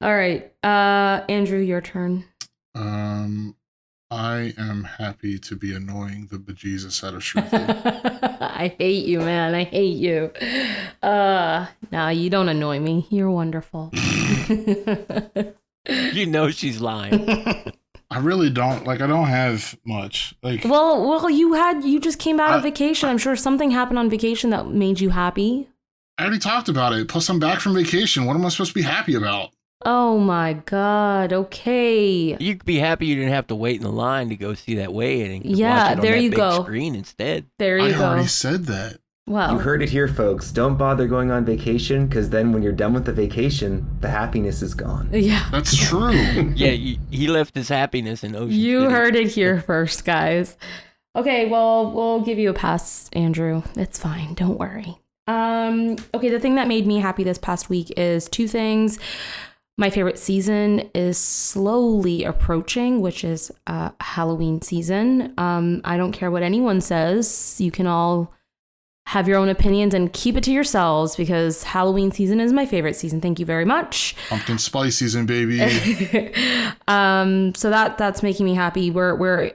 All 0.00 0.14
right, 0.14 0.50
uh, 0.64 1.24
Andrew, 1.28 1.58
your 1.58 1.80
turn. 1.82 2.24
um, 2.74 3.54
I 4.10 4.52
am 4.58 4.84
happy 4.84 5.38
to 5.38 5.56
be 5.56 5.74
annoying 5.74 6.28
the 6.30 6.38
bejesus 6.38 7.02
out 7.06 7.14
of 7.14 7.22
Shruti. 7.22 7.52
I 8.40 8.74
hate 8.78 9.06
you, 9.06 9.20
man. 9.20 9.54
I 9.54 9.64
hate 9.64 9.96
you. 9.96 10.30
Uh, 11.02 11.66
nah, 11.90 12.08
you 12.10 12.28
don't 12.30 12.48
annoy 12.50 12.78
me. 12.80 13.06
You're 13.10 13.30
wonderful. 13.30 13.90
You 15.88 16.26
know 16.26 16.50
she's 16.50 16.80
lying. 16.80 17.26
I 18.12 18.18
really 18.18 18.50
don't 18.50 18.86
like. 18.86 19.00
I 19.00 19.06
don't 19.06 19.26
have 19.28 19.76
much. 19.84 20.34
Like, 20.42 20.64
well, 20.64 21.08
well, 21.08 21.30
you 21.30 21.54
had 21.54 21.82
you 21.84 21.98
just 21.98 22.18
came 22.18 22.38
out 22.38 22.56
of 22.56 22.62
vacation. 22.62 23.08
I'm 23.08 23.18
sure 23.18 23.34
something 23.36 23.70
happened 23.70 23.98
on 23.98 24.10
vacation 24.10 24.50
that 24.50 24.68
made 24.68 25.00
you 25.00 25.10
happy. 25.10 25.68
I 26.18 26.24
already 26.24 26.38
talked 26.38 26.68
about 26.68 26.92
it. 26.92 27.08
Plus, 27.08 27.28
I'm 27.28 27.38
back 27.40 27.60
from 27.60 27.74
vacation. 27.74 28.26
What 28.26 28.36
am 28.36 28.44
I 28.44 28.50
supposed 28.50 28.70
to 28.70 28.74
be 28.74 28.82
happy 28.82 29.14
about? 29.14 29.50
Oh 29.84 30.18
my 30.20 30.52
god. 30.52 31.32
Okay. 31.32 32.36
You'd 32.38 32.64
be 32.64 32.76
happy 32.78 33.06
you 33.06 33.16
didn't 33.16 33.32
have 33.32 33.48
to 33.48 33.56
wait 33.56 33.76
in 33.76 33.82
the 33.82 33.90
line 33.90 34.28
to 34.28 34.36
go 34.36 34.54
see 34.54 34.76
that 34.76 34.92
weigh-in 34.92 35.30
and 35.42 35.44
Yeah, 35.44 35.76
watch 35.76 35.90
it 35.92 35.96
on 35.96 36.00
there 36.02 36.12
that 36.12 36.22
you 36.22 36.30
big 36.30 36.36
go. 36.36 36.62
screen 36.62 36.94
instead. 36.94 37.46
There 37.58 37.78
you 37.78 37.86
I 37.86 37.92
go. 37.92 38.04
already 38.04 38.28
said 38.28 38.66
that. 38.66 38.98
Well, 39.26 39.52
You 39.52 39.58
heard 39.58 39.82
it 39.82 39.88
here, 39.90 40.08
folks. 40.08 40.50
Don't 40.50 40.76
bother 40.76 41.06
going 41.06 41.30
on 41.30 41.44
vacation 41.44 42.06
because 42.06 42.30
then 42.30 42.52
when 42.52 42.62
you're 42.62 42.72
done 42.72 42.92
with 42.92 43.04
the 43.06 43.12
vacation, 43.12 43.86
the 44.00 44.08
happiness 44.10 44.62
is 44.62 44.74
gone. 44.74 45.08
yeah. 45.12 45.46
That's 45.52 45.76
true. 45.76 46.10
Yeah, 46.56 46.70
he, 46.72 46.98
he 47.10 47.28
left 47.28 47.54
his 47.54 47.68
happiness 47.68 48.24
in 48.24 48.34
Ocean 48.34 48.50
You 48.50 48.80
City. 48.80 48.92
heard 48.92 49.16
it 49.16 49.28
here 49.28 49.60
first, 49.60 50.04
guys. 50.04 50.56
Okay, 51.14 51.48
well, 51.48 51.92
we'll 51.92 52.20
give 52.22 52.38
you 52.38 52.50
a 52.50 52.54
pass, 52.54 53.08
Andrew. 53.12 53.62
It's 53.76 53.98
fine. 53.98 54.34
Don't 54.34 54.58
worry. 54.58 54.98
Um, 55.28 55.96
okay, 56.14 56.28
the 56.28 56.40
thing 56.40 56.56
that 56.56 56.66
made 56.66 56.86
me 56.86 56.98
happy 56.98 57.22
this 57.22 57.38
past 57.38 57.68
week 57.70 57.92
is 57.96 58.28
two 58.28 58.48
things. 58.48 58.98
My 59.78 59.88
favorite 59.88 60.18
season 60.18 60.90
is 60.94 61.16
slowly 61.16 62.24
approaching, 62.24 63.00
which 63.00 63.22
is 63.24 63.52
uh, 63.68 63.90
Halloween 64.00 64.60
season. 64.62 65.32
Um, 65.38 65.80
I 65.84 65.96
don't 65.96 66.12
care 66.12 66.30
what 66.30 66.42
anyone 66.42 66.80
says. 66.80 67.56
You 67.60 67.70
can 67.70 67.86
all 67.86 68.32
have 69.06 69.28
your 69.28 69.38
own 69.38 69.48
opinions 69.48 69.94
and 69.94 70.12
keep 70.12 70.36
it 70.36 70.44
to 70.44 70.52
yourselves 70.52 71.16
because 71.16 71.64
Halloween 71.64 72.12
season 72.12 72.40
is 72.40 72.52
my 72.52 72.64
favorite 72.64 72.94
season. 72.94 73.20
Thank 73.20 73.40
you 73.40 73.46
very 73.46 73.64
much. 73.64 74.14
Pumpkin 74.28 74.58
spice 74.58 74.96
season, 74.96 75.26
baby. 75.26 75.60
um, 76.88 77.54
so 77.54 77.70
that 77.70 77.98
that's 77.98 78.22
making 78.22 78.46
me 78.46 78.54
happy. 78.54 78.90
We're 78.90 79.14
we're 79.14 79.52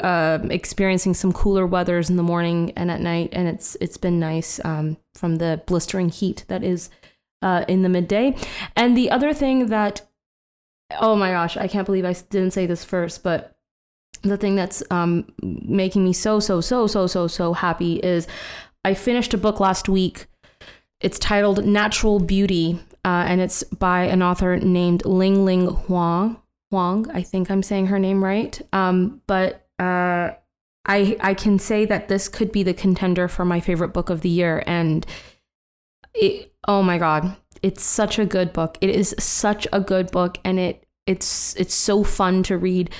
uh, 0.00 0.38
experiencing 0.50 1.14
some 1.14 1.32
cooler 1.32 1.66
weathers 1.66 2.08
in 2.08 2.16
the 2.16 2.22
morning 2.22 2.72
and 2.76 2.90
at 2.90 3.00
night, 3.00 3.30
and 3.32 3.48
it's 3.48 3.76
it's 3.80 3.96
been 3.96 4.20
nice 4.20 4.60
um, 4.64 4.96
from 5.14 5.36
the 5.36 5.62
blistering 5.66 6.08
heat 6.08 6.44
that 6.48 6.62
is 6.62 6.90
uh, 7.42 7.64
in 7.68 7.82
the 7.82 7.88
midday. 7.88 8.36
And 8.76 8.96
the 8.96 9.10
other 9.10 9.34
thing 9.34 9.66
that, 9.66 10.02
oh 11.00 11.16
my 11.16 11.30
gosh, 11.30 11.56
I 11.56 11.68
can't 11.68 11.86
believe 11.86 12.04
I 12.04 12.14
didn't 12.30 12.52
say 12.52 12.66
this 12.66 12.84
first, 12.84 13.22
but 13.22 13.54
the 14.22 14.36
thing 14.36 14.54
that's 14.54 14.82
um, 14.90 15.26
making 15.42 16.02
me 16.02 16.12
so 16.12 16.40
so 16.40 16.60
so 16.60 16.86
so 16.86 17.06
so 17.06 17.26
so 17.26 17.52
happy 17.52 17.96
is 17.96 18.26
I 18.84 18.94
finished 18.94 19.34
a 19.34 19.38
book 19.38 19.60
last 19.60 19.88
week. 19.88 20.26
It's 21.00 21.18
titled 21.18 21.64
Natural 21.64 22.20
Beauty, 22.20 22.78
uh, 23.04 23.24
and 23.26 23.40
it's 23.40 23.62
by 23.64 24.04
an 24.04 24.22
author 24.22 24.56
named 24.56 25.04
Ling 25.04 25.44
Ling 25.44 25.68
Huang. 25.68 26.40
Huang, 26.70 27.10
I 27.12 27.22
think 27.22 27.50
I'm 27.50 27.62
saying 27.62 27.86
her 27.86 27.98
name 27.98 28.22
right. 28.22 28.60
Um, 28.72 29.22
but 29.26 29.66
uh, 29.78 30.32
I 30.86 31.16
I 31.20 31.34
can 31.34 31.58
say 31.58 31.84
that 31.86 32.08
this 32.08 32.28
could 32.28 32.52
be 32.52 32.62
the 32.62 32.74
contender 32.74 33.28
for 33.28 33.44
my 33.44 33.60
favorite 33.60 33.92
book 33.92 34.10
of 34.10 34.20
the 34.20 34.28
year, 34.28 34.62
and 34.66 35.06
it. 36.14 36.52
Oh 36.66 36.82
my 36.82 36.98
god, 36.98 37.36
it's 37.62 37.82
such 37.82 38.18
a 38.18 38.24
good 38.24 38.52
book. 38.52 38.78
It 38.80 38.90
is 38.90 39.14
such 39.18 39.66
a 39.72 39.80
good 39.80 40.10
book, 40.10 40.38
and 40.44 40.58
it 40.58 40.86
it's 41.06 41.54
it's 41.56 41.74
so 41.74 42.04
fun 42.04 42.42
to 42.44 42.56
read. 42.56 42.90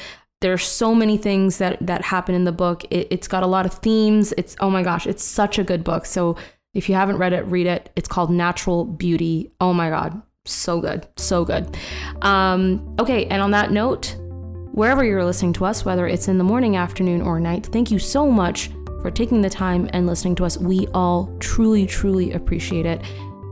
There's 0.44 0.62
so 0.62 0.94
many 0.94 1.16
things 1.16 1.56
that 1.56 1.78
that 1.86 2.02
happen 2.02 2.34
in 2.34 2.44
the 2.44 2.52
book. 2.52 2.84
It, 2.90 3.08
it's 3.10 3.26
got 3.26 3.42
a 3.42 3.46
lot 3.46 3.64
of 3.64 3.72
themes. 3.72 4.34
It's 4.36 4.54
oh 4.60 4.68
my 4.68 4.82
gosh, 4.82 5.06
it's 5.06 5.24
such 5.24 5.58
a 5.58 5.64
good 5.64 5.82
book. 5.82 6.04
So 6.04 6.36
if 6.74 6.86
you 6.86 6.94
haven't 6.94 7.16
read 7.16 7.32
it, 7.32 7.46
read 7.46 7.66
it. 7.66 7.88
It's 7.96 8.06
called 8.06 8.30
Natural 8.30 8.84
Beauty. 8.84 9.52
Oh 9.58 9.72
my 9.72 9.88
god, 9.88 10.20
so 10.44 10.82
good, 10.82 11.08
so 11.16 11.46
good. 11.46 11.74
Um, 12.20 12.94
okay, 13.00 13.24
and 13.28 13.40
on 13.40 13.52
that 13.52 13.72
note, 13.72 14.18
wherever 14.72 15.02
you're 15.02 15.24
listening 15.24 15.54
to 15.54 15.64
us, 15.64 15.86
whether 15.86 16.06
it's 16.06 16.28
in 16.28 16.36
the 16.36 16.44
morning, 16.44 16.76
afternoon, 16.76 17.22
or 17.22 17.40
night, 17.40 17.64
thank 17.64 17.90
you 17.90 17.98
so 17.98 18.30
much 18.30 18.68
for 19.00 19.10
taking 19.10 19.40
the 19.40 19.48
time 19.48 19.88
and 19.94 20.06
listening 20.06 20.34
to 20.34 20.44
us. 20.44 20.58
We 20.58 20.88
all 20.88 21.34
truly, 21.38 21.86
truly 21.86 22.32
appreciate 22.32 22.84
it. 22.84 23.00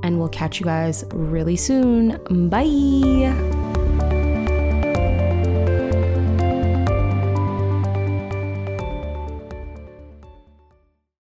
And 0.03 0.19
we'll 0.19 0.29
catch 0.29 0.61
you 0.61 0.67
guys 0.67 1.07
really 1.11 1.57
soon. 1.57 2.19
Bye. 2.51 4.12